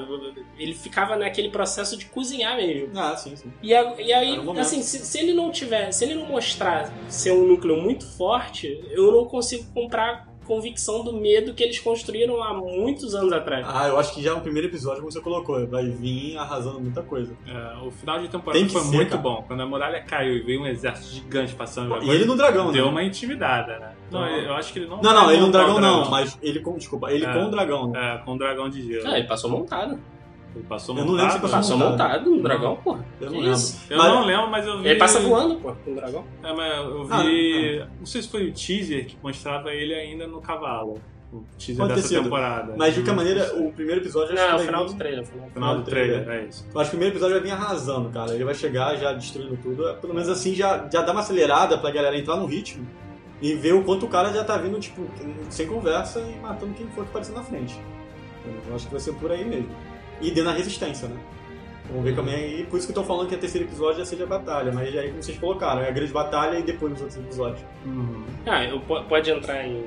Ele 0.58 0.74
ficava 0.74 1.14
naquele 1.16 1.50
processo 1.50 1.96
de 1.96 2.06
cozinhar 2.06 2.56
mesmo. 2.56 2.98
Ah, 2.98 3.16
sim, 3.16 3.36
sim. 3.36 3.52
E, 3.62 3.74
a- 3.74 3.94
e 4.00 4.12
aí, 4.12 4.36
momento. 4.38 4.60
assim, 4.60 4.82
se, 4.82 4.98
se 4.98 5.18
ele 5.18 5.32
não 5.32 5.50
tiver, 5.52 5.92
se 5.92 6.04
ele 6.04 6.14
não 6.16 6.26
mostrar 6.26 6.92
ser 7.08 7.30
um 7.32 7.46
núcleo 7.46 7.80
muito 7.80 8.04
forte, 8.16 8.82
eu 8.90 9.12
não 9.12 9.24
consigo 9.26 9.64
comprar 9.72 10.26
convicção 10.48 11.04
do 11.04 11.12
medo 11.12 11.52
que 11.54 11.62
eles 11.62 11.78
construíram 11.78 12.42
há 12.42 12.54
muitos 12.54 13.14
anos 13.14 13.32
atrás. 13.32 13.66
Ah, 13.68 13.86
eu 13.88 13.98
acho 13.98 14.14
que 14.14 14.22
já 14.22 14.34
no 14.34 14.40
primeiro 14.40 14.66
episódio, 14.66 15.00
como 15.00 15.12
você 15.12 15.20
colocou, 15.20 15.66
vai 15.68 15.84
vir 15.90 16.36
arrasando 16.38 16.80
muita 16.80 17.02
coisa. 17.02 17.36
É, 17.46 17.86
o 17.86 17.90
final 17.90 18.18
de 18.18 18.28
temporada 18.28 18.66
foi 18.68 18.80
ser, 18.80 18.96
muito 18.96 19.10
cara. 19.10 19.22
bom. 19.22 19.44
Quando 19.46 19.60
a 19.60 19.66
muralha 19.66 20.00
caiu 20.02 20.34
e 20.36 20.40
veio 20.40 20.62
um 20.62 20.66
exército 20.66 21.14
gigante 21.14 21.54
passando. 21.54 22.02
E 22.02 22.08
ele 22.10 22.24
no 22.24 22.34
dragão, 22.34 22.72
Deu 22.72 22.86
né? 22.86 22.90
uma 22.90 23.02
intimidada, 23.04 23.78
né? 23.78 23.92
Não, 24.10 24.20
Não. 24.20 24.28
eu 24.28 24.54
acho 24.54 24.72
que 24.72 24.78
ele 24.78 24.88
não. 24.88 25.02
Não, 25.02 25.12
não, 25.12 25.30
ele 25.30 25.42
no 25.42 25.52
dragão 25.52 25.76
o 25.76 25.80
não, 25.80 26.10
mas 26.10 26.38
ele 26.42 26.60
com. 26.60 26.78
Desculpa, 26.78 27.12
ele 27.12 27.26
É. 27.26 27.32
com 27.32 27.44
o 27.44 27.50
dragão. 27.50 27.90
né? 27.90 28.14
É, 28.14 28.18
com 28.24 28.32
o 28.32 28.38
dragão 28.38 28.70
de 28.70 28.82
gelo. 28.82 29.06
Ah, 29.06 29.18
ele 29.18 29.28
passou 29.28 29.50
montado. 29.50 29.98
Ele 30.54 30.64
passou 30.68 30.96
Eu 30.96 31.04
não 31.04 31.12
lembro 31.12 31.30
se 31.32 31.36
montado. 31.38 31.50
passou 31.52 31.76
Passou 31.76 31.78
montado. 31.90 32.08
montado 32.20 32.30
no 32.30 32.42
dragão, 32.42 32.76
porra. 32.76 33.04
Eu 33.20 33.30
não 33.30 33.38
lembro. 33.38 33.52
isso? 33.54 33.80
Eu 33.90 33.98
Mas- 33.98 34.08
não 34.12 34.24
lembro, 34.24 34.50
mas 34.50 34.66
eu 34.66 34.78
vi. 34.80 34.88
Ele 34.88 34.98
passa 34.98 35.20
voando, 35.20 35.56
pô, 35.56 35.72
com 35.84 35.92
o 35.92 35.94
dragão. 35.94 36.24
É, 36.42 36.52
mas 36.54 36.72
eu 36.78 37.06
Ah, 37.10 37.22
vi. 37.22 37.84
Não 37.98 38.06
sei 38.06 38.22
se 38.22 38.28
foi 38.28 38.48
o 38.48 38.52
teaser 38.52 39.06
que 39.06 39.16
mostrava 39.22 39.70
ele 39.72 39.94
ainda 39.94 40.26
no 40.26 40.40
cavalo. 40.40 40.98
O 41.30 41.44
teaser 41.58 41.76
Pode 41.86 41.94
dessa 42.00 42.22
temporada. 42.22 42.74
Mas 42.76 42.94
de 42.94 43.00
qualquer 43.00 43.10
Não 43.10 43.16
maneira, 43.16 43.54
o 43.58 43.70
primeiro 43.72 44.00
episódio 44.00 44.34
Não, 44.34 44.42
acho 44.42 44.52
é 44.52 44.56
o 44.56 44.58
final 44.60 44.84
do 44.86 44.94
trailer. 44.94 45.26
final 45.26 45.46
do 45.46 45.52
Final 45.52 45.76
do 45.76 45.82
trailer, 45.84 46.24
trailer. 46.24 46.44
é 46.44 46.48
isso. 46.48 46.66
Eu 46.74 46.80
acho 46.80 46.90
que 46.90 46.96
o 46.96 46.98
primeiro 46.98 47.12
episódio 47.14 47.34
vai 47.36 47.44
vir 47.44 47.50
arrasando, 47.52 48.08
cara. 48.08 48.34
Ele 48.34 48.44
vai 48.44 48.54
chegar 48.54 48.96
já 48.96 49.12
destruindo 49.12 49.56
tudo. 49.62 49.94
Pelo 50.00 50.14
menos 50.14 50.28
assim 50.30 50.54
já, 50.54 50.88
já 50.90 51.02
dá 51.02 51.12
uma 51.12 51.20
acelerada 51.20 51.76
pra 51.76 51.90
galera 51.90 52.16
entrar 52.18 52.36
no 52.36 52.46
ritmo 52.46 52.86
e 53.42 53.52
ver 53.54 53.74
o 53.74 53.84
quanto 53.84 54.06
o 54.06 54.08
cara 54.08 54.32
já 54.32 54.42
tá 54.42 54.56
vindo, 54.56 54.80
tipo, 54.80 55.02
sem 55.50 55.66
conversa 55.66 56.18
e 56.20 56.40
matando 56.40 56.72
quem 56.72 56.86
for 56.88 57.04
que 57.04 57.10
aparecer 57.10 57.34
na 57.34 57.42
frente. 57.42 57.78
Eu 58.66 58.74
acho 58.74 58.86
que 58.86 58.92
vai 58.92 59.00
ser 59.00 59.12
por 59.12 59.30
aí 59.30 59.44
mesmo. 59.44 59.68
E 60.20 60.30
dentro 60.30 60.50
da 60.50 60.52
resistência, 60.56 61.08
né? 61.08 61.16
Vamos 61.88 62.04
ver 62.04 62.14
também 62.14 62.34
aí. 62.34 62.66
Por 62.68 62.76
isso 62.76 62.86
que 62.86 62.90
eu 62.92 63.02
tô 63.02 63.04
falando 63.04 63.28
que 63.28 63.34
o 63.34 63.38
terceiro 63.38 63.66
episódio 63.66 63.98
já 64.00 64.04
seja 64.04 64.24
a 64.24 64.26
batalha. 64.26 64.70
Mas 64.72 64.94
aí, 64.96 65.08
como 65.08 65.22
vocês 65.22 65.38
colocaram, 65.38 65.80
é 65.82 65.88
a 65.88 65.90
grande 65.90 66.12
batalha 66.12 66.58
e 66.58 66.62
depois 66.62 66.92
nos 66.92 67.00
outros 67.00 67.18
episódios. 67.18 67.60
Uhum. 67.86 68.24
Ah, 68.46 68.64
eu, 68.64 68.78
po- 68.80 69.02
pode 69.04 69.30
entrar 69.30 69.66
em, 69.66 69.86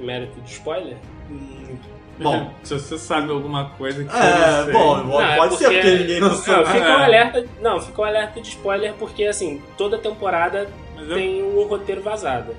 mérito 0.00 0.40
de 0.40 0.50
spoiler? 0.52 0.96
Hum, 1.30 1.76
Bom. 2.20 2.52
se 2.62 2.74
você 2.74 2.96
sabe 2.98 3.32
alguma 3.32 3.70
coisa 3.70 4.04
que 4.04 4.14
É, 4.16 4.20
não 4.58 4.64
sei. 4.64 4.72
bom, 4.72 4.96
Não, 4.98 5.20
é 5.20 5.36
pode 5.36 5.54
ser 5.56 5.64
porque- 5.64 5.80
porque 5.80 5.96
ninguém 5.98 6.20
não 6.20 6.28
Não, 6.28 6.34
sabe. 6.36 6.66
fica 6.66 6.78
É. 6.86 6.96
um 6.96 7.02
alerta. 7.02 7.46
Não, 7.60 7.80
fica 7.80 8.02
um 8.02 8.04
alerta 8.04 8.40
de 8.40 8.48
spoiler 8.50 8.94
porque 8.94 9.24
assim, 9.24 9.60
toda 9.76 9.98
temporada 9.98 10.68
eu- 10.98 11.14
tem 11.14 11.42
um 11.42 11.62
roteiro 11.66 12.02
vazado. 12.02 12.54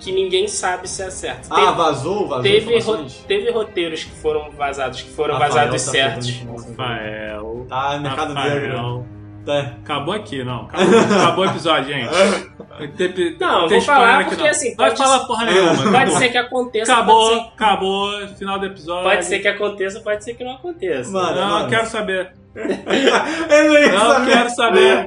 Que 0.00 0.12
ninguém 0.12 0.46
sabe 0.48 0.88
se 0.88 1.02
é 1.02 1.10
certo. 1.10 1.48
Ah, 1.50 1.72
vazou? 1.72 2.28
Vazou 2.28 2.42
teve, 2.42 2.78
ro- 2.80 3.06
teve 3.26 3.50
roteiros 3.50 4.04
que 4.04 4.10
foram 4.16 4.50
vazados, 4.52 5.02
que 5.02 5.10
foram 5.10 5.34
Rafael 5.34 5.50
vazados 5.52 5.84
tá 5.84 5.90
certos. 5.90 6.40
Rafael. 6.76 7.66
Tá, 7.68 7.98
mercado 7.98 8.34
negro. 8.34 8.68
Rafael. 8.76 9.06
Tá. 9.44 9.60
Acabou 9.82 10.12
aqui, 10.14 10.44
não. 10.44 10.62
Acabou, 10.66 10.98
acabou 11.00 11.44
o 11.44 11.48
episódio, 11.48 11.94
gente. 11.94 12.08
Tem- 12.96 13.36
Não, 13.40 13.66
tem 13.66 13.78
vou 13.78 13.80
falar 13.80 14.24
porque, 14.26 14.40
não. 14.40 14.46
assim, 14.50 14.72
Vai 14.76 14.90
pode 14.90 15.02
falar 15.02 15.20
porra 15.26 15.46
nenhuma. 15.46 15.74
Pode 15.74 15.88
acabou. 15.96 16.16
ser 16.18 16.28
que 16.28 16.38
aconteça. 16.38 16.92
Acabou, 16.92 17.28
ser, 17.34 17.40
acabou, 17.40 18.28
final 18.38 18.58
do 18.60 18.66
episódio. 18.66 19.02
pode 19.10 19.24
ser 19.24 19.38
que 19.40 19.48
aconteça, 19.48 20.00
pode 20.00 20.22
ser 20.22 20.34
que 20.34 20.44
não 20.44 20.52
aconteça. 20.52 21.10
Mano, 21.10 21.40
Não, 21.40 21.48
mano. 21.48 21.64
eu 21.64 21.68
quero 21.70 21.86
saber. 21.86 22.32
Eu 22.54 23.92
não 23.92 23.98
Não 23.98 24.10
saber. 24.14 24.30
quero 24.32 24.50
saber. 24.50 25.06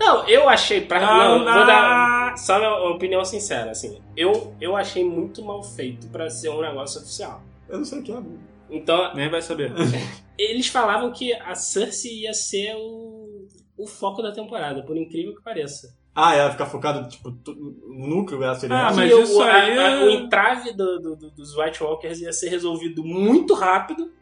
Não, 0.00 0.26
eu 0.26 0.48
achei 0.48 0.80
pra. 0.80 1.00
Não, 1.00 1.44
Não, 1.44 1.54
vou 1.54 1.66
dar. 1.66 2.30
não. 2.30 2.36
Só 2.36 2.58
minha 2.58 2.74
opinião 2.90 3.24
sincera, 3.24 3.70
assim. 3.70 4.00
Eu, 4.16 4.54
eu 4.60 4.74
achei 4.76 5.04
muito 5.04 5.44
mal 5.44 5.62
feito 5.62 6.08
pra 6.08 6.30
ser 6.30 6.48
um 6.48 6.62
negócio 6.62 7.00
oficial. 7.00 7.42
Eu 7.68 7.78
não 7.78 7.84
sei 7.84 7.98
o 7.98 8.02
que 8.02 8.12
é. 8.12 8.22
Então, 8.70 9.14
Nem 9.14 9.28
vai 9.28 9.42
saber. 9.42 9.72
eles 10.38 10.68
falavam 10.68 11.12
que 11.12 11.32
a 11.34 11.54
Cersei 11.54 12.22
ia 12.22 12.32
ser 12.32 12.74
o, 12.76 13.46
o 13.76 13.86
foco 13.86 14.22
da 14.22 14.32
temporada, 14.32 14.82
por 14.82 14.96
incrível 14.96 15.34
que 15.34 15.42
pareça. 15.42 15.98
Ah, 16.14 16.34
ela 16.34 16.50
ficar 16.50 16.66
focada, 16.66 17.06
tipo, 17.08 17.30
no 17.30 18.06
núcleo, 18.06 18.42
ela 18.42 18.54
seria. 18.54 18.76
Ah, 18.76 18.92
mas 18.92 19.12
o, 19.12 19.20
isso 19.22 19.40
a- 19.42 19.52
aí 19.52 19.78
a- 19.78 19.90
é- 19.90 20.04
o 20.04 20.10
entrave 20.10 20.72
do- 20.72 20.98
do- 21.00 21.16
do- 21.16 21.30
dos 21.30 21.56
White 21.56 21.82
Walkers 21.82 22.20
ia 22.20 22.32
ser 22.32 22.48
resolvido 22.48 23.04
muito 23.04 23.54
rápido 23.54 24.12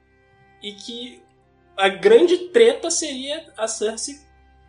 e 0.62 0.72
que 0.72 1.22
a 1.76 1.88
grande 1.88 2.36
treta 2.48 2.90
seria 2.90 3.46
a 3.56 3.66
Cersei 3.68 4.16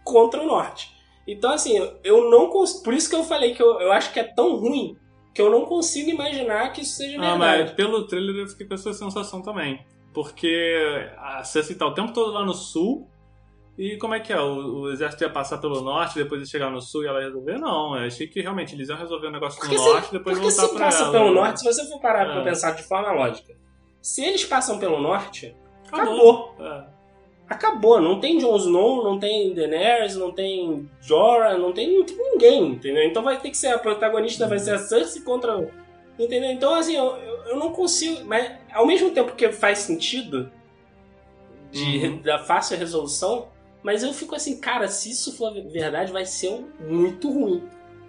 contra 0.03 0.41
o 0.41 0.45
Norte. 0.45 0.97
Então, 1.31 1.51
assim, 1.51 1.77
eu 2.03 2.29
não 2.29 2.47
consigo. 2.49 2.83
Por 2.83 2.93
isso 2.93 3.09
que 3.09 3.15
eu 3.15 3.23
falei 3.23 3.53
que 3.53 3.61
eu, 3.61 3.79
eu 3.81 3.91
acho 3.91 4.11
que 4.13 4.19
é 4.19 4.23
tão 4.23 4.55
ruim 4.55 4.97
que 5.33 5.41
eu 5.41 5.49
não 5.51 5.65
consigo 5.65 6.09
imaginar 6.09 6.71
que 6.73 6.81
isso 6.81 6.97
seja 6.97 7.17
Ah, 7.17 7.21
verdade. 7.37 7.63
mas 7.63 7.71
pelo 7.73 8.07
trailer 8.07 8.35
eu 8.35 8.47
fiquei 8.47 8.67
com 8.67 8.73
essa 8.73 8.93
sensação 8.93 9.41
também. 9.41 9.85
Porque 10.13 11.07
a 11.17 11.43
Cersei 11.43 11.75
tá 11.75 11.85
o 11.85 11.93
tempo 11.93 12.11
todo 12.13 12.31
lá 12.31 12.43
no 12.45 12.53
sul. 12.53 13.07
E 13.77 13.95
como 13.97 14.13
é 14.13 14.19
que 14.19 14.33
é? 14.33 14.41
O, 14.41 14.81
o 14.81 14.91
exército 14.91 15.23
ia 15.23 15.29
passar 15.29 15.57
pelo 15.59 15.79
norte, 15.81 16.15
depois 16.15 16.41
ia 16.41 16.47
chegar 16.47 16.69
no 16.69 16.81
sul 16.81 17.03
e 17.03 17.07
ela 17.07 17.19
ia 17.19 17.27
resolver? 17.27 17.57
Não, 17.57 17.95
eu 17.97 18.07
achei 18.07 18.27
que 18.27 18.41
realmente 18.41 18.75
eles 18.75 18.89
iam 18.89 18.97
resolver 18.97 19.27
o 19.27 19.31
negócio 19.31 19.57
Porque 19.59 19.75
no 19.75 19.81
se- 19.81 19.89
norte 19.89 20.09
e 20.09 20.11
depois 20.17 20.37
Porque 20.37 20.51
voltar 20.53 20.67
se 20.67 20.75
pra 20.75 20.85
passa 20.87 21.03
ela. 21.03 21.11
pelo 21.13 21.33
norte, 21.33 21.59
se 21.61 21.65
você 21.65 21.85
for 21.87 22.01
parar 22.01 22.25
pra 22.25 22.41
É. 22.41 22.43
pensar 22.43 22.71
de 22.71 22.83
forma 22.83 23.11
lógica, 23.13 23.55
se 24.01 24.25
eles 24.25 24.43
passam 24.43 24.77
pelo 24.79 24.99
norte, 24.99 25.55
Acabou. 25.91 26.53
É. 26.59 26.83
acabou. 27.49 27.99
Não 27.99 28.19
tem 28.19 28.37
Jon 28.37 28.55
Snow, 28.57 29.03
não 29.03 29.17
tem 29.19 29.53
Daenerys, 29.53 30.15
não 30.15 30.31
tem 30.31 30.89
Jorah, 31.01 31.57
não 31.57 31.73
tem, 31.73 31.97
não 31.97 32.05
tem 32.05 32.15
ninguém, 32.17 32.67
entendeu? 32.73 33.03
Então 33.03 33.23
vai 33.23 33.39
ter 33.39 33.49
que 33.49 33.57
ser 33.57 33.67
a 33.67 33.79
protagonista, 33.79 34.47
vai 34.47 34.59
ser 34.59 34.75
a 34.75 34.77
Cersei 34.79 35.21
contra... 35.21 35.57
o- 35.57 35.71
Entendeu? 36.19 36.51
Então, 36.51 36.75
assim, 36.75 36.95
eu, 36.97 37.15
eu, 37.47 37.55
não 37.55 37.71
consigo... 37.71 38.25
Mas, 38.25 38.51
ao 38.73 38.85
mesmo 38.85 39.09
tempo 39.11 39.35
que 39.35 39.51
faz 39.53 39.79
sentido 39.79 40.51
de, 41.71 42.07
Uhum. 42.07 42.21
da 42.21 42.39
fácil 42.39 42.77
resolução, 42.77 43.47
mas 43.81 44.03
eu 44.03 44.11
fico 44.13 44.35
assim, 44.35 44.59
cara, 44.59 44.87
se 44.89 45.09
isso 45.11 45.37
for 45.37 45.53
verdade, 45.71 46.11
vai 46.11 46.25
ser 46.25 46.49
um- 46.49 46.67
muito 46.89 47.31
ruim. 47.31 47.63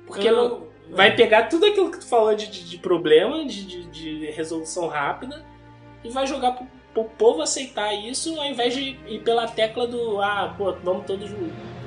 Porque 0.07 0.29
Eu- 0.29 0.35
não, 0.37 0.62
vai 0.90 1.14
pegar 1.14 1.44
tudo 1.48 1.66
aquilo 1.66 1.90
que 1.90 1.98
tu 2.00 2.07
falou 2.09 2.35
de, 2.35 2.48
de, 2.48 2.68
de 2.68 2.79
problema, 2.79 3.44
de, 3.46 3.64
de, 3.64 3.83
de 3.87 4.26
resolução 4.33 4.88
rápida, 4.88 5.44
e 6.03 6.09
vai 6.09 6.26
jogar 6.26 6.53
pro, 6.53 6.66
pro 6.94 7.05
povo 7.05 7.42
aceitar 7.42 7.92
isso, 7.94 8.38
ao 8.38 8.46
invés 8.46 8.74
de 8.74 8.96
ir 9.07 9.20
pela 9.22 9.46
tecla 9.46 9.87
do, 9.87 10.20
ah, 10.20 10.55
pô, 10.57 10.72
vamos 10.83 11.07
todos 11.07 11.31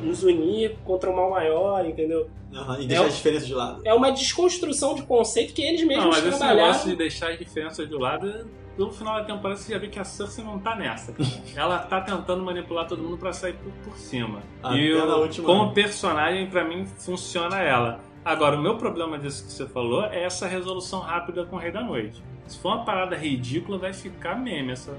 nos 0.01 0.23
unir 0.23 0.77
contra 0.83 1.09
o 1.09 1.15
mal 1.15 1.29
maior, 1.29 1.85
entendeu? 1.85 2.29
Aham, 2.53 2.79
e 2.81 2.85
deixar 2.85 3.03
É 3.03 3.05
o- 3.05 3.09
as 3.09 3.15
diferenças 3.15 3.47
de 3.47 3.53
lado. 3.55 3.81
É 3.85 3.93
uma 3.93 4.11
desconstrução 4.11 4.93
de 4.95 5.01
conceito 5.03 5.53
que 5.53 5.61
eles 5.61 5.81
Não, 5.81 5.87
mesmos 5.87 6.05
mas 6.07 6.17
esse 6.25 6.37
trabalharam. 6.37 6.67
negócio 6.67 6.89
de 6.89 6.95
deixar 6.95 7.31
as 7.31 7.39
diferenças 7.39 7.87
de 7.89 7.95
lado, 7.95 8.47
no 8.77 8.91
final 8.91 9.15
da 9.15 9.23
temporada 9.25 9.59
você 9.59 9.71
já 9.73 9.79
vê 9.79 9.87
que 9.87 9.97
a 9.99 10.03
Cersei 10.03 10.43
não 10.43 10.59
tá 10.59 10.75
nessa. 10.75 11.13
Ela 11.55 11.79
tá 11.79 12.01
tentando 12.01 12.43
manipular 12.43 12.87
todo 12.87 13.01
mundo 13.01 13.17
pra 13.17 13.33
sair 13.33 13.53
por, 13.53 13.71
por 13.83 13.97
cima. 13.97 14.41
Até 14.61 14.75
e 14.77 14.87
eu, 14.89 15.05
na 15.07 15.15
última- 15.15 15.45
como 15.47 15.73
personagem, 15.73 16.47
pra 16.47 16.63
mim, 16.63 16.85
funciona 16.85 17.59
ela. 17.61 17.99
Agora, 18.25 18.57
o 18.57 18.61
meu 18.61 18.77
problema 18.77 19.19
disso 19.19 19.45
que 19.45 19.51
você 19.51 19.67
falou 19.67 20.05
é 20.05 20.23
essa 20.23 20.47
resolução 20.47 21.01
rápida 21.01 21.45
com 21.45 21.57
o 21.57 21.59
Rei 21.59 21.71
da 21.71 21.83
Noite. 21.83 22.23
Se 22.47 22.57
for 22.57 22.69
uma 22.69 22.85
parada 22.85 23.15
ridícula, 23.17 23.77
vai 23.77 23.93
ficar 23.93 24.35
meme. 24.35 24.71
Essa... 24.71 24.97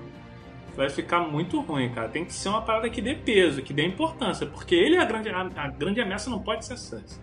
Vai 0.76 0.90
ficar 0.90 1.20
muito 1.20 1.60
ruim, 1.60 1.88
cara. 1.90 2.08
Tem 2.08 2.24
que 2.24 2.34
ser 2.34 2.48
uma 2.48 2.60
parada 2.60 2.90
que 2.90 3.00
dê 3.00 3.14
peso, 3.14 3.62
que 3.62 3.72
dê 3.72 3.86
importância. 3.86 4.46
Porque 4.46 4.74
ele 4.74 4.96
é 4.96 5.00
a 5.00 5.04
grande, 5.04 5.30
a, 5.30 5.40
a 5.56 5.68
grande 5.68 6.00
ameaça 6.00 6.28
não 6.28 6.40
pode 6.40 6.66
ser 6.66 6.74
a. 6.74 7.22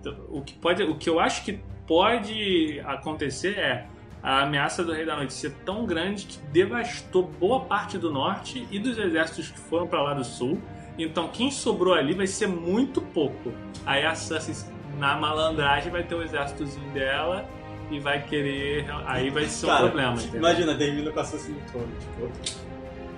Então, 0.00 0.14
o 0.28 0.42
que 0.42 0.54
pode, 0.54 0.82
o 0.82 0.96
que 0.96 1.08
eu 1.08 1.18
acho 1.18 1.44
que 1.44 1.58
pode 1.86 2.80
acontecer 2.84 3.58
é 3.58 3.86
a 4.22 4.42
ameaça 4.42 4.84
do 4.84 4.92
Rei 4.92 5.04
da 5.04 5.16
Noite 5.16 5.32
ser 5.32 5.52
tão 5.64 5.84
grande 5.84 6.26
que 6.26 6.38
devastou 6.52 7.24
boa 7.24 7.60
parte 7.60 7.98
do 7.98 8.12
norte 8.12 8.66
e 8.70 8.78
dos 8.78 8.96
exércitos 8.96 9.50
que 9.50 9.58
foram 9.58 9.88
para 9.88 10.02
lá 10.02 10.14
do 10.14 10.24
sul. 10.24 10.60
Então 10.96 11.28
quem 11.28 11.50
sobrou 11.50 11.94
ali 11.94 12.14
vai 12.14 12.26
ser 12.26 12.46
muito 12.46 13.00
pouco. 13.00 13.52
Aí 13.84 14.04
a 14.04 14.14
Cersei 14.14 14.54
na 14.98 15.16
malandragem 15.16 15.90
vai 15.90 16.02
ter 16.02 16.14
o 16.14 16.22
exércitozinho 16.22 16.88
dela 16.92 17.48
e 17.90 17.98
vai 17.98 18.22
querer. 18.22 18.86
Aí 19.06 19.30
vai 19.30 19.46
ser 19.46 19.66
um 19.66 19.68
Cara, 19.68 19.82
problema. 19.84 20.14
entendeu? 20.14 20.38
Imagina, 20.38 20.74
termina 20.74 21.10
com 21.10 21.20
a 21.20 21.24
Cersei 21.24 21.54
no 21.54 21.60
trono, 21.70 21.88
tipo, 22.00 22.30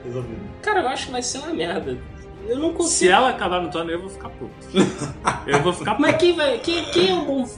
resolvido. 0.05 0.41
Cara, 0.63 0.81
eu 0.81 0.89
acho 0.89 1.07
que 1.07 1.13
vai 1.13 1.23
ser 1.23 1.39
uma 1.39 1.53
merda. 1.53 1.99
Eu 2.47 2.59
não 2.59 2.71
Se 2.71 2.77
consigo. 2.77 3.13
ela 3.13 3.31
acabar 3.31 3.61
no 3.63 3.71
trono, 3.71 3.91
eu 3.91 4.01
vou 4.01 4.11
ficar 4.11 4.29
puto. 4.31 4.53
Eu 5.47 5.63
vou 5.63 5.73
ficar 5.73 5.93
puto. 5.95 6.03
Mas 6.03 6.17
quem 6.19 6.35
vai. 6.37 6.59
Quem, 6.59 6.85
quem 6.87 7.11
é 7.11 7.15
um 7.15 7.25
bom 7.25 7.49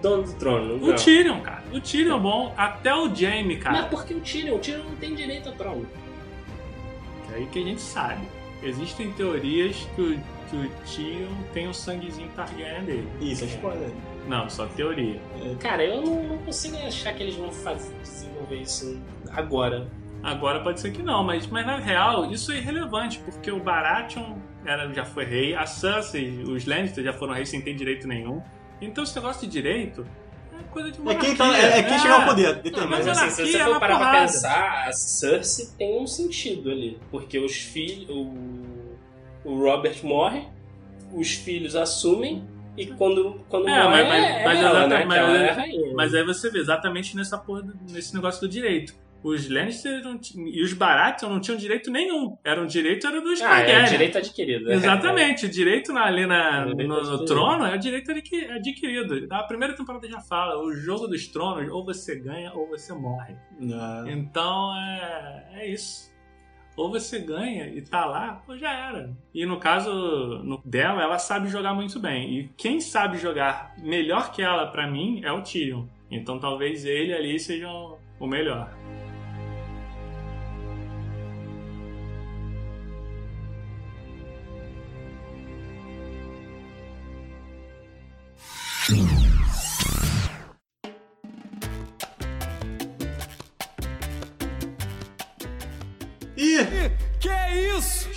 dono 0.00 0.22
do 0.22 0.32
trono? 0.34 0.76
O 0.82 0.94
Tyrion, 0.94 1.40
cara. 1.40 1.62
O 1.72 1.78
Tyrion 1.80 2.16
é 2.16 2.20
bom. 2.20 2.54
Até 2.56 2.94
o 2.94 3.14
Jaime, 3.14 3.54
Mas 3.56 3.62
cara. 3.64 3.82
por 3.86 4.06
que 4.06 4.14
o 4.14 4.20
Tyrion? 4.20 4.54
O 4.56 4.58
Tyrion 4.58 4.84
não 4.84 4.96
tem 4.96 5.14
direito 5.14 5.50
ao 5.50 5.54
trono. 5.54 5.86
É 7.32 7.36
aí 7.36 7.46
que 7.46 7.58
a 7.58 7.62
gente 7.62 7.82
sabe. 7.82 8.26
Existem 8.62 9.10
teorias 9.12 9.76
que 9.94 10.00
o, 10.00 10.18
que 10.50 10.56
o 10.56 10.70
Tyrion 10.86 11.28
tem 11.52 11.68
o 11.68 11.74
sanguezinho 11.74 12.28
Targaryen 12.36 12.84
dele. 12.84 13.08
Isso, 13.20 13.44
é 13.44 13.46
spoiler. 13.48 13.90
Não, 14.28 14.48
só 14.48 14.66
teoria. 14.66 15.20
Cara, 15.60 15.84
eu 15.84 16.00
não, 16.02 16.22
não 16.22 16.38
consigo 16.38 16.76
achar 16.78 17.12
que 17.14 17.22
eles 17.22 17.34
vão 17.36 17.50
fazer, 17.52 17.94
desenvolver 18.02 18.56
isso 18.56 19.00
agora. 19.30 19.88
Agora 20.22 20.60
pode 20.60 20.80
ser 20.80 20.90
que 20.92 21.02
não, 21.02 21.22
mas, 21.22 21.46
mas 21.46 21.66
na 21.66 21.76
real 21.76 22.30
isso 22.32 22.50
é 22.50 22.56
irrelevante, 22.56 23.18
porque 23.18 23.50
o 23.50 23.60
Baratheon 23.60 24.36
era, 24.64 24.90
já 24.94 25.04
foi 25.04 25.26
rei, 25.26 25.54
a 25.54 25.66
Cersei, 25.66 26.42
os 26.42 26.64
Lannister 26.64 27.04
já 27.04 27.12
foram 27.12 27.34
reis 27.34 27.50
sem 27.50 27.60
ter 27.60 27.74
direito 27.74 28.08
nenhum. 28.08 28.40
Então 28.80 29.04
esse 29.04 29.14
negócio 29.14 29.42
de 29.46 29.52
direito 29.52 30.06
é 30.58 30.62
coisa 30.72 30.90
de 30.90 30.98
É 30.98 31.02
monarquia. 31.02 31.28
quem, 31.28 31.36
tá, 31.36 31.58
é, 31.58 31.78
é 31.78 31.82
quem 31.82 31.98
chegar 31.98 32.22
ao 32.22 32.28
poder. 32.28 32.62
Não, 32.72 32.88
Mas 32.88 33.06
assim, 33.06 33.28
se 33.28 33.52
você 33.52 33.58
é 33.58 33.64
for 33.64 33.78
parar 33.78 33.98
pra 33.98 34.20
pensar, 34.22 34.88
a 34.88 34.92
Cersei 34.94 35.68
tem 35.76 36.00
um 36.00 36.06
sentido 36.06 36.70
ali. 36.70 36.98
Porque 37.10 37.38
os 37.38 37.54
filhos. 37.56 38.08
O, 38.08 38.32
o 39.44 39.56
Robert 39.58 39.96
morre, 40.04 40.44
os 41.12 41.32
filhos 41.34 41.76
assumem, 41.76 42.44
e 42.76 42.86
quando, 42.86 43.40
quando 43.48 43.68
É, 43.68 43.82
morre, 43.84 43.88
mas- 44.02 44.08
mas- 44.08 44.24
é, 44.24 44.44
mas 44.44 44.58
ela, 44.58 44.86
né? 44.88 45.04
mas- 45.04 45.14
que 45.18 45.24
ela 45.24 45.38
é 45.38 45.50
rainha. 45.52 45.94
Mas 45.94 46.14
aí 46.14 46.24
você 46.24 46.50
vê 46.50 46.58
exatamente 46.58 47.16
nessa 47.16 47.38
porra, 47.38 47.62
nesse 47.90 48.14
negócio 48.14 48.40
do 48.40 48.48
direito. 48.48 48.94
Os 49.22 49.48
Lannister 49.48 50.02
e 50.36 50.62
os 50.62 50.74
Baratheon 50.74 51.30
não 51.30 51.40
tinham 51.40 51.56
direito 51.56 51.90
nenhum. 51.90 52.36
Era 52.44 52.60
um 52.60 52.66
direito 52.66 53.06
era 53.06 53.22
dos 53.22 53.40
Ah, 53.40 53.60
é 53.60 53.84
direito 53.84 54.18
adquirido. 54.18 54.66
né? 54.66 54.74
Exatamente, 54.74 55.46
o 55.46 55.48
direito 55.48 55.94
na- 55.94 56.04
ali 56.04 56.26
na, 56.26 56.66
Direito 56.66 56.88
no, 56.88 57.00
no 57.02 57.24
trono 57.24 57.64
é 57.64 57.74
o 57.74 57.78
direito 57.78 58.10
adqui- 58.10 58.44
adquirido. 58.44 59.26
A 59.30 59.42
primeira 59.44 59.74
temporada 59.74 60.06
já 60.06 60.20
fala, 60.20 60.62
o 60.62 60.74
jogo 60.74 61.06
dos 61.06 61.26
tronos, 61.28 61.70
ou 61.72 61.82
você 61.86 62.16
ganha 62.16 62.52
ou 62.52 62.68
você 62.68 62.92
morre. 62.92 63.34
Ah, 63.72 64.04
Então 64.08 64.76
é, 64.76 65.44
é 65.54 65.70
isso. 65.70 66.12
Ou 66.76 66.90
você 66.90 67.20
ganha 67.20 67.66
e 67.68 67.80
tá 67.82 68.04
lá, 68.04 68.42
ou 68.48 68.58
já 68.58 68.72
era. 68.72 69.10
E 69.32 69.46
no 69.46 69.58
caso 69.58 69.90
no- 70.42 70.60
dela, 70.64 71.02
ela 71.02 71.18
sabe 71.18 71.48
jogar 71.48 71.72
muito 71.72 72.00
bem. 72.00 72.38
E 72.40 72.48
quem 72.56 72.80
sabe 72.80 73.16
jogar 73.18 73.74
melhor 73.78 74.32
que 74.32 74.42
ela, 74.42 74.66
pra 74.66 74.86
mim, 74.90 75.20
é 75.24 75.30
o 75.30 75.40
Tyrion. 75.42 75.84
Então 76.10 76.38
talvez 76.38 76.84
ele 76.84 77.12
ali 77.14 77.38
seja 77.38 77.68
o 78.18 78.26
melhor. 78.26 78.68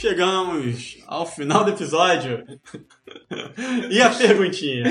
Chegamos 0.07 0.99
ao 1.05 1.25
final 1.25 1.65
do 1.65 1.71
episódio. 1.71 2.45
e 3.91 4.01
a 4.01 4.09
perguntinha? 4.09 4.85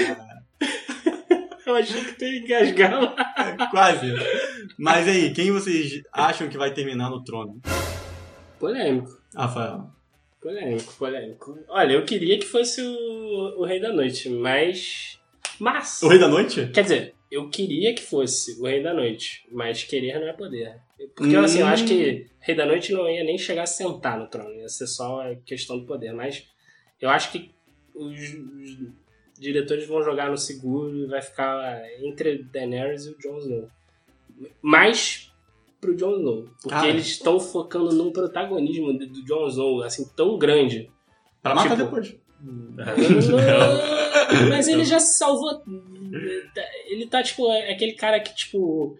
Eu 1.64 1.74
achei 1.74 2.04
que 2.04 2.12
tu 2.12 2.24
ia 2.26 2.38
engasgar. 2.40 3.14
Quase. 3.70 4.12
Mas 4.78 5.08
aí, 5.08 5.32
quem 5.32 5.50
vocês 5.50 6.02
acham 6.12 6.50
que 6.50 6.58
vai 6.58 6.70
terminar 6.74 7.08
no 7.08 7.24
trono? 7.24 7.58
Polêmico. 8.60 9.08
Rafael. 9.34 9.90
Polêmico, 10.38 10.92
polêmico. 10.98 11.58
Olha, 11.70 11.94
eu 11.94 12.04
queria 12.04 12.38
que 12.38 12.44
fosse 12.44 12.82
o, 12.82 13.60
o 13.60 13.64
Rei 13.64 13.80
da 13.80 13.94
Noite, 13.94 14.28
mas. 14.28 15.18
Mas. 15.58 16.02
O 16.02 16.08
Rei 16.08 16.18
da 16.18 16.28
Noite? 16.28 16.66
Quer 16.74 16.82
dizer, 16.82 17.14
eu 17.30 17.48
queria 17.50 17.94
que 17.94 18.02
fosse 18.02 18.58
o 18.60 18.64
Rei 18.66 18.82
da 18.82 18.94
Noite, 18.94 19.46
mas 19.52 19.82
querer 19.84 20.18
não 20.20 20.28
é 20.28 20.32
poder. 20.32 20.80
Porque 21.14 21.36
assim, 21.36 21.60
eu 21.60 21.66
Hum. 21.66 21.70
acho 21.70 21.86
que 21.86 22.26
Rei 22.40 22.54
da 22.56 22.66
Noite 22.66 22.92
não 22.92 23.08
ia 23.08 23.24
nem 23.24 23.36
chegar 23.38 23.64
a 23.64 23.66
sentar 23.66 24.18
no 24.18 24.28
trono, 24.28 24.54
ia 24.54 24.68
ser 24.68 24.86
só 24.86 25.22
questão 25.44 25.78
do 25.78 25.86
poder. 25.86 26.12
Mas 26.12 26.44
eu 27.00 27.08
acho 27.10 27.32
que 27.32 27.50
os, 27.94 28.18
os 28.20 28.78
diretores 29.38 29.86
vão 29.86 30.02
jogar 30.02 30.30
no 30.30 30.38
seguro 30.38 30.96
e 30.96 31.06
vai 31.06 31.20
ficar 31.20 31.82
entre 32.02 32.42
Daenerys 32.44 33.04
e 33.06 33.10
o 33.10 33.18
Jon 33.18 33.38
Snow. 33.38 33.68
Mais 34.62 35.30
pro 35.80 35.94
Jon 35.96 36.16
Snow, 36.16 36.44
porque 36.62 36.68
Cara. 36.70 36.88
eles 36.88 37.06
estão 37.06 37.38
focando 37.38 37.94
num 37.94 38.12
protagonismo 38.12 38.96
do 38.96 39.24
Jon 39.24 39.46
Snow 39.48 39.82
assim 39.82 40.08
tão 40.16 40.38
grande. 40.38 40.90
Pra 41.42 41.54
matar 41.54 41.70
Tipo, 41.76 41.84
depois. 41.84 42.16
Não, 42.40 42.84
Mas 44.50 44.68
ele 44.68 44.84
já 44.84 44.98
se 45.00 45.16
salvou. 45.18 45.62
Ele 46.86 47.06
tá, 47.06 47.22
tipo, 47.22 47.50
é 47.52 47.72
aquele 47.72 47.92
cara 47.92 48.20
que, 48.20 48.34
tipo, 48.34 48.96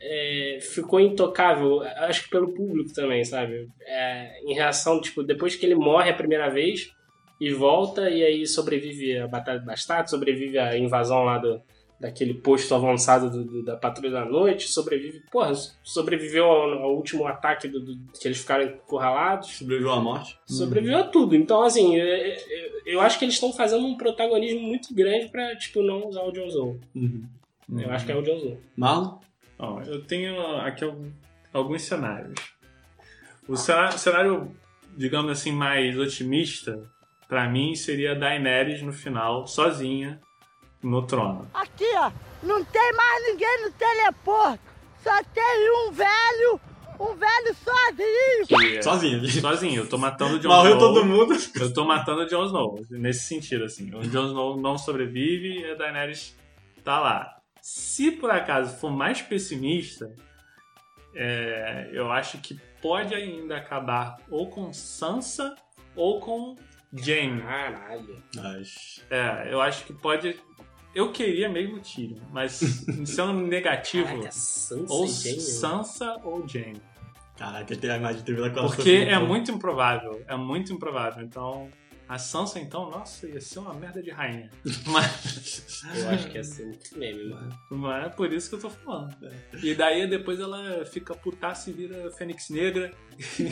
é, 0.00 0.58
ficou 0.60 1.00
intocável, 1.00 1.82
acho 1.82 2.24
que 2.24 2.30
pelo 2.30 2.52
público 2.52 2.92
também, 2.92 3.24
sabe? 3.24 3.68
É, 3.82 4.40
em 4.44 4.54
reação, 4.54 5.00
tipo, 5.00 5.22
depois 5.22 5.54
que 5.54 5.64
ele 5.64 5.74
morre 5.74 6.10
a 6.10 6.14
primeira 6.14 6.48
vez 6.50 6.92
e 7.40 7.52
volta, 7.52 8.10
e 8.10 8.24
aí 8.24 8.46
sobrevive 8.46 9.18
a 9.18 9.28
Batalha 9.28 9.60
de 9.60 9.66
Bastardo, 9.66 10.10
sobrevive 10.10 10.58
a 10.58 10.76
invasão 10.76 11.24
lá 11.24 11.38
do, 11.38 11.60
daquele 12.02 12.34
posto 12.34 12.74
avançado 12.74 13.30
do- 13.30 13.44
do- 13.44 13.64
da 13.64 13.76
Patrulha 13.76 14.10
da 14.10 14.24
Noite, 14.24 14.66
sobrevive, 14.68 15.22
porra, 15.30 15.52
sobreviveu 15.84 16.44
ao, 16.44 16.72
ao 16.82 16.96
último 16.96 17.26
ataque 17.28 17.68
do, 17.68 17.78
do- 17.80 17.96
que 18.20 18.26
eles 18.26 18.38
ficaram 18.38 18.64
encurralados. 18.64 19.50
Sobreviveu 19.56 19.92
à 19.92 20.00
morte. 20.00 20.36
Sobreviveu 20.44 20.98
a 20.98 21.04
tudo. 21.04 21.36
Então, 21.36 21.62
assim, 21.62 21.96
eu, 21.96 22.04
eu- 22.04 22.82
eu 22.86 23.00
acho 23.00 23.18
que 23.18 23.24
eles 23.24 23.34
estão 23.34 23.52
fazendo 23.52 23.86
um 23.86 23.96
protagonismo 23.96 24.60
muito 24.60 24.92
grande 24.92 25.28
pra, 25.28 25.54
tipo, 25.56 25.80
não 25.80 26.08
usar 26.08 26.22
o 26.22 26.32
Jon 26.32 26.46
Snow. 26.48 26.80
Uhum. 26.94 27.24
Eu 27.78 27.90
acho 27.92 28.04
que 28.04 28.10
é 28.12 28.16
o 28.16 28.22
Jon 28.22 28.36
Snow. 28.36 28.60
Marlon? 28.76 29.18
Ó, 29.58 29.80
eu 29.82 30.02
tenho 30.02 30.40
aqui 30.56 30.82
algum- 30.84 31.12
alguns 31.52 31.82
cenários. 31.82 32.34
O 33.48 33.56
cenário, 33.56 33.96
cenário, 33.98 34.56
digamos 34.96 35.30
assim, 35.30 35.52
mais 35.52 35.96
otimista, 35.96 36.82
pra 37.28 37.48
mim, 37.48 37.76
seria 37.76 38.10
a 38.12 38.14
Daenerys 38.14 38.82
no 38.82 38.92
final, 38.92 39.46
sozinha, 39.46 40.20
no 40.82 41.06
trono. 41.06 41.48
Aqui, 41.54 41.86
ó, 41.96 42.10
não 42.42 42.64
tem 42.64 42.92
mais 42.92 43.26
ninguém 43.28 43.62
no 43.64 43.70
teleporto. 43.72 44.60
Só 45.02 45.22
tem 45.34 45.70
um 45.86 45.90
velho, 45.92 46.60
um 47.00 47.14
velho 47.14 47.56
sozinho. 47.56 48.46
Que 48.46 48.76
é- 48.78 48.82
Sozinho. 48.82 49.28
Sozinho, 49.40 49.82
eu 49.82 49.88
tô 49.88 49.98
matando 49.98 50.36
o 50.36 50.38
Jon 50.38 50.48
Morreu 50.48 50.76
Snow. 50.76 50.94
todo 50.94 51.04
mundo. 51.04 51.34
Eu 51.60 51.72
tô 51.72 51.84
matando 51.84 52.22
o 52.22 52.26
Jon 52.26 52.44
Snow, 52.46 52.80
nesse 52.90 53.26
sentido, 53.26 53.64
assim. 53.64 53.94
O 53.94 54.02
Jon 54.02 54.26
Snow 54.28 54.56
não 54.60 54.78
sobrevive 54.78 55.60
e 55.60 55.70
a 55.72 55.74
Daenerys 55.74 56.36
tá 56.84 57.00
lá. 57.00 57.36
Se 57.60 58.10
por 58.12 58.30
acaso 58.30 58.76
for 58.78 58.90
mais 58.90 59.22
pessimista, 59.22 60.12
é, 61.14 61.90
eu 61.92 62.10
acho 62.10 62.38
que 62.38 62.58
pode 62.80 63.14
ainda 63.14 63.56
acabar 63.56 64.16
ou 64.30 64.48
com 64.48 64.72
Sansa 64.72 65.54
ou 65.94 66.20
com 66.20 66.56
Jaime. 66.92 67.40
Caralho. 67.42 68.22
Mas... 68.36 69.04
É, 69.10 69.48
eu 69.50 69.60
acho 69.60 69.84
que 69.84 69.92
pode. 69.92 70.38
Eu 70.94 71.10
queria 71.10 71.48
mesmo 71.48 71.80
Tyrion, 71.80 72.18
mas 72.30 72.52
sendo 73.06 73.32
negativo, 73.32 74.06
Caraca, 74.08 74.30
Sansa 74.32 74.92
ou 74.92 75.06
e 75.06 75.08
Jaime. 75.08 75.40
Sansa 75.40 76.16
ou 76.22 76.46
Jaime. 76.48 76.82
Caraca, 77.36 77.74
tem 77.76 77.90
a 77.90 77.96
imagem 77.96 78.18
de 78.18 78.24
TV 78.24 78.40
daquela 78.42 78.66
Porque 78.68 79.06
é 79.08 79.18
muito 79.18 79.50
improvável, 79.50 80.22
é 80.28 80.36
muito 80.36 80.72
improvável. 80.72 81.24
Então, 81.24 81.68
a 82.08 82.18
Sansa, 82.18 82.58
então, 82.60 82.90
nossa, 82.90 83.26
ia 83.26 83.40
ser 83.40 83.58
uma 83.60 83.72
merda 83.72 84.02
de 84.02 84.10
rainha. 84.10 84.50
Mas, 84.86 85.82
Eu 85.96 86.10
acho 86.10 86.28
que 86.28 86.36
ia 86.36 86.44
ser 86.44 86.66
muito 86.66 86.98
meme, 86.98 87.30
mano. 87.30 87.48
mas 87.70 88.06
é 88.06 88.08
por 88.10 88.30
isso 88.30 88.50
que 88.50 88.56
eu 88.56 88.60
tô 88.60 88.68
falando. 88.70 89.16
E 89.62 89.74
daí 89.74 90.06
depois 90.06 90.38
ela 90.38 90.84
fica 90.84 91.14
putaça 91.14 91.70
e 91.70 91.72
vira 91.72 92.10
Fênix 92.10 92.50
Negra. 92.50 92.92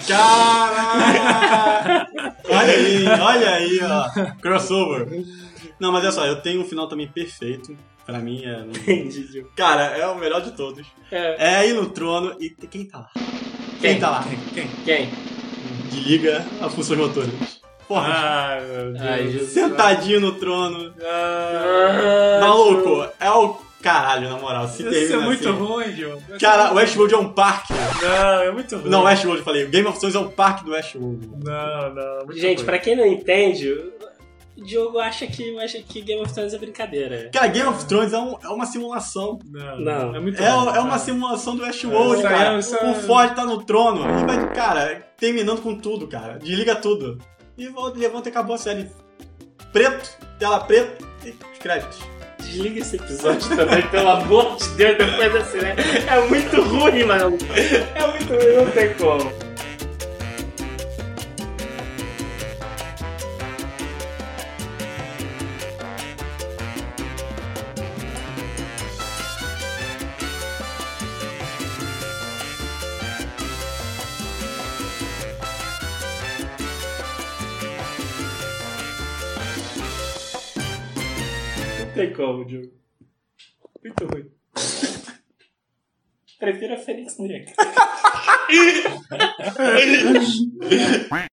Caraca! 0.06 2.06
olha 2.48 2.72
aí, 2.72 3.06
olha 3.06 3.50
aí, 3.50 3.80
ó. 3.82 4.10
Crossover. 4.40 5.08
Não, 5.80 5.90
mas 5.90 6.02
olha 6.04 6.12
só, 6.12 6.26
eu 6.26 6.36
tenho 6.40 6.60
um 6.60 6.64
final 6.64 6.86
também 6.86 7.08
perfeito. 7.08 7.76
Pra 8.06 8.18
mim 8.18 8.44
é. 8.44 8.60
Entendi. 8.92 9.44
Cara, 9.56 9.96
é 9.96 10.06
o 10.06 10.16
melhor 10.18 10.40
de 10.42 10.52
todos. 10.52 10.86
É. 11.10 11.36
É 11.38 11.56
aí 11.56 11.72
no 11.72 11.88
trono 11.90 12.36
e 12.40 12.50
quem 12.50 12.84
tá 12.84 12.98
lá? 12.98 13.10
Quem, 13.80 13.92
Quem? 13.92 14.00
tá 14.00 14.10
lá? 14.10 14.24
Quem? 14.54 14.68
Quem? 14.84 15.10
Desliga 15.90 16.44
a 16.60 16.68
funções 16.68 16.98
motoras. 16.98 17.30
Porra, 17.88 18.12
Ai, 18.12 18.60
meu 18.66 18.92
Deus. 18.92 19.00
Ai, 19.02 19.28
Jesus. 19.28 19.50
sentadinho 19.50 20.20
no 20.20 20.32
trono. 20.32 20.92
Ah, 21.02 22.38
Maluco, 22.40 23.08
é 23.18 23.30
o 23.30 23.56
caralho, 23.82 24.28
na 24.28 24.38
moral. 24.38 24.68
Se 24.68 24.82
Isso 24.82 24.88
é 24.88 24.92
termina 24.92 25.20
muito 25.22 25.48
assim. 25.48 25.58
ruim, 25.58 25.96
João. 25.96 26.18
É 26.30 26.38
Cara, 26.38 26.64
muito 26.66 26.76
Westworld 26.76 27.14
é 27.14 27.18
um 27.18 27.32
parque. 27.32 27.72
Não, 27.72 28.42
é 28.42 28.50
muito 28.52 28.76
ruim. 28.76 28.88
Não, 28.90 29.02
Westworld, 29.04 29.40
eu 29.40 29.44
falei. 29.44 29.66
Game 29.66 29.88
of 29.88 29.98
Thrones 29.98 30.14
é 30.14 30.18
o 30.20 30.30
parque 30.30 30.64
do 30.64 30.70
Westworld. 30.72 31.28
Não, 31.42 31.94
não. 31.94 32.02
é 32.20 32.24
muito 32.24 32.38
Gente, 32.38 32.58
ruim. 32.58 32.66
pra 32.66 32.78
quem 32.78 32.94
não 32.94 33.06
entende, 33.06 33.72
o 33.72 33.92
Diogo 34.62 34.98
acha 34.98 35.26
que, 35.26 35.58
acha 35.58 35.80
que 35.82 36.00
Game 36.02 36.22
of 36.22 36.32
Thrones 36.32 36.52
é 36.54 36.58
brincadeira. 36.58 37.30
Cara, 37.32 37.46
Game 37.48 37.68
of 37.68 37.84
Thrones 37.86 38.12
é, 38.12 38.18
um- 38.18 38.36
é 38.42 38.48
uma 38.48 38.66
simulação. 38.66 39.38
Não, 39.44 39.80
Não. 39.80 40.14
É 40.16 40.20
muito 40.20 40.42
É, 40.42 40.48
ruim. 40.50 40.76
é 40.76 40.80
uma 40.80 40.98
simulação 40.98 41.56
do 41.56 41.62
Westworld, 41.62 42.22
cara. 42.22 42.54
é- 42.54 42.58
isso 42.58 42.76
é- 42.76 42.90
O 42.90 42.94
Ford 42.94 43.34
tá 43.34 43.44
no 43.44 43.62
trono 43.64 44.02
e 44.20 44.24
vai, 44.24 44.52
cara, 44.54 45.06
terminando 45.16 45.60
com 45.62 45.74
tudo, 45.74 46.06
cara. 46.06 46.38
Desliga 46.38 46.74
tudo. 46.76 47.18
E 47.58 47.68
volta, 47.68 47.98
levanta 47.98 48.28
e 48.28 48.30
acabou 48.30 48.54
a 48.54 48.58
série. 48.58 48.88
Preto, 49.72 50.10
tela 50.38 50.60
preta 50.60 51.04
e 51.24 51.30
os 51.30 51.58
créditos. 51.58 51.98
Desliga 52.38 52.80
esse 52.80 52.96
episódio 52.96 53.48
também, 53.56 53.82
pelo 53.88 54.08
amor 54.08 54.56
de 54.56 54.68
Deus, 54.70 54.98
depois 54.98 55.36
assim, 55.36 55.58
né? 55.58 55.76
É 56.08 56.26
muito 56.26 56.60
ruim, 56.62 57.04
mano. 57.04 57.38
É 57.94 58.06
muito 58.08 58.32
ruim, 58.34 58.56
não 58.56 58.70
tem 58.72 58.94
como. 58.94 59.30
Tem 82.00 82.14
como, 82.14 82.46
Diogo. 82.46 82.72
Muito 83.84 84.06
ruim. 84.06 84.30
Prefiro 86.38 86.74
a 86.74 86.78
Fênix 86.78 87.18
Negra. 87.18 87.52